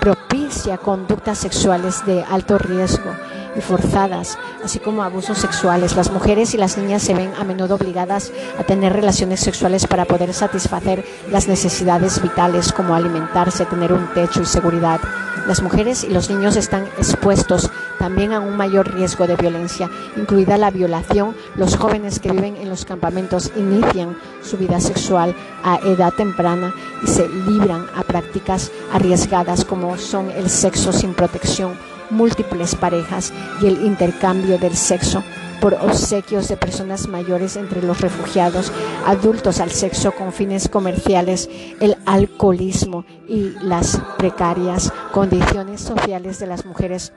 propicia 0.00 0.78
conductas 0.78 1.38
sexuales 1.38 2.06
de 2.06 2.22
alto 2.22 2.58
riesgo 2.58 3.10
y 3.58 3.60
forzadas, 3.60 4.38
así 4.64 4.78
como 4.78 5.02
abusos 5.02 5.38
sexuales. 5.38 5.96
Las 5.96 6.10
mujeres 6.10 6.54
y 6.54 6.56
las 6.56 6.78
niñas 6.78 7.02
se 7.02 7.14
ven 7.14 7.32
a 7.38 7.44
menudo 7.44 7.74
obligadas 7.74 8.32
a 8.58 8.64
tener 8.64 8.92
relaciones 8.92 9.40
sexuales 9.40 9.86
para 9.86 10.04
poder 10.04 10.32
satisfacer 10.32 11.04
las 11.30 11.48
necesidades 11.48 12.22
vitales 12.22 12.72
como 12.72 12.94
alimentarse, 12.94 13.66
tener 13.66 13.92
un 13.92 14.08
techo 14.14 14.40
y 14.40 14.46
seguridad. 14.46 15.00
Las 15.46 15.62
mujeres 15.62 16.04
y 16.04 16.10
los 16.10 16.30
niños 16.30 16.56
están 16.56 16.84
expuestos 16.98 17.70
también 17.98 18.32
a 18.32 18.40
un 18.40 18.56
mayor 18.56 18.94
riesgo 18.94 19.26
de 19.26 19.36
violencia, 19.36 19.90
incluida 20.16 20.56
la 20.56 20.70
violación. 20.70 21.34
Los 21.56 21.76
jóvenes 21.76 22.20
que 22.20 22.30
viven 22.30 22.56
en 22.56 22.68
los 22.68 22.84
campamentos 22.84 23.50
inician 23.56 24.16
su 24.42 24.56
vida 24.56 24.80
sexual 24.80 25.34
a 25.64 25.78
edad 25.78 26.12
temprana 26.12 26.74
y 27.02 27.06
se 27.06 27.28
libran 27.28 27.86
a 27.94 28.02
prácticas 28.02 28.70
arriesgadas 28.92 29.64
como 29.64 29.96
son 29.96 30.30
el 30.30 30.48
sexo 30.48 30.92
sin 30.92 31.14
protección 31.14 31.76
múltiples 32.10 32.74
parejas 32.74 33.32
y 33.60 33.66
el 33.66 33.84
intercambio 33.84 34.58
del 34.58 34.76
sexo 34.76 35.22
por 35.60 35.74
obsequios 35.74 36.48
de 36.48 36.56
personas 36.56 37.08
mayores 37.08 37.56
entre 37.56 37.82
los 37.82 38.00
refugiados, 38.00 38.72
adultos 39.06 39.60
al 39.60 39.70
sexo 39.70 40.12
con 40.12 40.32
fines 40.32 40.68
comerciales, 40.68 41.48
el 41.80 41.96
alcoholismo 42.06 43.04
y 43.26 43.52
las 43.60 44.00
precarias 44.18 44.92
condiciones 45.12 45.80
sociales 45.80 46.38
de 46.38 46.46
las 46.46 46.64
mujeres 46.64 47.12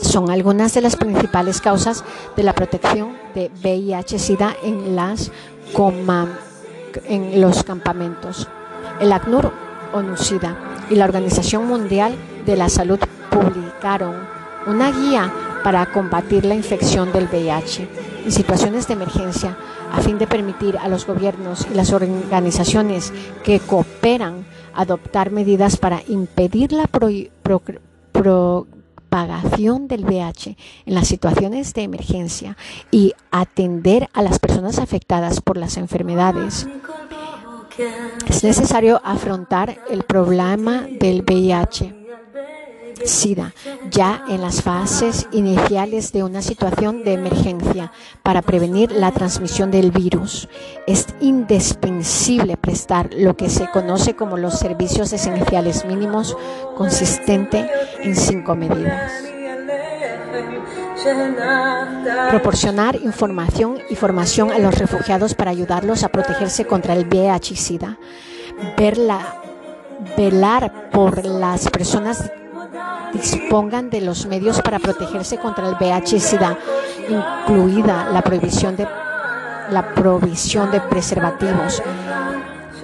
son 0.00 0.30
algunas 0.30 0.74
de 0.74 0.82
las 0.82 0.96
principales 0.96 1.60
causas 1.60 2.04
de 2.36 2.42
la 2.42 2.54
protección 2.54 3.16
de 3.34 3.50
VIH-Sida 3.62 4.56
en, 4.62 4.96
las 4.96 5.30
en 7.04 7.40
los 7.40 7.64
campamentos. 7.64 8.48
El 9.00 9.12
ACNUR, 9.12 9.52
ONU-SIDA 9.92 10.56
y 10.90 10.94
la 10.94 11.04
Organización 11.04 11.66
Mundial 11.66 12.14
de 12.44 12.56
la 12.56 12.68
Salud 12.68 12.98
publicaron 13.36 14.14
una 14.66 14.90
guía 14.90 15.32
para 15.62 15.86
combatir 15.92 16.44
la 16.44 16.54
infección 16.54 17.12
del 17.12 17.26
VIH 17.26 17.88
en 18.24 18.32
situaciones 18.32 18.88
de 18.88 18.94
emergencia 18.94 19.56
a 19.92 20.00
fin 20.00 20.18
de 20.18 20.26
permitir 20.26 20.78
a 20.78 20.88
los 20.88 21.06
gobiernos 21.06 21.66
y 21.70 21.74
las 21.74 21.92
organizaciones 21.92 23.12
que 23.44 23.60
cooperan 23.60 24.46
adoptar 24.74 25.30
medidas 25.30 25.76
para 25.76 26.02
impedir 26.08 26.72
la 26.72 26.86
propagación 28.12 29.86
del 29.88 30.04
VIH 30.04 30.56
en 30.86 30.94
las 30.94 31.06
situaciones 31.06 31.74
de 31.74 31.82
emergencia 31.82 32.56
y 32.90 33.12
atender 33.30 34.08
a 34.14 34.22
las 34.22 34.38
personas 34.38 34.78
afectadas 34.78 35.42
por 35.42 35.58
las 35.58 35.76
enfermedades. 35.76 36.66
Es 38.26 38.42
necesario 38.42 39.00
afrontar 39.04 39.78
el 39.90 40.02
problema 40.04 40.86
del 40.98 41.22
VIH 41.22 42.05
SIDA, 43.04 43.52
ya 43.90 44.24
en 44.28 44.40
las 44.40 44.62
fases 44.62 45.28
iniciales 45.32 46.12
de 46.12 46.22
una 46.22 46.42
situación 46.42 47.04
de 47.04 47.12
emergencia 47.12 47.92
para 48.22 48.42
prevenir 48.42 48.92
la 48.92 49.12
transmisión 49.12 49.70
del 49.70 49.90
virus. 49.90 50.48
Es 50.86 51.06
indispensable 51.20 52.56
prestar 52.56 53.10
lo 53.12 53.36
que 53.36 53.50
se 53.50 53.68
conoce 53.70 54.14
como 54.14 54.36
los 54.36 54.58
servicios 54.58 55.12
esenciales 55.12 55.84
mínimos, 55.84 56.36
consistente 56.76 57.68
en 58.00 58.16
cinco 58.16 58.54
medidas. 58.54 59.12
Proporcionar 62.30 62.96
información 62.96 63.78
y 63.88 63.94
formación 63.94 64.50
a 64.50 64.58
los 64.58 64.76
refugiados 64.76 65.34
para 65.34 65.50
ayudarlos 65.50 66.02
a 66.02 66.08
protegerse 66.08 66.66
contra 66.66 66.94
el 66.94 67.06
VIH-Sida. 67.06 67.98
velar 70.16 70.90
por 70.90 71.24
las 71.24 71.68
personas 71.70 72.30
dispongan 73.12 73.90
de 73.90 74.00
los 74.00 74.26
medios 74.26 74.60
para 74.60 74.78
protegerse 74.78 75.38
contra 75.38 75.68
el 75.68 75.74
VIH-Sida, 75.76 76.58
incluida 77.08 78.08
la 78.12 78.22
prohibición 78.22 78.76
de 78.76 78.86
la 79.70 79.94
provisión 79.94 80.70
de 80.70 80.80
preservativos, 80.80 81.82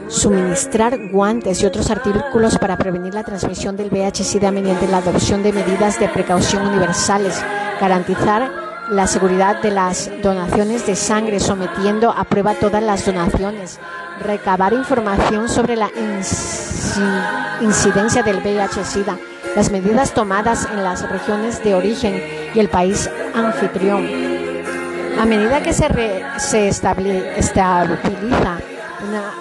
suministrar 0.09 0.99
guantes 1.11 1.63
y 1.63 1.67
otros 1.67 1.91
artículos 1.91 2.59
para 2.59 2.77
prevenir 2.77 3.15
la 3.15 3.25
transmisión 3.25 3.77
del 3.77 3.91
VIH-Sida 3.91 4.51
mediante 4.51 4.89
la 4.89 4.99
adopción 4.99 5.43
de 5.43 5.53
medidas 5.53 5.99
de 6.01 6.09
precaución 6.09 6.67
universales, 6.67 7.43
garantizar 7.81 8.51
la 8.91 9.07
seguridad 9.07 9.63
de 9.63 9.71
las 9.71 10.11
donaciones 10.23 10.87
de 10.87 10.97
sangre, 10.97 11.41
sometiendo 11.41 12.11
a 12.11 12.25
prueba 12.25 12.55
todas 12.55 12.83
las 12.83 13.07
donaciones, 13.07 13.79
recabar 14.21 14.73
información 14.73 15.49
sobre 15.49 15.77
la 15.77 15.91
incidencia 17.61 18.23
del 18.23 18.43
VIH-Sida, 18.43 19.17
las 19.55 19.71
medidas 19.71 20.15
tomadas 20.15 20.69
en 20.71 20.83
las 20.83 21.09
regiones 21.09 21.63
de 21.63 21.75
origen 21.75 22.23
y 22.55 22.59
el 22.59 22.69
país 22.69 23.11
anfitrión. 23.35 24.07
A 25.19 25.27
medida 25.27 25.63
que 25.63 25.73
se, 25.73 25.89
se 26.39 26.69
estabiliza 26.69 27.77
una, 29.07 29.35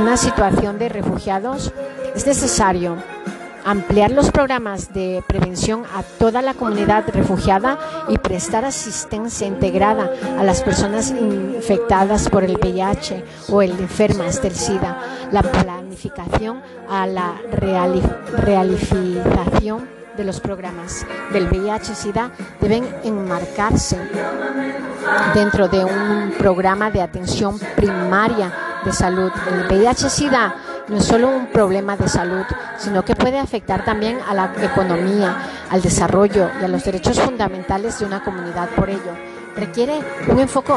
una 0.00 0.16
situación 0.16 0.78
de 0.78 0.88
refugiados, 0.88 1.72
es 2.14 2.26
necesario 2.26 2.96
ampliar 3.64 4.10
los 4.10 4.30
programas 4.30 4.92
de 4.92 5.24
prevención 5.26 5.84
a 5.94 6.02
toda 6.02 6.42
la 6.42 6.54
comunidad 6.54 7.04
refugiada 7.12 7.78
y 8.08 8.18
prestar 8.18 8.64
asistencia 8.64 9.46
integrada 9.46 10.10
a 10.38 10.44
las 10.44 10.62
personas 10.62 11.10
infectadas 11.10 12.28
por 12.28 12.44
el 12.44 12.56
VIH 12.56 13.24
o 13.48 13.62
el 13.62 13.72
enfermas 13.72 14.42
del 14.42 14.54
SIDA, 14.54 14.98
la 15.32 15.42
planificación 15.42 16.62
a 16.88 17.06
la 17.06 17.34
realización 18.36 19.88
de 20.16 20.24
los 20.24 20.40
programas 20.40 21.04
del 21.32 21.48
VIH-Sida 21.48 22.30
deben 22.60 22.86
enmarcarse 23.02 23.98
dentro 25.34 25.68
de 25.68 25.84
un 25.84 26.34
programa 26.38 26.90
de 26.90 27.02
atención 27.02 27.58
primaria 27.76 28.52
de 28.84 28.92
salud. 28.92 29.32
El 29.50 29.66
VIH-Sida 29.66 30.54
no 30.88 30.96
es 30.98 31.04
solo 31.04 31.28
un 31.28 31.46
problema 31.46 31.96
de 31.96 32.08
salud, 32.08 32.44
sino 32.78 33.04
que 33.04 33.16
puede 33.16 33.38
afectar 33.38 33.84
también 33.84 34.18
a 34.28 34.34
la 34.34 34.52
economía, 34.60 35.36
al 35.70 35.80
desarrollo 35.80 36.50
y 36.60 36.64
a 36.64 36.68
los 36.68 36.84
derechos 36.84 37.18
fundamentales 37.20 37.98
de 37.98 38.06
una 38.06 38.22
comunidad. 38.22 38.68
Por 38.70 38.90
ello, 38.90 39.12
requiere 39.56 39.98
un 40.28 40.38
enfoque 40.38 40.74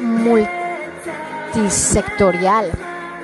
multisectorial 0.00 2.70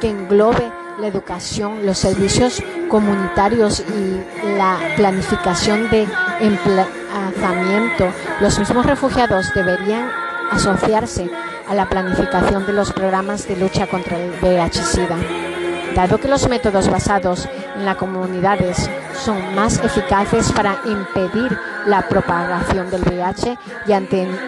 que 0.00 0.10
englobe 0.10 0.72
la 0.98 1.06
educación, 1.08 1.84
los 1.84 1.98
servicios 1.98 2.62
comunitarios 2.88 3.80
y 3.80 4.22
la 4.56 4.78
planificación 4.96 5.90
de 5.90 6.08
emplazamiento. 6.40 8.06
Los 8.40 8.58
mismos 8.58 8.86
refugiados 8.86 9.52
deberían 9.54 10.10
asociarse 10.50 11.30
a 11.68 11.74
la 11.74 11.86
planificación 11.88 12.66
de 12.66 12.72
los 12.72 12.92
programas 12.92 13.46
de 13.48 13.56
lucha 13.56 13.86
contra 13.86 14.18
el 14.18 14.32
VIH-Sida. 14.40 15.53
Dado 15.94 16.18
que 16.18 16.28
los 16.28 16.48
métodos 16.48 16.88
basados 16.88 17.48
en 17.76 17.84
las 17.84 17.96
comunidades 17.96 18.90
son 19.24 19.54
más 19.54 19.78
eficaces 19.78 20.50
para 20.50 20.76
impedir 20.86 21.56
la 21.86 22.08
propagación 22.08 22.90
del 22.90 23.02
VIH 23.02 23.56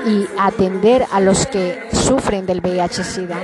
y 0.07 0.27
atender 0.39 1.07
a 1.13 1.21
los 1.21 1.47
que 1.47 1.89
sufren 1.93 2.47
del 2.47 2.61
VIH-Sida. 2.61 3.37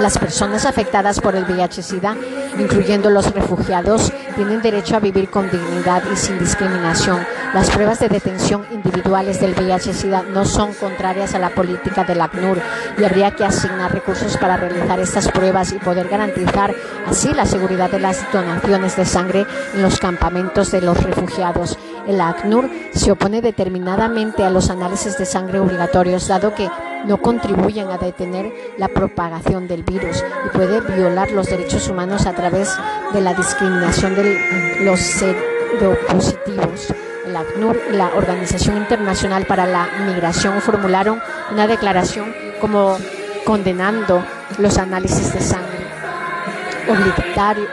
Las 0.00 0.18
personas 0.18 0.66
afectadas 0.66 1.20
por 1.20 1.36
el 1.36 1.44
VIH-Sida 1.44 2.16
incluyendo 2.58 3.10
los 3.10 3.32
refugiados, 3.32 4.12
tienen 4.36 4.62
derecho 4.62 4.96
a 4.96 5.00
vivir 5.00 5.28
con 5.28 5.50
dignidad 5.50 6.02
y 6.12 6.16
sin 6.16 6.38
discriminación. 6.38 7.18
Las 7.54 7.70
pruebas 7.70 8.00
de 8.00 8.08
detención 8.08 8.64
individuales 8.70 9.40
del 9.40 9.54
VIH-Sida 9.54 10.22
no 10.32 10.44
son 10.44 10.72
contrarias 10.74 11.34
a 11.34 11.38
la 11.38 11.50
política 11.50 12.04
del 12.04 12.20
ACNUR 12.20 12.58
y 12.98 13.04
habría 13.04 13.32
que 13.32 13.44
asignar 13.44 13.92
recursos 13.92 14.36
para 14.38 14.56
realizar 14.56 14.98
estas 15.00 15.28
pruebas 15.28 15.72
y 15.72 15.78
poder 15.78 16.08
garantizar 16.08 16.74
así 17.06 17.32
la 17.34 17.44
seguridad 17.44 17.90
de 17.90 18.00
las 18.00 18.30
donaciones 18.32 18.96
de 18.96 19.04
sangre 19.04 19.46
en 19.74 19.82
los 19.82 19.98
campamentos 19.98 20.70
de 20.70 20.80
los 20.80 21.02
refugiados. 21.02 21.78
El 22.06 22.20
ACNUR 22.20 22.70
se 22.94 23.12
opone 23.12 23.42
determinadamente 23.42 24.44
a 24.44 24.50
los 24.50 24.70
análisis 24.70 25.18
de 25.18 25.26
sangre 25.26 25.60
obligatorios, 25.60 26.26
dado 26.28 26.54
que 26.54 26.68
no 27.04 27.18
contribuyen 27.18 27.90
a 27.90 27.98
detener 27.98 28.52
la 28.78 28.88
propagación 28.88 29.68
del 29.68 29.82
virus 29.82 30.24
y 30.46 30.56
puede 30.56 30.80
violar 30.80 31.30
los 31.32 31.46
derechos 31.46 31.88
humanos 31.88 32.26
a 32.26 32.32
través 32.32 32.76
de 33.12 33.20
la 33.20 33.34
discriminación 33.34 34.14
de 34.14 34.80
los 34.84 35.00
seropositivos. 35.00 36.94
El 37.26 37.36
ACNUR 37.36 37.80
y 37.90 37.96
la 37.96 38.10
Organización 38.16 38.76
Internacional 38.76 39.46
para 39.46 39.66
la 39.66 39.88
Migración 40.06 40.60
formularon 40.60 41.20
una 41.50 41.66
declaración 41.66 42.34
como 42.60 42.98
condenando 43.44 44.24
los 44.58 44.78
análisis 44.78 45.32
de 45.32 45.40
sangre 45.40 45.82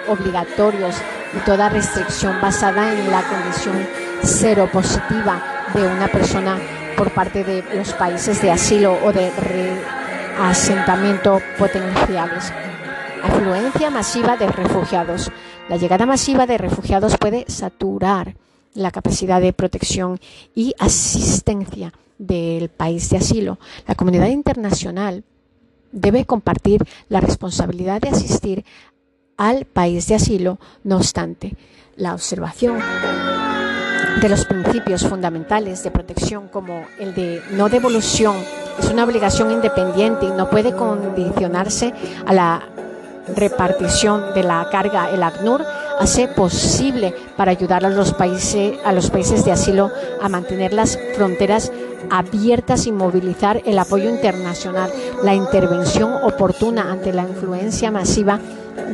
obligatorios 0.07 0.95
y 1.35 1.39
toda 1.39 1.69
restricción 1.69 2.39
basada 2.41 2.93
en 2.93 3.11
la 3.11 3.21
condición 3.23 3.87
seropositiva 4.23 5.41
de 5.73 5.87
una 5.87 6.07
persona 6.07 6.57
por 6.99 7.13
parte 7.13 7.45
de 7.45 7.63
los 7.75 7.93
países 7.93 8.41
de 8.41 8.51
asilo 8.51 8.93
o 9.05 9.13
de 9.13 9.31
reasentamiento 9.31 11.39
potenciales. 11.57 12.51
Afluencia 13.23 13.89
masiva 13.89 14.35
de 14.35 14.47
refugiados. 14.47 15.31
La 15.69 15.77
llegada 15.77 16.05
masiva 16.05 16.45
de 16.45 16.57
refugiados 16.57 17.15
puede 17.17 17.45
saturar 17.47 18.35
la 18.73 18.91
capacidad 18.91 19.39
de 19.39 19.53
protección 19.53 20.19
y 20.53 20.75
asistencia 20.77 21.93
del 22.17 22.67
país 22.67 23.09
de 23.09 23.15
asilo. 23.15 23.59
La 23.87 23.95
comunidad 23.95 24.27
internacional 24.27 25.23
debe 25.93 26.25
compartir 26.25 26.85
la 27.07 27.21
responsabilidad 27.21 28.01
de 28.01 28.09
asistir 28.09 28.65
al 29.37 29.63
país 29.63 30.05
de 30.09 30.15
asilo, 30.15 30.59
no 30.83 30.97
obstante, 30.97 31.55
la 31.95 32.13
observación 32.13 32.81
de 34.21 34.29
los 34.29 34.43
principios 34.45 35.07
fundamentales 35.07 35.83
de 35.83 35.91
protección 35.91 36.49
como 36.49 36.85
el 36.99 37.13
de 37.15 37.41
no 37.51 37.69
devolución 37.69 38.35
es 38.77 38.89
una 38.89 39.05
obligación 39.05 39.51
independiente 39.51 40.25
y 40.25 40.31
no 40.31 40.49
puede 40.49 40.73
condicionarse 40.73 41.93
a 42.25 42.33
la 42.33 42.63
repartición 43.35 44.33
de 44.33 44.43
la 44.43 44.67
carga. 44.71 45.09
El 45.09 45.23
ACNUR 45.23 45.63
hace 45.99 46.27
posible 46.27 47.13
para 47.37 47.51
ayudar 47.51 47.85
a 47.85 47.89
los 47.89 48.13
países, 48.13 48.77
a 48.83 48.91
los 48.91 49.09
países 49.09 49.45
de 49.45 49.51
asilo 49.51 49.91
a 50.21 50.27
mantener 50.27 50.73
las 50.73 50.97
fronteras 51.15 51.71
abiertas 52.09 52.87
y 52.87 52.91
movilizar 52.91 53.61
el 53.65 53.77
apoyo 53.79 54.09
internacional, 54.09 54.91
la 55.23 55.35
intervención 55.35 56.11
oportuna 56.23 56.91
ante 56.91 57.13
la 57.13 57.23
influencia 57.23 57.91
masiva 57.91 58.39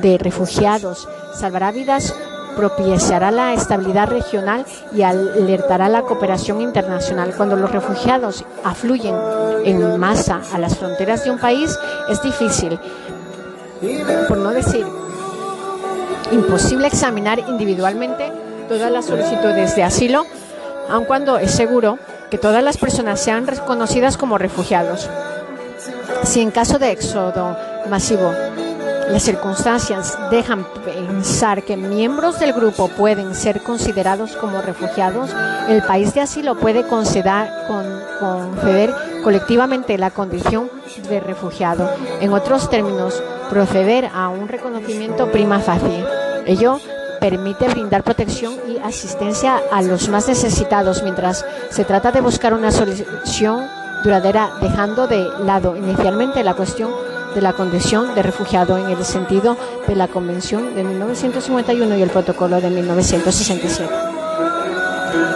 de 0.02 0.18
refugiados, 0.18 1.08
salvará 1.34 1.72
vidas 1.72 2.14
propiciará 2.56 3.32
la 3.32 3.54
estabilidad 3.54 4.08
regional 4.08 4.66
y 4.94 5.04
alertará 5.04 5.90
la 5.90 6.02
cooperación 6.02 6.62
internacional. 6.62 7.34
Cuando 7.36 7.56
los 7.56 7.72
refugiados 7.72 8.46
afluyen 8.64 9.16
en 9.64 10.00
masa 10.00 10.42
a 10.54 10.58
las 10.58 10.78
fronteras 10.78 11.24
de 11.24 11.32
un 11.32 11.40
país, 11.40 11.78
es 12.10 12.22
difícil, 12.22 12.80
por 14.28 14.38
no 14.38 14.52
decir 14.52 14.86
imposible, 16.32 16.88
examinar 16.88 17.40
individualmente 17.40 18.32
todas 18.68 18.92
las 18.92 19.06
solicitudes 19.06 19.76
de 19.76 19.84
asilo, 19.84 20.26
aun 20.90 21.06
cuando 21.06 21.38
es 21.38 21.52
seguro 21.52 22.00
que 22.30 22.38
todas 22.38 22.64
las 22.64 22.78
personas 22.78 23.20
sean 23.20 23.48
reconocidas 23.48 24.18
como 24.18 24.38
refugiados. 24.38 25.10
Si 26.24 26.42
en 26.42 26.52
caso 26.52 26.80
de 26.80 26.92
éxodo 26.92 27.56
masivo 27.90 28.32
las 29.10 29.24
circunstancias 29.24 30.18
dejan 30.32 30.66
pensar 30.84 31.64
que 31.64 31.78
miembros 31.78 32.40
del 32.40 32.54
grupo 32.54 32.88
pueden 32.90 33.36
ser 33.36 33.62
considerados 33.62 34.36
como 34.36 34.62
refugiados. 34.62 35.30
El 35.70 35.84
país 35.84 36.14
de 36.14 36.22
asilo 36.22 36.56
puede 36.56 36.88
conceder, 36.88 37.50
conceder 38.20 38.94
colectivamente 39.24 39.98
la 39.98 40.12
condición 40.12 40.70
de 41.10 41.20
refugiado. 41.20 41.90
En 42.20 42.34
otros 42.34 42.70
términos, 42.70 43.22
proceder 43.50 44.10
a 44.14 44.30
un 44.30 44.48
reconocimiento 44.48 45.32
prima 45.32 45.60
facie. 45.60 46.04
Ello 46.46 46.80
permite 47.20 47.68
brindar 47.68 48.04
protección 48.04 48.56
y 48.68 48.78
asistencia 48.78 49.62
a 49.72 49.82
los 49.82 50.10
más 50.10 50.28
necesitados 50.28 51.04
mientras 51.04 51.46
se 51.70 51.86
trata 51.86 52.12
de 52.12 52.22
buscar 52.22 52.54
una 52.54 52.72
solución 52.72 53.68
duradera, 54.04 54.52
dejando 54.62 55.08
de 55.08 55.28
lado 55.44 55.76
inicialmente 55.76 56.44
la 56.44 56.54
cuestión 56.54 56.92
de 57.36 57.42
la 57.42 57.54
condición 57.54 58.16
de 58.16 58.24
refugiado 58.24 58.78
en 58.78 58.90
el 58.90 59.04
sentido 59.04 59.58
de 59.86 59.96
la 59.96 60.08
Convención 60.08 60.74
de 60.74 60.84
1951 60.84 61.98
y 61.98 62.02
el 62.02 62.10
Protocolo 62.10 62.62
de 62.62 62.70
1967. 62.70 63.94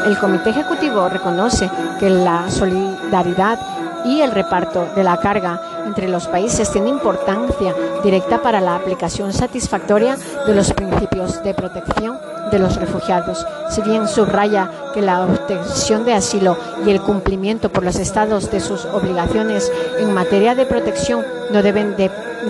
El 0.05 0.17
Comité 0.17 0.51
Ejecutivo 0.51 1.09
reconoce 1.09 1.69
que 1.99 2.09
la 2.09 2.49
solidaridad 2.49 3.59
y 4.05 4.21
el 4.21 4.31
reparto 4.31 4.87
de 4.95 5.03
la 5.03 5.17
carga 5.17 5.61
entre 5.89 6.07
los 6.07 6.27
países 6.27 6.71
tiene 6.71 6.89
importancia 6.89 7.73
directa 8.03 8.43
para 8.43 8.61
la 8.61 8.75
aplicación 8.75 9.33
satisfactoria 9.33 10.17
de 10.45 10.53
los 10.53 10.71
principios 10.71 11.43
de 11.43 11.55
protección 11.55 12.15
de 12.51 12.59
los 12.59 12.75
refugiados. 12.75 13.43
Si 13.71 13.81
bien 13.81 14.07
subraya 14.07 14.69
que 14.93 15.01
la 15.01 15.23
obtención 15.23 16.05
de 16.05 16.13
asilo 16.13 16.57
y 16.85 16.91
el 16.91 17.01
cumplimiento 17.01 17.69
por 17.69 17.83
los 17.83 17.95
estados 17.95 18.51
de 18.51 18.59
sus 18.59 18.85
obligaciones 18.85 19.71
en 19.97 20.13
materia 20.13 20.53
de 20.53 20.67
protección 20.67 21.25
no 21.51 21.63
deben, 21.63 21.95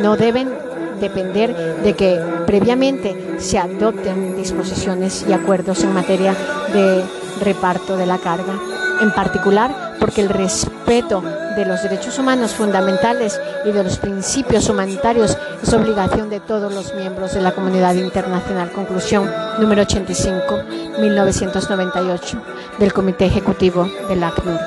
no 0.01 0.17
deben 0.17 0.53
depender 0.99 1.81
de 1.81 1.93
que 1.95 2.19
previamente 2.45 3.37
se 3.39 3.57
adopten 3.57 4.35
disposiciones 4.35 5.25
y 5.29 5.31
acuerdos 5.31 5.81
en 5.83 5.93
materia 5.93 6.35
de 6.73 7.05
reparto 7.41 7.95
de 7.95 8.05
la 8.05 8.17
carga. 8.17 8.59
En 9.01 9.11
particular, 9.11 9.95
porque 9.97 10.21
el 10.21 10.29
respeto 10.29 11.23
de 11.55 11.65
los 11.65 11.83
derechos 11.83 12.17
humanos 12.19 12.53
fundamentales 12.53 13.39
y 13.65 13.71
de 13.71 13.83
los 13.83 13.97
principios 13.97 14.69
humanitarios 14.69 15.37
es 15.61 15.73
obligación 15.73 16.29
de 16.29 16.39
todos 16.39 16.73
los 16.73 16.93
miembros 16.93 17.33
de 17.33 17.41
la 17.41 17.51
comunidad 17.51 17.95
internacional. 17.95 18.71
Conclusión 18.71 19.29
número 19.59 19.81
85, 19.81 20.63
1998, 20.99 22.41
del 22.77 22.93
Comité 22.93 23.25
Ejecutivo 23.25 23.89
del 24.07 24.23
ACNUR. 24.23 24.59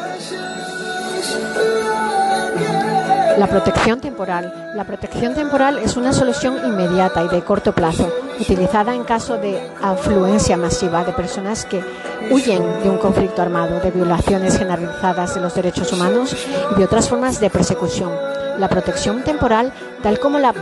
La 3.39 3.47
protección 3.47 4.01
temporal. 4.01 4.73
La 4.75 4.85
protección 4.85 5.35
temporal 5.35 5.79
es 5.79 5.97
una 5.97 6.13
solución 6.13 6.59
inmediata 6.65 7.25
y 7.25 7.29
de 7.29 7.43
corto 7.43 7.73
plazo, 7.73 8.13
utilizada 8.39 8.95
en 8.95 9.05
caso 9.05 9.39
de 9.39 9.61
afluencia 9.83 10.57
masiva 10.57 11.05
de 11.05 11.13
personas 11.13 11.65
que 11.65 11.83
huyen 12.31 12.63
de 12.83 12.91
un 12.91 12.99
conflicto 12.99 13.41
armado, 13.41 13.81
de 13.81 13.91
violaciones 13.91 14.59
generalizadas 14.59 15.35
de 15.35 15.41
los 15.41 15.55
derechos 15.55 15.93
humanos 15.93 16.37
y 16.73 16.79
de 16.79 16.85
otras 16.85 17.09
formas 17.09 17.41
de 17.41 17.49
persecución. 17.49 18.13
La 18.59 18.69
protección 18.69 19.23
temporal, 19.23 19.73
tal 20.03 20.19
como 20.19 20.39
la 20.39 20.53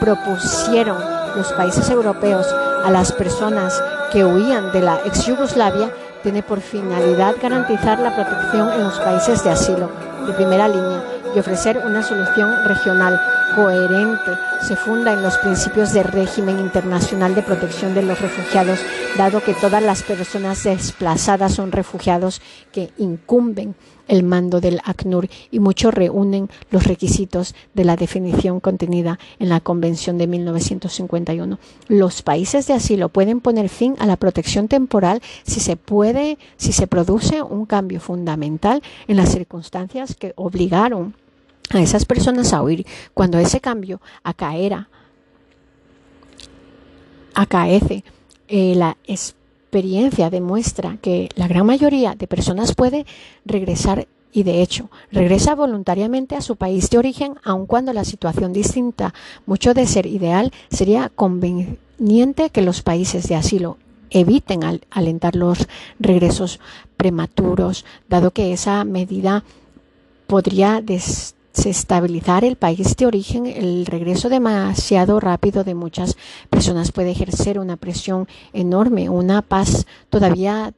propusieron 0.00 0.98
los 1.34 1.52
países 1.52 1.88
europeos 1.88 2.46
a 2.84 2.90
las 2.90 3.12
personas 3.12 3.82
que 4.12 4.24
huían 4.24 4.70
de 4.72 4.82
la 4.82 5.00
ex 5.04 5.26
Yugoslavia, 5.26 5.90
tiene 6.22 6.42
por 6.42 6.60
finalidad 6.60 7.36
garantizar 7.40 7.98
la 8.00 8.14
protección 8.14 8.72
en 8.72 8.84
los 8.84 8.98
países 8.98 9.42
de 9.44 9.50
asilo 9.50 9.90
de 10.26 10.32
primera 10.34 10.68
línea 10.68 11.02
y 11.34 11.38
ofrecer 11.38 11.78
una 11.84 12.02
solución 12.02 12.64
regional 12.64 13.20
coherente 13.58 14.30
se 14.62 14.76
funda 14.76 15.12
en 15.12 15.20
los 15.20 15.36
principios 15.38 15.92
del 15.92 16.04
régimen 16.04 16.60
internacional 16.60 17.34
de 17.34 17.42
protección 17.42 17.92
de 17.92 18.02
los 18.02 18.20
refugiados, 18.20 18.78
dado 19.16 19.42
que 19.42 19.52
todas 19.52 19.82
las 19.82 20.04
personas 20.04 20.62
desplazadas 20.62 21.54
son 21.54 21.72
refugiados 21.72 22.40
que 22.70 22.90
incumben 22.98 23.74
el 24.06 24.22
mando 24.22 24.60
del 24.60 24.80
ACNUR 24.84 25.28
y 25.50 25.58
muchos 25.58 25.92
reúnen 25.92 26.48
los 26.70 26.84
requisitos 26.84 27.56
de 27.74 27.84
la 27.84 27.96
definición 27.96 28.60
contenida 28.60 29.18
en 29.40 29.48
la 29.48 29.58
Convención 29.58 30.18
de 30.18 30.28
1951. 30.28 31.58
Los 31.88 32.22
países 32.22 32.68
de 32.68 32.74
asilo 32.74 33.08
pueden 33.08 33.40
poner 33.40 33.68
fin 33.68 33.96
a 33.98 34.06
la 34.06 34.16
protección 34.16 34.68
temporal 34.68 35.20
si 35.42 35.58
se 35.58 35.76
puede, 35.76 36.38
si 36.58 36.70
se 36.70 36.86
produce 36.86 37.42
un 37.42 37.66
cambio 37.66 37.98
fundamental 37.98 38.84
en 39.08 39.16
las 39.16 39.32
circunstancias 39.32 40.14
que 40.14 40.32
obligaron 40.36 41.14
a 41.70 41.80
esas 41.80 42.04
personas 42.04 42.52
a 42.52 42.62
huir 42.62 42.86
cuando 43.14 43.38
ese 43.38 43.60
cambio 43.60 44.00
acaera, 44.22 44.88
acaece 47.34 48.04
eh, 48.48 48.74
la 48.74 48.96
experiencia 49.04 50.30
demuestra 50.30 50.96
que 51.00 51.28
la 51.34 51.46
gran 51.46 51.66
mayoría 51.66 52.14
de 52.14 52.26
personas 52.26 52.74
puede 52.74 53.06
regresar 53.44 54.08
y 54.32 54.42
de 54.42 54.62
hecho 54.62 54.90
regresa 55.10 55.54
voluntariamente 55.54 56.36
a 56.36 56.40
su 56.40 56.56
país 56.56 56.90
de 56.90 56.98
origen 56.98 57.36
aun 57.44 57.66
cuando 57.66 57.92
la 57.92 58.04
situación 58.04 58.52
distinta, 58.52 59.14
mucho 59.46 59.74
de 59.74 59.86
ser 59.86 60.06
ideal, 60.06 60.52
sería 60.70 61.10
conveniente 61.14 62.50
que 62.50 62.62
los 62.62 62.82
países 62.82 63.28
de 63.28 63.36
asilo 63.36 63.78
eviten 64.10 64.60
alentar 64.90 65.36
los 65.36 65.66
regresos 65.98 66.60
prematuros, 66.96 67.84
dado 68.08 68.30
que 68.30 68.52
esa 68.52 68.84
medida 68.84 69.44
podría 70.26 70.80
desestabilizar 71.58 72.44
el 72.44 72.56
país 72.56 72.96
de 72.96 73.06
origen. 73.06 73.46
El 73.46 73.86
regreso 73.86 74.28
demasiado 74.28 75.18
rápido 75.18 75.64
de 75.64 75.74
muchas 75.74 76.16
personas 76.50 76.92
puede 76.92 77.10
ejercer 77.10 77.58
una 77.58 77.76
presión 77.76 78.28
enorme, 78.52 79.08
una 79.08 79.42
paz 79.42 79.86
todavía 80.08 80.72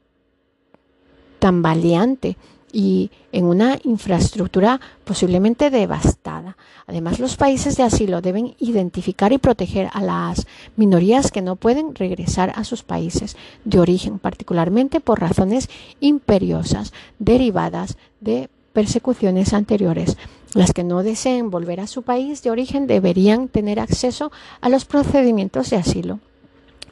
tambaleante 1.39 2.37
y 2.73 3.11
en 3.33 3.45
una 3.45 3.79
infraestructura 3.83 4.81
posiblemente 5.05 5.71
devastada. 5.71 6.57
Además, 6.87 7.19
los 7.19 7.37
países 7.37 7.77
de 7.77 7.83
asilo 7.83 8.23
deben 8.23 8.55
identificar 8.59 9.33
y 9.33 9.39
proteger 9.39 9.91
a 9.93 10.01
las 10.01 10.47
minorías 10.77 11.31
que 11.31 11.43
no 11.43 11.57
pueden 11.57 11.95
regresar 11.95 12.53
a 12.55 12.65
sus 12.65 12.83
países 12.85 13.37
de 13.65 13.81
origen, 13.81 14.19
particularmente 14.19 15.01
por 15.01 15.21
razones 15.21 15.69
imperiosas 16.01 16.93
derivadas 17.19 17.97
de 18.21 18.49
persecuciones 18.73 19.53
anteriores. 19.53 20.17
Las 20.55 20.73
que 20.73 20.83
no 20.83 21.03
deseen 21.03 21.51
volver 21.51 21.81
a 21.81 21.87
su 21.87 22.03
país 22.03 22.43
de 22.43 22.51
origen 22.51 22.87
deberían 22.87 23.49
tener 23.49 23.79
acceso 23.79 24.33
a 24.61 24.69
los 24.69 24.85
procedimientos 24.85 25.71
de 25.71 25.77
asilo. 25.77 26.19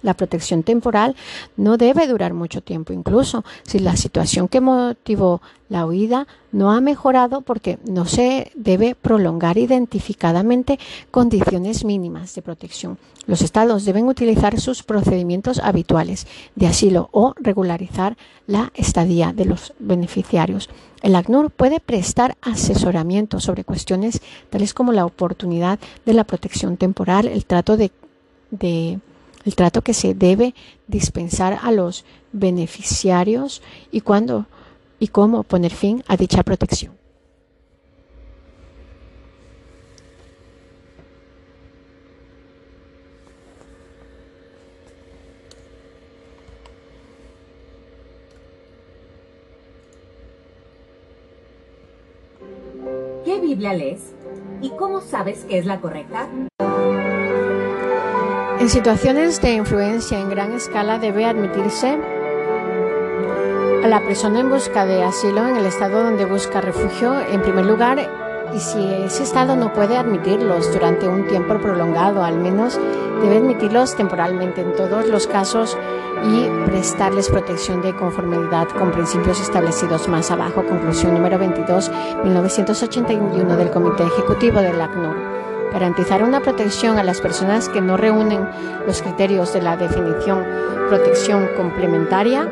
La 0.02 0.14
protección 0.14 0.62
temporal 0.62 1.16
no 1.56 1.76
debe 1.76 2.06
durar 2.06 2.34
mucho 2.34 2.60
tiempo, 2.60 2.92
incluso 2.92 3.44
si 3.62 3.78
la 3.78 3.96
situación 3.96 4.48
que 4.48 4.60
motivó 4.60 5.40
la 5.68 5.86
huida 5.86 6.26
no 6.50 6.72
ha 6.72 6.80
mejorado 6.80 7.42
porque 7.42 7.78
no 7.86 8.06
se 8.06 8.50
debe 8.54 8.94
prolongar 8.94 9.58
identificadamente 9.58 10.78
condiciones 11.10 11.84
mínimas 11.84 12.34
de 12.34 12.42
protección. 12.42 12.98
Los 13.26 13.42
estados 13.42 13.84
deben 13.84 14.06
utilizar 14.06 14.58
sus 14.58 14.82
procedimientos 14.82 15.58
habituales 15.58 16.26
de 16.54 16.66
asilo 16.66 17.10
o 17.12 17.34
regularizar 17.38 18.16
la 18.46 18.72
estadía 18.74 19.34
de 19.34 19.44
los 19.44 19.74
beneficiarios. 19.78 20.70
El 21.02 21.14
ACNUR 21.14 21.50
puede 21.50 21.80
prestar 21.80 22.38
asesoramiento 22.40 23.38
sobre 23.38 23.64
cuestiones 23.64 24.22
tales 24.48 24.72
como 24.72 24.92
la 24.92 25.04
oportunidad 25.04 25.78
de 26.06 26.14
la 26.14 26.24
protección 26.24 26.78
temporal, 26.78 27.28
el 27.28 27.44
trato 27.44 27.76
de, 27.76 27.92
de 28.50 28.98
el 29.44 29.54
trato 29.54 29.82
que 29.82 29.94
se 29.94 30.14
debe 30.14 30.54
dispensar 30.86 31.58
a 31.62 31.70
los 31.72 32.04
beneficiarios 32.32 33.62
y 33.90 34.00
cuándo 34.00 34.46
y 34.98 35.08
cómo 35.08 35.42
poner 35.42 35.72
fin 35.72 36.02
a 36.06 36.16
dicha 36.16 36.42
protección. 36.42 36.98
¿Qué 53.24 53.40
Biblia 53.40 53.74
lees? 53.74 54.14
¿Y 54.62 54.70
cómo 54.70 55.00
sabes 55.00 55.44
que 55.44 55.58
es 55.58 55.66
la 55.66 55.80
correcta? 55.80 56.28
En 58.60 58.68
situaciones 58.68 59.40
de 59.40 59.52
influencia 59.52 60.18
en 60.18 60.30
gran 60.30 60.52
escala 60.52 60.98
debe 60.98 61.24
admitirse 61.24 61.96
a 63.84 63.86
la 63.86 64.02
persona 64.02 64.40
en 64.40 64.50
busca 64.50 64.84
de 64.84 65.04
asilo 65.04 65.46
en 65.46 65.56
el 65.56 65.64
estado 65.64 66.02
donde 66.02 66.24
busca 66.24 66.60
refugio 66.60 67.20
en 67.20 67.40
primer 67.40 67.66
lugar 67.66 68.10
y 68.52 68.58
si 68.58 68.92
ese 69.04 69.22
estado 69.22 69.54
no 69.54 69.72
puede 69.72 69.96
admitirlos 69.96 70.72
durante 70.72 71.06
un 71.06 71.28
tiempo 71.28 71.56
prolongado, 71.58 72.24
al 72.24 72.36
menos 72.36 72.80
debe 73.22 73.36
admitirlos 73.36 73.94
temporalmente 73.94 74.62
en 74.62 74.74
todos 74.74 75.06
los 75.06 75.28
casos 75.28 75.78
y 76.24 76.48
prestarles 76.68 77.28
protección 77.28 77.80
de 77.80 77.94
conformidad 77.94 78.66
con 78.76 78.90
principios 78.90 79.40
establecidos 79.40 80.08
más 80.08 80.32
abajo. 80.32 80.64
Conclusión 80.66 81.14
número 81.14 81.38
22, 81.38 81.92
1981 82.24 83.56
del 83.56 83.70
Comité 83.70 84.02
Ejecutivo 84.02 84.60
del 84.60 84.80
ACNUR 84.80 85.47
garantizar 85.72 86.22
una 86.22 86.40
protección 86.40 86.98
a 86.98 87.02
las 87.02 87.20
personas 87.20 87.68
que 87.68 87.80
no 87.80 87.96
reúnen 87.96 88.48
los 88.86 89.02
criterios 89.02 89.52
de 89.52 89.62
la 89.62 89.76
definición 89.76 90.44
protección 90.88 91.48
complementaria. 91.56 92.48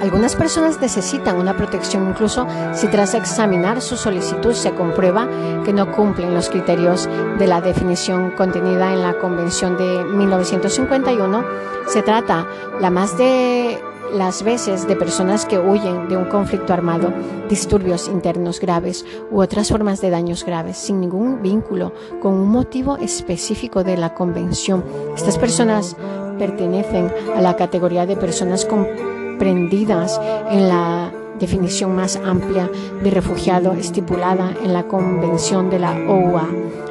Algunas 0.00 0.34
personas 0.34 0.80
necesitan 0.80 1.36
una 1.36 1.56
protección 1.56 2.08
incluso 2.08 2.46
si 2.72 2.88
tras 2.88 3.14
examinar 3.14 3.80
su 3.80 3.96
solicitud 3.96 4.52
se 4.52 4.72
comprueba 4.72 5.28
que 5.64 5.72
no 5.72 5.92
cumplen 5.92 6.34
los 6.34 6.48
criterios 6.48 7.08
de 7.38 7.46
la 7.46 7.60
definición 7.60 8.32
contenida 8.32 8.92
en 8.92 9.02
la 9.02 9.14
Convención 9.18 9.76
de 9.76 10.04
1951. 10.04 11.44
Se 11.86 12.02
trata 12.02 12.46
la 12.80 12.90
más 12.90 13.16
de 13.16 13.80
las 14.12 14.42
veces 14.42 14.86
de 14.86 14.96
personas 14.96 15.46
que 15.46 15.58
huyen 15.58 16.08
de 16.08 16.16
un 16.16 16.26
conflicto 16.26 16.72
armado, 16.72 17.12
disturbios 17.48 18.08
internos 18.08 18.60
graves 18.60 19.04
u 19.30 19.40
otras 19.40 19.68
formas 19.68 20.00
de 20.00 20.10
daños 20.10 20.44
graves 20.44 20.76
sin 20.76 21.00
ningún 21.00 21.42
vínculo 21.42 21.92
con 22.20 22.34
un 22.34 22.48
motivo 22.48 22.96
específico 22.98 23.84
de 23.84 23.96
la 23.96 24.14
convención. 24.14 24.84
Estas 25.16 25.38
personas 25.38 25.96
pertenecen 26.38 27.12
a 27.36 27.40
la 27.40 27.56
categoría 27.56 28.06
de 28.06 28.16
personas 28.16 28.64
comprendidas 28.64 30.20
en 30.50 30.68
la 30.68 31.12
definición 31.38 31.96
más 31.96 32.16
amplia 32.16 32.70
de 33.02 33.10
refugiado 33.10 33.72
estipulada 33.72 34.54
en 34.62 34.72
la 34.72 34.84
Convención 34.84 35.70
de 35.70 35.78
la 35.78 35.92
OUA 36.08 36.48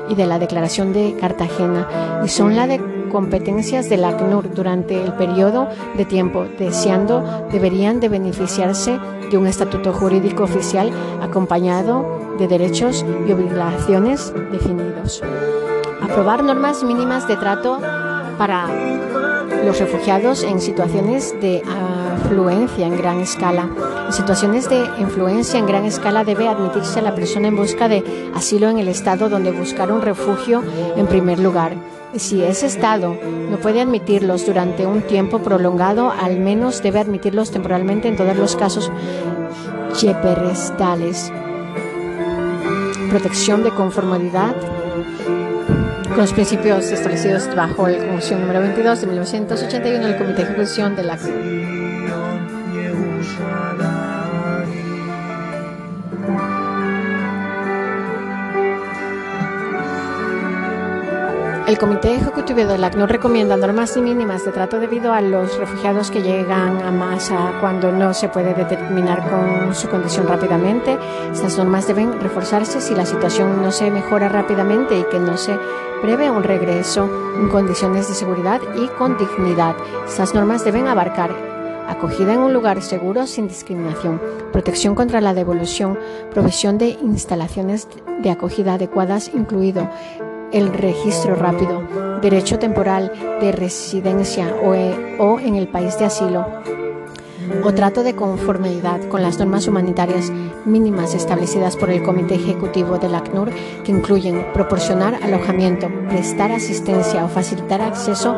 y 0.10 0.16
de 0.16 0.26
la 0.26 0.40
Declaración 0.40 0.92
de 0.92 1.16
Cartagena 1.20 2.22
y 2.26 2.28
son 2.28 2.56
la 2.56 2.68
de 2.68 3.01
competencias 3.12 3.90
del 3.90 4.04
ACNUR 4.04 4.54
durante 4.54 5.02
el 5.04 5.14
periodo 5.14 5.68
de 5.98 6.06
tiempo 6.06 6.46
deseando 6.58 7.48
deberían 7.52 8.00
de 8.00 8.10
beneficiarse 8.10 9.00
de 9.30 9.38
un 9.38 9.48
estatuto 9.48 9.94
jurídico 9.94 10.44
oficial 10.44 10.92
acompañado 11.22 12.36
de 12.40 12.48
derechos 12.48 13.06
y 13.28 13.32
obligaciones 13.32 14.34
definidos. 14.52 15.22
Aprobar 16.02 16.44
normas 16.44 16.84
mínimas 16.84 17.28
de 17.28 17.38
trato 17.38 17.80
para 18.38 18.68
los 19.66 19.80
refugiados 19.80 20.44
en 20.44 20.60
situaciones 20.60 21.36
de 21.40 21.62
afluencia 22.26 22.88
en 22.88 22.98
gran 22.98 23.20
escala. 23.20 23.70
En 24.08 24.14
situaciones 24.14 24.70
de 24.70 24.84
influencia 25.00 25.60
en 25.60 25.68
gran 25.68 25.86
escala 25.86 26.24
debe 26.24 26.48
admitirse 26.48 27.00
a 27.00 27.04
la 27.04 27.14
persona 27.14 27.48
en 27.48 27.56
busca 27.56 27.88
de 27.88 28.04
asilo 28.34 28.70
en 28.70 28.80
el 28.80 28.88
estado 28.88 29.30
donde 29.30 29.52
buscar 29.52 29.92
un 29.92 30.02
refugio 30.02 30.64
en 30.96 31.08
primer 31.08 31.40
lugar 31.40 31.76
si 32.16 32.44
ese 32.44 32.68
Estado 32.68 33.18
no 33.50 33.58
puede 33.58 33.82
admitirlos 33.82 34.46
durante 34.46 34.86
un 34.86 35.02
tiempo 35.02 35.40
prolongado, 35.40 36.12
al 36.12 36.40
menos 36.40 36.82
debe 36.84 37.00
admitirlos 37.00 37.52
temporalmente 37.52 38.08
en 38.08 38.18
todos 38.18 38.36
los 38.36 38.56
casos 38.56 38.92
cheperestales. 39.94 41.32
Protección 43.10 43.64
de 43.64 43.72
conformidad 43.72 44.56
con 46.10 46.18
los 46.18 46.34
principios 46.34 46.92
establecidos 46.92 47.54
bajo 47.56 47.88
la 47.88 47.98
Convención 47.98 48.42
número 48.42 48.60
22 48.62 49.02
de 49.02 49.08
1981 49.08 50.08
del 50.08 50.18
Comité 50.18 50.44
de 50.44 50.44
Ejecución 50.44 50.96
de 50.96 51.04
la 51.04 51.18
El 61.72 61.78
Comité 61.78 62.14
Ejecutivo 62.14 62.66
del 62.66 62.84
ACNUR 62.84 63.10
recomienda 63.10 63.56
normas 63.56 63.96
mínimas 63.96 64.44
de 64.44 64.52
trato 64.52 64.78
debido 64.78 65.14
a 65.14 65.22
los 65.22 65.58
refugiados 65.58 66.12
que 66.12 66.22
llegan 66.22 66.82
a 66.82 66.92
masa 66.92 67.54
cuando 67.62 67.94
no 67.94 68.14
se 68.14 68.28
puede 68.28 68.54
determinar 68.54 69.24
con 69.30 69.74
su 69.74 69.88
condición 69.88 70.28
rápidamente. 70.28 70.98
Estas 71.32 71.58
normas 71.58 71.88
deben 71.88 72.20
reforzarse 72.20 72.82
si 72.82 72.94
la 72.94 73.06
situación 73.06 73.62
no 73.62 73.72
se 73.72 73.90
mejora 73.90 74.28
rápidamente 74.28 75.00
y 75.00 75.06
que 75.06 75.18
no 75.18 75.38
se 75.38 75.58
prevé 76.02 76.30
un 76.30 76.44
regreso 76.44 77.10
en 77.38 77.48
condiciones 77.48 78.10
de 78.10 78.16
seguridad 78.16 78.60
y 78.76 78.90
con 78.98 79.18
dignidad. 79.18 79.78
Estas 80.06 80.36
normas 80.36 80.66
deben 80.66 80.90
abarcar 80.90 81.34
acogida 81.88 82.34
en 82.34 82.42
un 82.42 82.54
lugar 82.54 82.82
seguro 82.82 83.28
sin 83.28 83.48
discriminación, 83.48 84.22
protección 84.52 84.94
contra 84.94 85.22
la 85.22 85.34
devolución, 85.34 85.98
provisión 86.34 86.78
de 86.78 86.98
instalaciones 87.02 87.88
de 88.22 88.30
acogida 88.30 88.74
adecuadas, 88.74 89.32
incluido 89.34 89.90
el 90.52 90.74
registro 90.74 91.36
rápido, 91.36 91.84
derecho 92.22 92.60
temporal 92.60 93.12
de 93.40 93.52
residencia 93.52 94.54
o, 94.64 94.74
e, 94.74 95.18
o 95.20 95.40
en 95.40 95.56
el 95.56 95.68
país 95.68 95.98
de 95.98 96.06
asilo. 96.06 96.46
O 97.64 97.74
trato 97.74 98.04
de 98.04 98.16
conformidad 98.16 99.02
con 99.10 99.22
las 99.22 99.38
normas 99.38 99.68
humanitarias 99.68 100.32
mínimas 100.66 101.14
establecidas 101.14 101.76
por 101.76 101.90
el 101.90 102.04
Comité 102.04 102.36
Ejecutivo 102.36 102.98
del 102.98 103.16
ACNUR, 103.16 103.50
que 103.84 103.92
incluyen 103.92 104.46
proporcionar 104.54 105.16
alojamiento, 105.22 105.90
prestar 106.08 106.52
asistencia 106.52 107.26
o 107.26 107.30
facilitar 107.30 107.82
acceso 107.82 108.38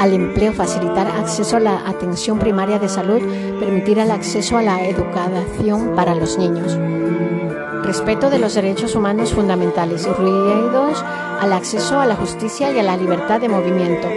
al 0.00 0.12
empleo, 0.12 0.52
facilitar 0.52 1.06
acceso 1.06 1.56
a 1.56 1.60
la 1.60 1.88
atención 1.88 2.38
primaria 2.38 2.78
de 2.78 2.88
salud, 2.88 3.20
permitir 3.58 3.98
el 3.98 4.10
acceso 4.10 4.56
a 4.56 4.62
la 4.62 4.86
educación 4.86 5.94
para 5.94 6.14
los 6.14 6.38
niños. 6.38 6.78
Respeto 7.84 8.30
de 8.30 8.38
los 8.38 8.54
derechos 8.54 8.94
humanos 8.96 9.34
fundamentales, 9.34 10.08
al 11.44 11.52
acceso 11.52 12.00
a 12.00 12.06
la 12.06 12.16
justicia 12.16 12.72
y 12.72 12.78
a 12.78 12.82
la 12.82 12.96
libertad 12.96 13.38
de 13.38 13.50
movimiento, 13.50 14.08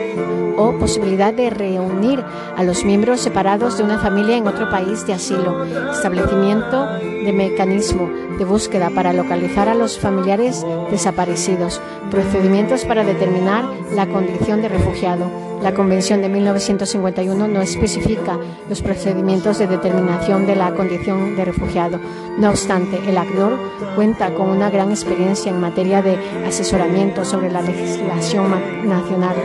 o 0.56 0.72
posibilidad 0.80 1.34
de 1.34 1.50
reunir 1.50 2.24
a 2.56 2.64
los 2.64 2.86
miembros 2.86 3.20
separados 3.20 3.78
de 3.78 3.84
una 3.84 4.00
familia 4.00 4.38
en 4.38 4.48
otro 4.48 4.70
país 4.70 5.06
de 5.06 5.14
asilo, 5.14 5.66
establecimiento 5.92 6.86
de 6.88 7.34
mecanismo 7.34 8.10
de 8.38 8.46
búsqueda 8.46 8.90
para 8.92 9.12
localizar 9.12 9.68
a 9.68 9.76
los 9.76 10.00
familiares 10.00 10.66
desaparecidos, 10.90 11.82
procedimientos 12.10 12.86
para 12.86 13.04
determinar 13.04 13.66
la 13.94 14.08
condición 14.08 14.62
de 14.62 14.70
refugiado. 14.70 15.48
La 15.62 15.74
Convención 15.74 16.22
de 16.22 16.30
1951 16.30 17.48
no 17.48 17.62
especifica 17.62 18.38
los 18.70 18.84
procedimientos 18.84 19.58
de 19.58 19.66
determinación 19.66 20.46
de 20.46 20.56
la 20.56 20.72
condición 20.76 21.36
de 21.36 21.46
refugiado. 21.46 22.00
No 22.38 22.52
obstante, 22.52 23.00
el 23.08 23.18
actor 23.18 23.58
cuenta 23.96 24.34
con 24.36 24.50
una 24.50 24.70
gran 24.70 24.92
experiencia 24.92 25.50
en 25.50 25.60
materia 25.60 26.04
de 26.04 26.16
asesoramiento 26.46 27.17
sobre 27.26 27.52
la 27.52 27.62
legislación 27.62 28.52
nacional. 28.88 29.36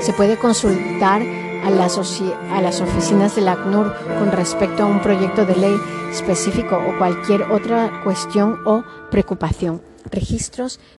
Se 0.00 0.12
puede 0.12 0.38
consultar 0.38 1.22
a 1.64 1.70
las, 1.70 1.98
a 1.98 2.62
las 2.62 2.80
oficinas 2.80 3.36
del 3.36 3.48
ACNUR 3.48 3.94
con 4.18 4.32
respecto 4.32 4.82
a 4.82 4.86
un 4.86 5.00
proyecto 5.00 5.44
de 5.44 5.56
ley 5.56 5.76
específico 6.10 6.76
o 6.76 6.98
cualquier 6.98 7.42
otra 7.42 8.02
cuestión 8.02 8.60
o 8.64 8.82
preocupación. 9.10 9.82
Registros 10.10 10.80